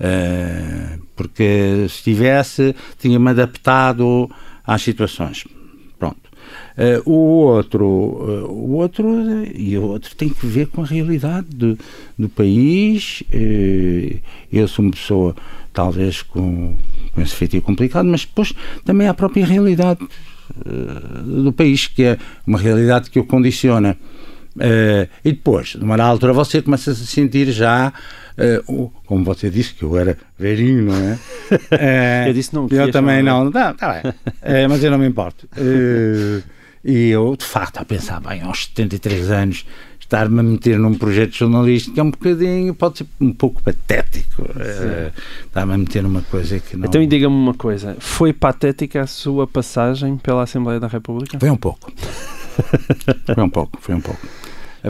Uh, 0.00 1.02
porque 1.16 1.86
se 1.88 2.02
tivesse, 2.04 2.74
tinha-me 2.98 3.30
adaptado 3.30 4.30
às 4.64 4.82
situações. 4.82 5.44
Pronto. 5.98 6.30
Uh, 6.78 7.10
o 7.10 7.12
outro, 7.12 7.86
uh, 7.86 8.52
o 8.52 8.74
outro 8.74 9.04
e 9.52 9.76
o 9.76 9.82
outro 9.82 10.14
tem 10.14 10.28
que 10.28 10.46
ver 10.46 10.68
com 10.68 10.82
a 10.82 10.86
realidade 10.86 11.48
do, 11.48 11.76
do 12.16 12.28
país. 12.28 13.24
eu 14.52 14.68
sou 14.68 14.84
uma 14.84 14.92
pessoa 14.92 15.34
talvez 15.72 16.22
com, 16.22 16.76
com 17.14 17.20
esse 17.20 17.34
feitiço 17.34 17.62
complicado, 17.62 18.06
mas 18.06 18.24
depois 18.24 18.52
também 18.84 19.08
a 19.08 19.14
própria 19.14 19.44
realidade 19.44 20.00
do 21.24 21.52
país, 21.52 21.86
que 21.86 22.02
é 22.02 22.18
uma 22.46 22.58
realidade 22.58 23.10
que 23.10 23.18
o 23.18 23.24
condiciona. 23.24 23.96
Uh, 24.56 25.08
e 25.24 25.32
depois, 25.32 25.76
numa 25.76 25.96
altura, 26.02 26.32
você 26.32 26.60
começa 26.60 26.90
a 26.90 26.94
se 26.94 27.06
sentir 27.06 27.50
já, 27.52 27.92
uh, 28.68 28.92
como 29.06 29.24
você 29.24 29.48
disse, 29.48 29.74
que 29.74 29.84
eu 29.84 29.96
era 29.96 30.18
velhinho, 30.38 30.86
não 30.86 30.94
é? 30.94 31.18
Uh, 31.52 32.28
eu 32.28 32.32
disse 32.34 32.54
não. 32.54 32.66
Eu 32.70 32.90
também 32.90 33.22
não. 33.22 33.44
não. 33.44 33.52
Tá, 33.52 33.72
tá 33.74 34.02
bem. 34.02 34.12
mas 34.68 34.82
eu 34.82 34.90
não 34.90 34.98
me 34.98 35.06
importo. 35.06 35.48
e 36.84 37.08
eu, 37.08 37.36
de 37.36 37.44
facto, 37.44 37.78
a 37.78 37.84
pensar, 37.84 38.20
bem, 38.20 38.42
aos 38.42 38.66
73 38.66 39.30
anos, 39.30 39.66
estar-me 40.10 40.40
a 40.40 40.42
meter 40.42 40.76
num 40.76 40.94
projeto 40.94 41.36
jornalístico 41.36 41.98
é 41.98 42.02
um 42.02 42.10
bocadinho, 42.10 42.74
pode 42.74 42.98
ser 42.98 43.06
um 43.20 43.32
pouco 43.32 43.62
patético. 43.62 44.44
Estar-me 45.46 45.72
a 45.72 45.78
meter 45.78 46.02
numa 46.02 46.22
coisa 46.22 46.58
que 46.58 46.76
não. 46.76 46.88
Então, 46.88 47.00
e 47.00 47.06
diga-me 47.06 47.34
uma 47.34 47.54
coisa: 47.54 47.96
foi 48.00 48.32
patética 48.32 49.02
a 49.02 49.06
sua 49.06 49.46
passagem 49.46 50.16
pela 50.16 50.42
Assembleia 50.42 50.80
da 50.80 50.88
República? 50.88 51.38
Foi 51.38 51.48
um 51.48 51.56
pouco. 51.56 51.92
foi 53.34 53.44
um 53.44 53.48
pouco, 53.48 53.78
foi 53.80 53.94
um 53.94 54.00
pouco. 54.00 54.20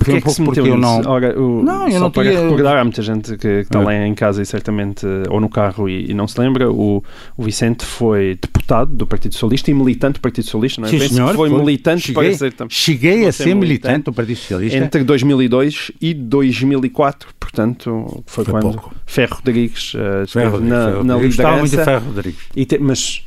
Foi 0.01 0.14
um 0.14 0.20
pouco 0.20 0.45
porque 0.45 0.61
eu 0.61 0.76
não. 0.76 1.03
Ora, 1.07 1.38
o, 1.41 1.62
não, 1.62 1.86
eu 1.86 1.93
só 1.93 2.01
não 2.01 2.11
para 2.11 2.30
tinha... 2.30 2.41
recordar, 2.43 2.76
há 2.76 2.84
muita 2.84 3.03
gente 3.03 3.36
que, 3.36 3.49
está 3.49 3.80
é. 3.80 3.84
lá 3.84 3.95
em 4.07 4.14
casa 4.14 4.41
e 4.41 4.47
certamente, 4.47 5.05
ou 5.28 5.41
no 5.41 5.49
carro 5.49 5.88
e, 5.88 6.11
e, 6.11 6.14
não 6.14 6.28
se 6.28 6.41
lembra. 6.41 6.70
O, 6.70 7.03
o 7.36 7.43
Vicente 7.43 7.84
foi 7.84 8.38
deputado 8.41 8.95
do 8.95 9.07
Partido 9.07 9.32
Socialista 9.32 9.70
e 9.70 9.74
militante 9.74 10.14
do 10.14 10.20
Partido 10.20 10.45
Socialista, 10.45 10.80
não 10.80 10.88
é? 10.88 10.91
Sim, 10.91 11.09
senhor, 11.09 11.34
foi, 11.34 11.51
foi, 11.51 11.59
militante 11.59 12.03
cheguei, 12.09 12.28
para 12.28 12.38
ser 12.38 12.53
também. 12.53 12.70
Cheguei 12.70 13.26
a 13.26 13.32
ser 13.32 13.47
militante, 13.47 13.61
militante 13.61 14.05
do 14.05 14.12
Partido 14.12 14.36
Socialista 14.36 14.78
entre 14.78 15.05
2002 15.05 15.93
e 16.01 16.14
2004, 16.14 17.28
portanto, 17.38 18.22
foi, 18.26 18.45
foi 18.45 18.53
quando 18.53 18.62
pouco. 18.74 18.95
Ferro 19.07 19.36
Rodrigues 19.36 19.95
uh, 19.95 20.26
Ferro, 20.28 20.61
na, 20.61 20.86
Ferro, 20.86 21.05
na 21.05 21.16
liderança. 21.16 21.59
muito 21.59 21.84
Ferro 21.84 22.07
Rodrigues. 22.07 22.41
Te, 22.66 22.78
mas 22.78 23.24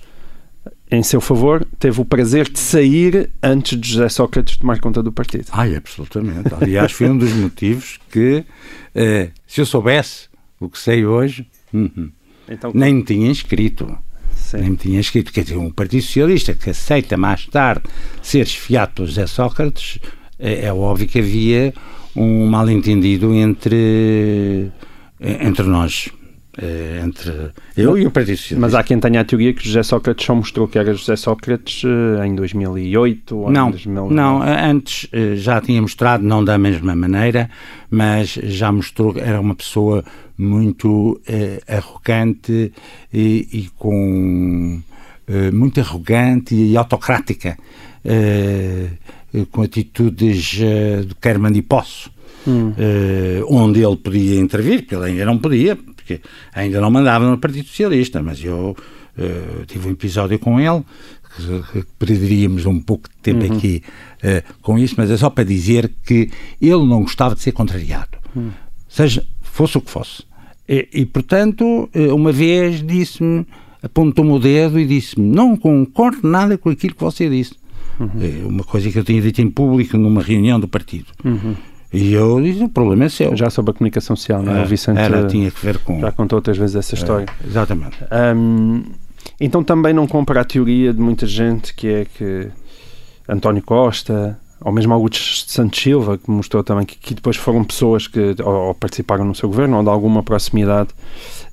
em 0.93 1.01
seu 1.01 1.19
favor, 1.19 1.65
teve 1.79 1.99
o 1.99 2.05
prazer 2.05 2.47
de 2.47 2.59
sair 2.59 3.31
antes 3.41 3.79
de 3.79 3.89
José 3.89 4.09
Sócrates 4.09 4.57
tomar 4.57 4.79
conta 4.79 5.01
do 5.01 5.11
partido. 5.11 5.47
Ai, 5.51 5.75
absolutamente. 5.75 6.53
Aliás, 6.61 6.91
foi 6.91 7.09
um 7.09 7.17
dos 7.17 7.33
motivos 7.33 7.99
que, 8.11 8.45
eh, 8.93 9.31
se 9.47 9.59
eu 9.59 9.65
soubesse 9.65 10.27
o 10.59 10.69
que 10.69 10.77
sei 10.77 11.03
hoje, 11.03 11.47
uh 11.73 11.77
-huh, 11.79 12.11
então, 12.47 12.71
nem 12.75 12.93
me 12.93 13.03
tinha 13.03 13.27
inscrito. 13.27 13.97
Sim. 14.35 14.57
Nem 14.57 14.69
me 14.69 14.77
tinha 14.77 14.99
inscrito. 14.99 15.33
Quer 15.33 15.43
dizer, 15.43 15.57
um 15.57 15.71
Partido 15.71 16.03
Socialista 16.03 16.53
que 16.53 16.69
aceita 16.69 17.17
mais 17.17 17.47
tarde 17.47 17.83
ser 18.21 18.41
esfiado 18.41 18.93
por 18.93 19.07
José 19.07 19.25
Sócrates, 19.25 19.97
é, 20.37 20.65
é 20.65 20.73
óbvio 20.73 21.07
que 21.07 21.17
havia 21.17 21.73
um 22.15 22.45
mal-entendido 22.45 23.33
entre, 23.33 24.71
entre 25.19 25.65
nós. 25.65 26.11
Eh, 26.56 27.01
entre 27.04 27.51
eu 27.76 27.97
e 27.97 28.06
o 28.06 28.12
Partido 28.12 28.38
Socialista. 28.38 28.60
Mas 28.60 28.76
há 28.76 28.84
quem 28.84 28.99
tenha 28.99 29.22
a 29.22 29.26
teoria 29.26 29.54
que 29.54 29.66
José 29.66 29.82
Sócrates 29.82 30.24
só 30.24 30.36
mostrou 30.36 30.68
que 30.68 30.78
era 30.78 30.93
José 30.93 31.16
Sócrates 31.16 31.84
eh, 31.84 32.28
em 32.28 32.36
2008 32.36 33.36
ou 33.36 33.51
não, 33.51 33.70
em 33.70 33.72
2009. 33.72 34.14
Não, 34.14 34.43
eh, 34.43 34.66
antes 34.66 35.10
já 35.36 35.60
tinha 35.60 35.82
mostrado, 35.82 36.24
não 36.24 36.43
da 36.43 36.58
mesma 36.58 36.95
maneira, 36.95 37.49
mas 37.89 38.34
já 38.43 38.72
mostrou 38.72 39.14
que 39.14 39.20
era 39.20 39.41
uma 39.41 39.56
pessoa 39.56 40.04
muito 40.38 41.20
eh, 41.28 41.62
arrogante 41.68 42.74
e, 43.14 43.47
e 43.51 43.70
com 43.78 44.82
eh, 45.28 45.51
muito 45.51 45.80
arrogante 45.80 46.56
e 46.56 46.76
autocrática, 46.76 47.58
eh, 48.04 48.89
com 49.51 49.62
atitudes 49.62 50.45
de 50.45 51.16
quer 51.22 51.38
mande 51.39 51.60
e 51.60 51.62
posso. 51.62 52.12
Hum. 52.45 52.74
onde 53.47 53.82
ele 53.82 53.95
podia 53.95 54.38
intervir, 54.38 54.82
porque 54.82 54.93
ele 54.93 55.06
ainda 55.06 55.24
não 55.24 55.38
podia, 55.38 55.78
porque 56.04 56.22
ainda 56.54 56.82
não 56.82 56.91
mandava 56.91 57.30
no 57.30 57.38
Partido 57.38 57.68
Socialista, 57.68 58.22
mas 58.22 58.43
eu 58.43 58.76
uh, 59.18 59.66
tive 59.66 59.88
um 59.88 59.91
episódio 59.91 60.38
com 60.38 60.60
ele, 60.60 60.84
que, 61.72 61.84
perderíamos 61.97 62.66
um 62.66 62.80
pouco 62.80 63.10
de 63.10 63.16
tempo 63.16 63.45
uhum. 63.45 63.58
aqui 63.58 63.82
uh, 64.24 64.54
com 64.62 64.78
isso, 64.78 64.95
mas 64.97 65.10
é 65.10 65.18
só 65.18 65.30
para 65.30 65.45
dizer 65.45 65.91
que 66.06 66.30
ele 66.62 66.86
não 66.86 67.01
gostava 67.01 67.34
de 67.34 67.41
ser 67.41 67.54
contrariado, 67.54 68.18
uhum. 68.36 68.51
seja, 68.88 69.26
fosse 69.41 69.78
o 69.78 69.82
que 69.82 69.89
fosse. 69.89 70.24
E, 70.68 70.88
e 70.93 71.06
portanto, 71.06 71.89
eh, 71.93 72.12
uma 72.14 72.32
vez 72.32 72.82
disse-me, 72.82 73.45
apontou-me 73.82 74.32
o 74.32 74.39
dedo 74.39 74.80
e 74.80 74.86
disse-me: 74.86 75.28
Não 75.28 75.58
concordo 75.58 76.26
nada 76.26 76.58
com 76.58 76.70
aquilo 76.70 76.95
que 76.95 77.04
você 77.04 77.30
disse. 77.30 77.54
Uhum. 77.99 78.47
Uma 78.47 78.64
coisa 78.64 78.89
que 78.89 78.97
eu 78.97 79.04
tinha 79.04 79.22
dito 79.22 79.41
em 79.41 79.51
público 79.51 79.97
numa 79.97 80.22
reunião 80.22 80.58
do 80.58 80.68
partido. 80.70 81.08
Uhum. 81.24 81.54
E 81.93 82.13
eu 82.13 82.41
disse, 82.41 82.63
o 82.63 82.69
problema 82.69 83.05
é 83.05 83.09
seu. 83.09 83.35
Já 83.35 83.49
sobre 83.49 83.71
a 83.71 83.73
comunicação 83.75 84.15
social, 84.15 84.41
não 84.41 84.57
é? 84.57 84.63
o 84.63 84.65
Vicente 84.65 84.97
era, 84.97 85.27
tinha 85.27 85.51
que 85.51 85.63
ver 85.63 85.77
com... 85.77 85.99
Já 85.99 86.11
contou 86.11 86.37
outras 86.37 86.57
vezes 86.57 86.75
essa 86.75 86.95
história. 86.95 87.27
É, 87.43 87.47
exatamente. 87.47 87.97
Um, 88.35 88.83
então 89.39 89.63
também 89.63 89.93
não 89.93 90.07
compra 90.07 90.41
a 90.41 90.43
teoria 90.43 90.91
de 90.91 90.99
muita 90.99 91.27
gente 91.27 91.73
que 91.73 91.87
é 91.87 92.05
que 92.05 92.49
António 93.29 93.61
Costa, 93.61 94.39
ou 94.59 94.71
mesmo 94.71 94.93
Augusto 94.93 95.51
Santos 95.51 95.81
Silva, 95.81 96.17
que 96.17 96.31
mostrou 96.31 96.63
também 96.63 96.85
que, 96.85 96.97
que 96.97 97.13
depois 97.13 97.35
foram 97.35 97.63
pessoas 97.63 98.07
que 98.07 98.35
ou, 98.43 98.67
ou, 98.67 98.73
participaram 98.73 99.25
no 99.25 99.35
seu 99.35 99.47
governo 99.47 99.77
ou 99.77 99.83
de 99.83 99.89
alguma 99.89 100.23
proximidade, 100.23 100.89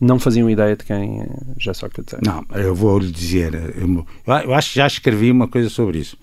não 0.01 0.19
faziam 0.19 0.49
ideia 0.49 0.77
de 0.77 0.85
quem 0.85 1.27
já 1.59 1.75
Sócrates 1.75 2.15
era. 2.15 2.23
Não, 2.25 2.45
eu 2.59 2.75
vou 2.75 2.99
lhe 2.99 3.11
dizer, 3.11 3.55
eu, 3.55 4.07
eu, 4.27 4.55
acho 4.55 4.71
que 4.71 4.77
já 4.77 4.87
escrevi 4.87 5.31
uma 5.31 5.49
coisa 5.49 5.69
sobre 5.69 5.99
isso. 5.99 6.17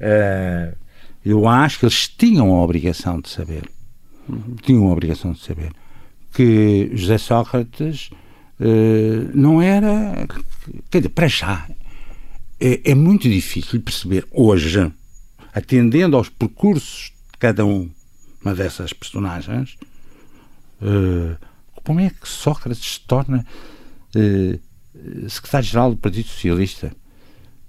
Uh, 0.00 0.81
eu 1.24 1.46
acho 1.46 1.78
que 1.78 1.84
eles 1.86 2.08
tinham 2.08 2.52
a 2.52 2.62
obrigação 2.62 3.20
de 3.20 3.28
saber, 3.28 3.68
uhum. 4.28 4.56
tinham 4.62 4.88
a 4.88 4.92
obrigação 4.92 5.32
de 5.32 5.40
saber, 5.40 5.72
que 6.32 6.90
José 6.94 7.18
Sócrates 7.18 8.10
uh, 8.60 9.30
não 9.34 9.60
era. 9.60 10.26
Quer 10.90 10.98
dizer, 10.98 11.10
para 11.10 11.28
já, 11.28 11.68
é, 12.58 12.90
é, 12.90 12.94
muito 12.94 13.28
difícil 13.28 13.80
perceber 13.80 14.26
hoje, 14.30 14.92
atendendo 15.52 16.16
aos 16.16 16.28
percursos 16.28 17.12
de 17.32 17.38
cada 17.38 17.64
um, 17.64 17.90
uma 18.40 18.54
dessas 18.54 18.92
personagens, 18.92 19.76
uh, 20.80 21.36
como 21.84 22.00
é 22.00 22.10
que 22.10 22.28
Sócrates 22.28 22.94
se 22.94 23.00
torna 23.00 23.44
uh, 24.16 25.28
secretário-geral 25.28 25.90
do 25.90 25.96
Partido 25.96 26.28
Socialista? 26.28 26.92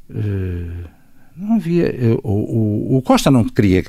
Uh, 0.10 0.88
não 1.36 1.56
havia. 1.56 1.88
Eh, 1.88 2.18
o, 2.24 2.94
o, 2.94 2.98
o 2.98 3.02
Costa 3.02 3.32
não 3.32 3.44
queria 3.44 3.84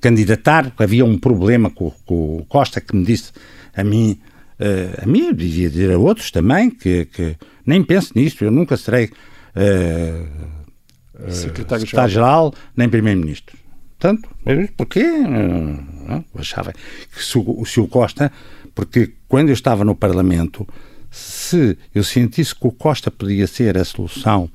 candidatar, 0.00 0.72
havia 0.78 1.04
um 1.04 1.18
problema 1.18 1.70
com, 1.70 1.90
com, 2.06 2.38
o 2.38 2.44
Costa 2.46 2.80
que 2.80 2.94
me 2.94 3.04
disse 3.04 3.32
a 3.74 3.82
mim, 3.82 4.18
uh, 4.60 5.02
a 5.02 5.06
mim, 5.06 5.32
devia 5.32 5.68
dizer 5.68 5.92
a 5.92 5.98
outros 5.98 6.30
também, 6.30 6.70
que, 6.70 7.06
que 7.06 7.36
nem 7.66 7.82
penso 7.82 8.12
nisso, 8.14 8.44
eu 8.44 8.50
nunca 8.50 8.76
serei 8.76 9.06
uh, 9.06 11.30
secretário-geral, 11.30 12.54
nem 12.76 12.88
primeiro-ministro. 12.88 13.56
Portanto, 13.98 14.28
porquê? 14.76 15.00
Eu 15.00 16.24
achava 16.36 16.72
que 16.72 17.24
se 17.24 17.36
o, 17.36 17.64
se 17.64 17.80
o 17.80 17.88
Costa, 17.88 18.30
porque 18.72 19.12
quando 19.26 19.48
eu 19.48 19.54
estava 19.54 19.84
no 19.84 19.96
Parlamento, 19.96 20.66
se 21.10 21.76
eu 21.92 22.04
sentisse 22.04 22.54
que 22.54 22.66
o 22.66 22.70
Costa 22.70 23.10
podia 23.10 23.48
ser 23.48 23.76
a 23.76 23.84
solução 23.84 24.48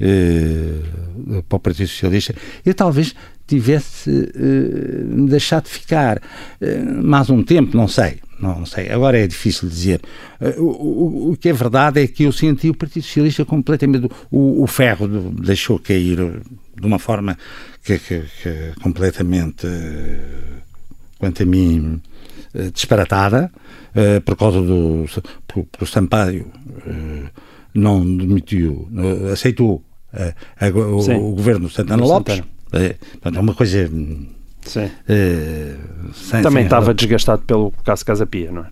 eh, 0.00 0.80
para 1.48 1.56
o 1.56 1.60
Partido 1.60 1.86
Socialista, 1.86 2.34
eu 2.66 2.74
talvez 2.74 3.14
tivesse 3.46 4.32
eh, 4.34 5.26
deixado 5.28 5.64
de 5.64 5.70
ficar 5.70 6.20
eh, 6.60 6.78
mais 6.78 7.30
um 7.30 7.44
tempo, 7.44 7.76
não 7.76 7.86
sei, 7.86 8.18
não 8.40 8.66
sei, 8.66 8.90
agora 8.90 9.18
é 9.18 9.26
difícil 9.26 9.68
dizer. 9.68 10.00
Uh, 10.40 10.60
o, 10.60 11.28
o, 11.28 11.32
o, 11.32 11.36
que 11.36 11.48
é 11.48 11.52
verdade 11.52 12.02
é 12.02 12.06
que 12.08 12.24
eu 12.24 12.32
senti 12.32 12.68
o 12.68 12.74
Partido 12.74 13.04
Socialista 13.04 13.44
completamente. 13.44 14.10
O, 14.30 14.62
o 14.62 14.66
ferro 14.66 15.06
deixou 15.06 15.78
cair 15.78 16.16
de 16.16 16.86
uma 16.86 16.98
forma 16.98 17.38
que, 17.82 17.98
que, 18.00 18.22
que 18.42 18.72
completamente, 18.82 19.66
uh, 19.66 20.60
quanto 21.18 21.42
a 21.42 21.46
mim, 21.46 22.02
disparatada, 22.72 23.50
por 24.24 24.36
causa 24.36 24.60
do. 24.60 25.06
Por, 25.46 25.64
por 25.66 25.88
Sampaio 25.88 26.50
não 27.74 28.16
demitiu, 28.16 28.88
aceitou 29.32 29.84
a, 30.12 30.68
o, 30.68 31.30
o, 31.30 31.34
governo 31.34 31.68
Santana 31.68 32.04
Lopes. 32.04 32.42
É, 32.72 32.96
é 33.22 33.40
uma 33.40 33.54
coisa 33.54 33.88
Sim. 34.64 34.86
Uh, 34.86 36.12
sem, 36.14 36.42
Também 36.42 36.62
sem 36.62 36.64
estava 36.64 36.94
desgastado 36.94 37.42
pelo 37.42 37.70
caso 37.84 38.04
Casa 38.04 38.26
Pia, 38.26 38.50
não 38.50 38.62
é? 38.62 38.66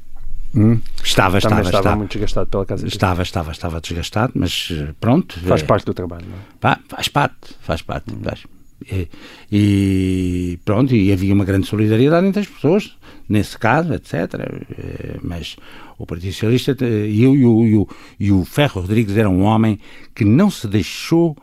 Hum? 0.54 0.80
Estava, 1.02 1.38
estava, 1.38 1.62
estava, 1.62 1.78
estava, 1.78 1.96
muito 1.96 2.12
desgastado 2.12 2.46
pela 2.46 2.66
Casa. 2.66 2.86
Estava, 2.86 3.22
estava, 3.22 3.52
estava 3.52 3.80
desgastado, 3.80 4.32
mas 4.36 4.68
eh, 4.70 4.92
pronto. 5.00 5.38
Faz 5.40 5.62
é, 5.62 5.64
parte 5.64 5.86
do 5.86 5.94
trabalho, 5.94 6.26
não 6.26 6.36
é? 6.70 6.76
Faz 6.88 7.08
parte, 7.08 7.56
faz 7.60 7.80
parte. 7.80 8.12
Hum. 8.12 8.20
Faz. 8.22 8.44
E, 8.90 9.08
e, 9.50 10.58
pronto, 10.64 10.94
e 10.94 11.12
havia 11.12 11.34
uma 11.34 11.44
grande 11.44 11.66
solidariedade 11.66 12.26
entre 12.26 12.40
as 12.40 12.48
pessoas, 12.48 12.96
nesse 13.28 13.58
caso, 13.58 13.92
etc. 13.94 14.14
Eh, 14.14 15.18
mas 15.22 15.56
o 15.98 16.06
Partido 16.06 16.32
Socialista, 16.32 16.76
eu 16.84 17.34
e 17.36 17.44
o, 17.44 17.66
e 17.66 17.76
o, 17.76 17.88
e 18.18 18.32
o 18.32 18.44
Ferro 18.44 18.80
Rodrigues 18.80 19.16
era 19.16 19.30
um 19.30 19.42
homem 19.42 19.78
que 20.14 20.24
não 20.24 20.50
se 20.50 20.66
deixou, 20.66 21.36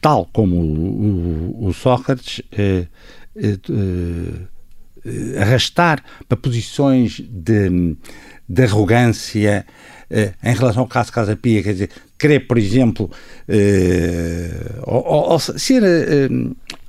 tal 0.00 0.26
como 0.32 0.56
o, 0.56 1.60
o, 1.60 1.68
o 1.68 1.72
Sócrates, 1.72 2.42
eh, 2.52 2.86
eh, 3.36 3.58
eh, 3.68 4.46
arrastar 5.40 6.02
para 6.28 6.36
posições 6.36 7.20
de, 7.20 7.96
de 8.48 8.62
arrogância 8.62 9.66
eh, 10.10 10.32
em 10.44 10.54
relação 10.54 10.82
ao 10.82 10.88
caso 10.88 11.12
Casa 11.12 11.36
Pia, 11.36 11.62
quer 11.62 11.72
dizer, 11.72 11.90
querer, 12.18 12.40
por 12.40 12.58
exemplo, 12.58 13.10
ou, 14.82 15.30
ou, 15.32 15.38
ser 15.38 15.82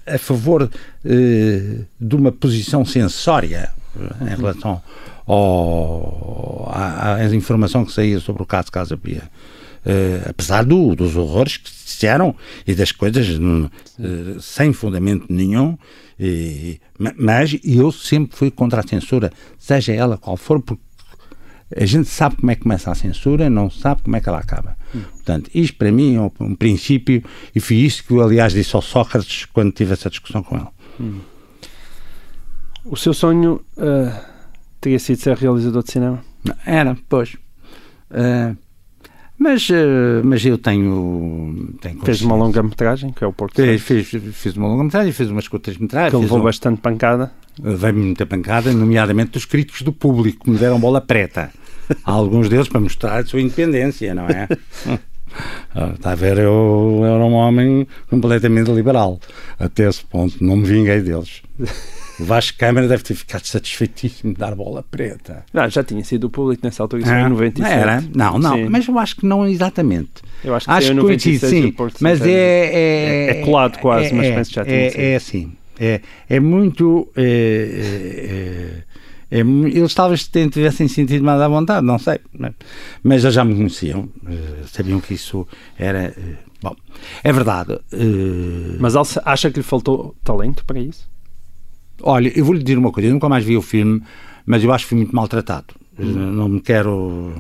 a 0.06 0.18
favor 0.18 0.70
de 1.04 2.16
uma 2.16 2.32
posição 2.32 2.86
censória 2.86 3.72
em 4.22 4.36
relação 4.36 4.82
ao, 5.26 6.70
à, 6.72 7.16
à, 7.16 7.36
informação 7.36 7.86
que 7.86 7.92
saía 7.92 8.20
sobre 8.20 8.44
o 8.44 8.46
caso 8.46 8.72
Casa 8.72 8.98
Pia. 8.98 9.24
Uh, 9.86 10.30
apesar 10.30 10.64
do, 10.64 10.96
dos 10.96 11.16
horrores 11.18 11.58
que 11.58 11.70
se 11.70 11.86
disseram 11.86 12.34
e 12.66 12.74
das 12.74 12.94
coisas 12.94 13.28
uh, 13.38 14.42
sem 14.42 14.72
fundamento 14.72 15.26
nenhum, 15.30 15.78
e, 16.18 16.80
mas 17.18 17.58
eu 17.64 17.92
sempre 17.92 18.38
fui 18.38 18.50
contra 18.50 18.80
a 18.80 18.88
censura, 18.88 19.32
seja 19.58 19.92
ela 19.92 20.18
qual 20.18 20.38
for, 20.38 20.62
porque 20.62 20.82
a 21.76 21.86
gente 21.86 22.08
sabe 22.08 22.38
como 22.38 22.52
é 22.52 22.56
que 22.56 22.62
começa 22.62 22.92
a 22.92 22.96
censura, 22.96 23.50
não 23.50 23.70
sabe 23.70 24.04
como 24.04 24.16
é 24.16 24.22
que 24.22 24.30
ela 24.30 24.40
acaba. 24.40 24.78
Hum. 24.94 25.02
Portanto, 25.02 25.50
isto 25.54 25.78
para 25.78 25.92
mim 25.92 26.16
é 26.16 26.22
um, 26.22 26.32
um, 26.40 26.56
princípio, 26.56 27.24
e 27.54 27.60
foi 27.60 27.78
isso 27.78 28.04
que 28.04 28.14
eu, 28.14 28.22
aliás, 28.22 28.54
disse 28.54 28.76
ao 28.76 28.82
Sócrates 28.82 29.46
quando 29.46 29.72
tive 29.72 29.94
essa 29.94 30.10
discussão 30.10 30.44
com 30.44 30.56
ele. 30.56 30.68
Hum. 31.00 31.20
O 32.86 32.96
seu 32.96 33.14
sonho 33.14 33.62
uh, 33.78 34.20
teria 34.80 35.00
sido 35.00 35.18
ser 35.20 35.38
realizador 35.38 35.84
de 35.84 35.92
cinema? 35.92 36.24
Era, 36.66 36.98
pois. 37.08 37.36
Uh, 38.12 38.56
mas, 39.38 39.68
eh, 39.70 40.22
mas 40.24 40.46
eu 40.46 40.58
tenho. 40.58 41.76
tenho 41.82 42.00
fez 42.02 42.22
uma 42.22 42.36
longa-metragem, 42.36 43.12
que 43.12 43.24
é 43.24 43.28
o 43.28 43.34
Porto 43.34 43.56
fiz, 43.56 44.08
fiz, 44.08 44.24
fiz 44.34 44.56
uma 44.56 44.68
longa-metragem, 44.68 45.12
fiz 45.12 45.30
umas 45.30 45.48
curtas-metragens. 45.48 46.12
Que 46.12 46.18
levou 46.18 46.40
um, 46.40 46.44
bastante 46.44 46.80
pancada. 46.80 47.32
Veio 47.62 47.96
muita 47.96 48.26
pancada, 48.26 48.72
nomeadamente 48.72 49.32
dos 49.32 49.46
críticos 49.46 49.82
do 49.82 49.92
público, 49.92 50.46
que 50.46 50.52
me 50.52 50.58
deram 50.58 50.80
bola 50.80 51.02
preta. 51.02 51.52
Alguns 52.06 52.48
deles 52.48 52.68
para 52.68 52.80
mostrar 52.80 53.20
a 53.20 53.26
sua 53.26 53.42
independência, 53.42 54.14
não 54.14 54.28
é? 54.28 54.48
Ah, 55.74 55.94
está 55.96 56.12
a 56.12 56.16
ver, 56.16 56.38
eu, 56.38 57.00
eu 57.00 57.06
era 57.06 57.26
um 57.26 57.34
homem 57.34 57.88
completamente 58.08 58.70
liberal. 58.70 59.20
Até 59.58 59.90
esse 59.90 60.06
ponto, 60.06 60.44
não 60.44 60.58
me 60.58 60.66
vinguei 60.66 61.02
deles. 61.02 61.42
Vasco 62.24 62.58
Câmara 62.58 62.88
deve 62.88 63.04
ter 63.04 63.14
ficado 63.16 63.46
satisfeitíssimo 63.46 64.34
de 64.34 64.40
dar 64.40 64.56
bola 64.56 64.84
preta. 64.90 65.46
Não, 65.54 65.70
já 65.70 65.84
tinha 65.84 66.04
sido 66.04 66.26
o 66.26 66.30
público 66.30 66.66
nessa 66.66 66.84
altura, 66.84 67.02
isso 67.02 67.12
ah, 67.12 67.16
foi 67.16 67.28
em 67.28 67.30
97. 67.30 67.72
Era? 67.72 68.04
Não, 68.14 68.40
não, 68.40 68.56
sim. 68.56 68.70
mas 68.70 68.88
eu 68.88 69.00
acho 69.00 69.16
que 69.16 69.26
não 69.26 69.48
exatamente. 69.48 70.12
Eu 70.44 70.56
acho 70.56 70.66
que, 70.66 70.72
acho 70.72 70.88
que 70.88 70.94
96, 70.94 71.52
sim, 71.52 71.76
mas 72.00 72.22
é, 72.22 72.32
é, 72.32 72.36
é, 72.36 73.30
é, 73.30 73.46
colado 73.46 73.80
quase, 73.80 74.08
é, 74.08 74.14
mas 74.14 74.28
penso 74.28 74.50
que 74.50 74.56
já 74.56 74.66
tinha 74.66 74.78
é, 74.78 74.90
sido. 74.90 75.02
É 75.02 75.16
assim, 75.16 75.54
é, 75.80 76.02
é 76.30 76.40
muito... 76.40 77.10
É, 77.16 78.84
é, 79.34 79.40
eles 79.40 79.96
talvez 79.96 80.28
tivessem 80.28 80.88
sentido 80.88 81.26
mais 81.26 81.42
à 81.42 81.48
vontade, 81.48 81.84
não 81.84 81.98
sei. 81.98 82.20
Mas 83.02 83.24
eles 83.24 83.34
já 83.34 83.44
me 83.44 83.56
conheciam, 83.56 84.08
eh, 84.28 84.64
sabiam 84.68 85.02
que 85.02 85.16
isso 85.16 85.48
era. 85.76 86.14
Eh, 86.16 86.36
bom, 86.62 86.76
é 87.24 87.34
verdade. 87.34 87.80
Eh, 87.92 88.78
mas 88.80 88.94
acha 88.96 89.50
que 89.50 89.58
lhe 89.58 89.64
faltou 89.64 90.16
talento 90.24 90.64
para 90.66 90.80
isso? 90.80 91.10
Olha, 92.02 92.32
eu 92.38 92.44
vou 92.44 92.54
lhe 92.56 92.64
dizer 92.64 92.78
uma 92.78 92.92
coisa, 92.92 93.10
eu 93.10 93.14
nunca 93.14 93.30
mais 93.30 93.44
vi 93.44 93.56
o 93.56 93.62
filme, 93.62 94.02
mas 94.46 94.64
eu 94.64 94.72
acho 94.72 94.86
que 94.86 94.90
fui 94.90 94.98
muito 94.98 95.16
maltratado. 95.16 95.74
Hum. 95.98 96.32
Não 96.32 96.50
me 96.50 96.60
quero 96.62 97.34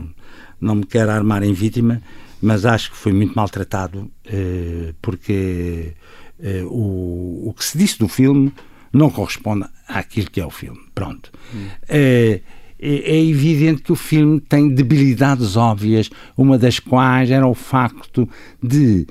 não 0.59 0.75
me 0.75 0.85
quero 0.85 1.11
armar 1.11 1.43
em 1.43 1.51
vítima, 1.51 2.01
mas 2.41 2.65
acho 2.65 2.91
que 2.91 2.97
fui 2.97 3.11
muito 3.11 3.33
maltratado 3.35 4.09
eh, 4.25 4.93
porque 5.01 5.93
eh, 6.41 6.63
o, 6.65 7.49
o 7.49 7.53
que 7.53 7.65
se 7.65 7.77
disse 7.77 7.99
do 7.99 8.07
filme 8.07 8.51
não 8.93 9.09
corresponde 9.09 9.65
àquilo 9.87 10.29
que 10.29 10.39
é 10.39 10.45
o 10.45 10.49
filme. 10.49 10.79
Pronto. 10.95 11.31
Hum. 11.53 11.67
É, 11.87 12.41
é, 12.79 13.25
evidente 13.25 13.81
que 13.81 13.91
o 13.91 13.95
filme 13.95 14.39
tem 14.41 14.69
debilidades 14.69 15.55
óbvias, 15.55 16.09
uma 16.37 16.57
das 16.57 16.79
quais 16.79 17.31
era 17.31 17.47
o 17.47 17.53
facto 17.53 18.27
de 18.61 19.07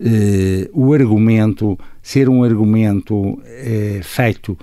eh, 0.00 0.68
o 0.72 0.92
argumento 0.92 1.78
ser 2.02 2.28
um 2.28 2.42
argumento 2.42 3.40
eh, 3.44 4.00
feito 4.02 4.58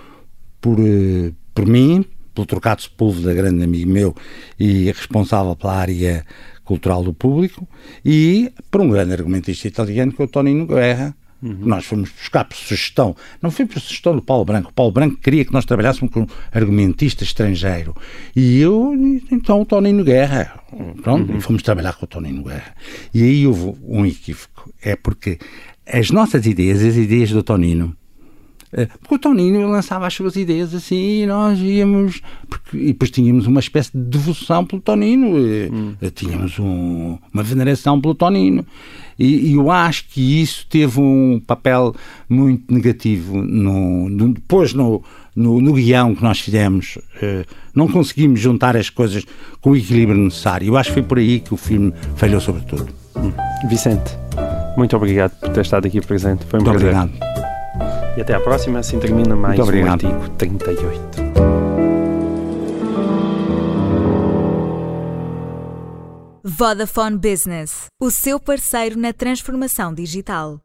por, 0.61 0.77
eh, 0.79 1.31
por 1.53 1.65
mim, 1.65 2.05
pelo 2.33 2.45
Trocado 2.45 2.81
Sepúlveda, 2.81 3.33
grande 3.33 3.63
amigo 3.63 3.89
meu 3.89 4.15
e 4.59 4.85
responsável 4.85 5.55
pela 5.55 5.75
área 5.75 6.25
cultural 6.63 7.03
do 7.03 7.13
público, 7.13 7.67
e 8.05 8.51
por 8.69 8.81
um 8.81 8.89
grande 8.89 9.13
argumentista 9.13 9.67
italiano 9.67 10.13
que 10.13 10.21
é 10.21 10.25
o 10.25 10.27
Tonino 10.27 10.67
Guerra, 10.67 11.15
Uhum. 11.41 11.57
Nós 11.61 11.85
fomos 11.85 12.09
buscar 12.09 12.43
por 12.43 12.55
sugestão, 12.55 13.15
não 13.41 13.49
foi 13.49 13.65
por 13.65 13.79
sugestão 13.79 14.13
do 14.15 14.21
Paulo 14.21 14.43
Branco. 14.43 14.69
O 14.71 14.73
Paulo 14.73 14.91
Branco 14.91 15.17
queria 15.17 15.45
que 15.45 15.53
nós 15.53 15.65
trabalhássemos 15.65 16.13
com 16.13 16.21
um 16.21 16.27
argumentista 16.51 17.23
estrangeiro. 17.23 17.95
E 18.35 18.59
eu, 18.59 18.93
então, 19.31 19.61
o 19.61 19.65
Tonino 19.65 20.03
Guerra. 20.03 20.61
Pronto, 21.01 21.31
uhum. 21.31 21.41
fomos 21.41 21.63
trabalhar 21.63 21.93
com 21.93 22.05
o 22.05 22.07
Tonino 22.07 22.43
Guerra. 22.43 22.75
E 23.13 23.23
aí 23.23 23.47
houve 23.47 23.73
um 23.83 24.05
equívoco. 24.05 24.73
É 24.81 24.95
porque 24.95 25.39
as 25.87 26.11
nossas 26.11 26.45
ideias, 26.45 26.83
as 26.83 26.95
ideias 26.95 27.31
do 27.31 27.41
Tonino, 27.41 27.95
porque 29.01 29.15
o 29.15 29.19
Toninho 29.19 29.67
lançava 29.67 30.05
as 30.05 30.13
suas 30.13 30.35
ideias 30.35 30.73
assim 30.73 31.23
e 31.23 31.25
nós 31.25 31.59
íamos. 31.59 32.21
Porque, 32.47 32.77
e 32.77 32.87
depois 32.87 33.09
tínhamos 33.09 33.47
uma 33.47 33.59
espécie 33.59 33.91
de 33.93 34.03
devoção 34.03 34.63
pelo 34.65 34.81
Tonino, 34.81 35.37
eh, 35.37 35.69
hum. 35.71 35.95
Eh, 36.01 36.09
tínhamos 36.11 36.59
um, 36.59 37.17
uma 37.33 37.41
veneração 37.41 37.99
pelo 37.99 38.13
Tonino. 38.13 38.65
E, 39.17 39.51
e, 39.51 39.53
eu 39.55 39.69
acho 39.69 40.05
que 40.07 40.41
isso 40.41 40.65
teve 40.69 40.99
um 40.99 41.41
papel 41.45 41.93
muito 42.29 42.73
negativo 42.73 43.41
no, 43.41 44.07
no 44.07 44.33
depois 44.33 44.73
no, 44.73 45.03
no, 45.35 45.59
no, 45.59 45.73
guião 45.73 46.15
que 46.15 46.23
nós 46.23 46.39
fizemos. 46.39 46.97
não 47.75 47.87
conseguimos 47.87 48.39
juntar 48.39 48.77
as 48.77 48.89
coisas 48.89 49.25
com 49.59 49.71
o 49.71 49.75
equilíbrio 49.75 50.17
necessário. 50.17 50.67
Eu 50.67 50.77
acho 50.77 50.91
que 50.91 50.93
foi 50.93 51.03
por 51.03 51.17
aí 51.17 51.41
que 51.41 51.53
o 51.53 51.57
filme 51.57 51.91
falhou, 52.15 52.39
sobretudo. 52.39 52.87
Hum. 53.17 53.33
Vicente, 53.67 54.17
muito 54.77 54.95
obrigado 54.95 55.37
por 55.39 55.49
ter 55.49 55.61
estado 55.61 55.87
aqui 55.87 55.99
presente. 55.99 56.45
Foi 56.45 56.59
um 56.59 56.63
muito 56.63 56.79
prazer. 56.79 56.95
Obrigado. 56.95 57.28
E 58.19 58.21
até 58.21 58.33
à 58.33 58.39
próxima, 58.41 58.79
assim 58.79 58.99
termina 58.99 59.33
mais 59.33 59.57
um 59.57 59.89
artigo 59.89 60.27
38. 60.37 60.99
Vodafone 66.43 67.17
Business, 67.17 67.85
o 67.97 68.11
seu 68.11 68.37
parceiro 68.37 68.99
na 68.99 69.13
transformação 69.13 69.93
digital. 69.93 70.59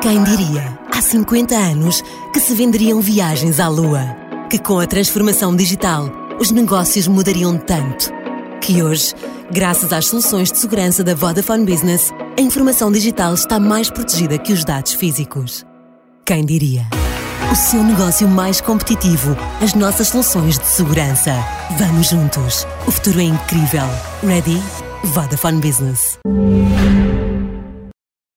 Quem 0.00 0.22
diria, 0.22 0.78
há 0.96 1.02
50 1.02 1.56
anos, 1.56 2.02
que 2.32 2.38
se 2.38 2.54
venderiam 2.54 3.00
viagens 3.00 3.58
à 3.58 3.66
Lua? 3.66 4.16
Que 4.48 4.60
com 4.60 4.78
a 4.78 4.86
transformação 4.86 5.56
digital, 5.56 6.08
os 6.38 6.52
negócios 6.52 7.08
mudariam 7.08 7.58
tanto? 7.58 8.14
Que 8.60 8.82
hoje 8.82 9.14
Graças 9.50 9.92
às 9.92 10.06
soluções 10.06 10.50
de 10.50 10.58
segurança 10.58 11.04
da 11.04 11.14
Vodafone 11.14 11.64
Business, 11.64 12.12
a 12.36 12.40
informação 12.40 12.90
digital 12.90 13.32
está 13.32 13.60
mais 13.60 13.88
protegida 13.88 14.38
que 14.38 14.52
os 14.52 14.64
dados 14.64 14.94
físicos. 14.94 15.64
Quem 16.24 16.44
diria? 16.44 16.84
O 17.50 17.54
seu 17.54 17.82
negócio 17.82 18.26
mais 18.26 18.60
competitivo, 18.60 19.36
as 19.62 19.72
nossas 19.74 20.08
soluções 20.08 20.58
de 20.58 20.66
segurança. 20.66 21.32
Vamos 21.78 22.08
juntos. 22.08 22.66
O 22.86 22.90
futuro 22.90 23.20
é 23.20 23.24
incrível. 23.24 23.86
Ready? 24.24 24.60
Vodafone 25.04 25.60
Business. 25.60 26.18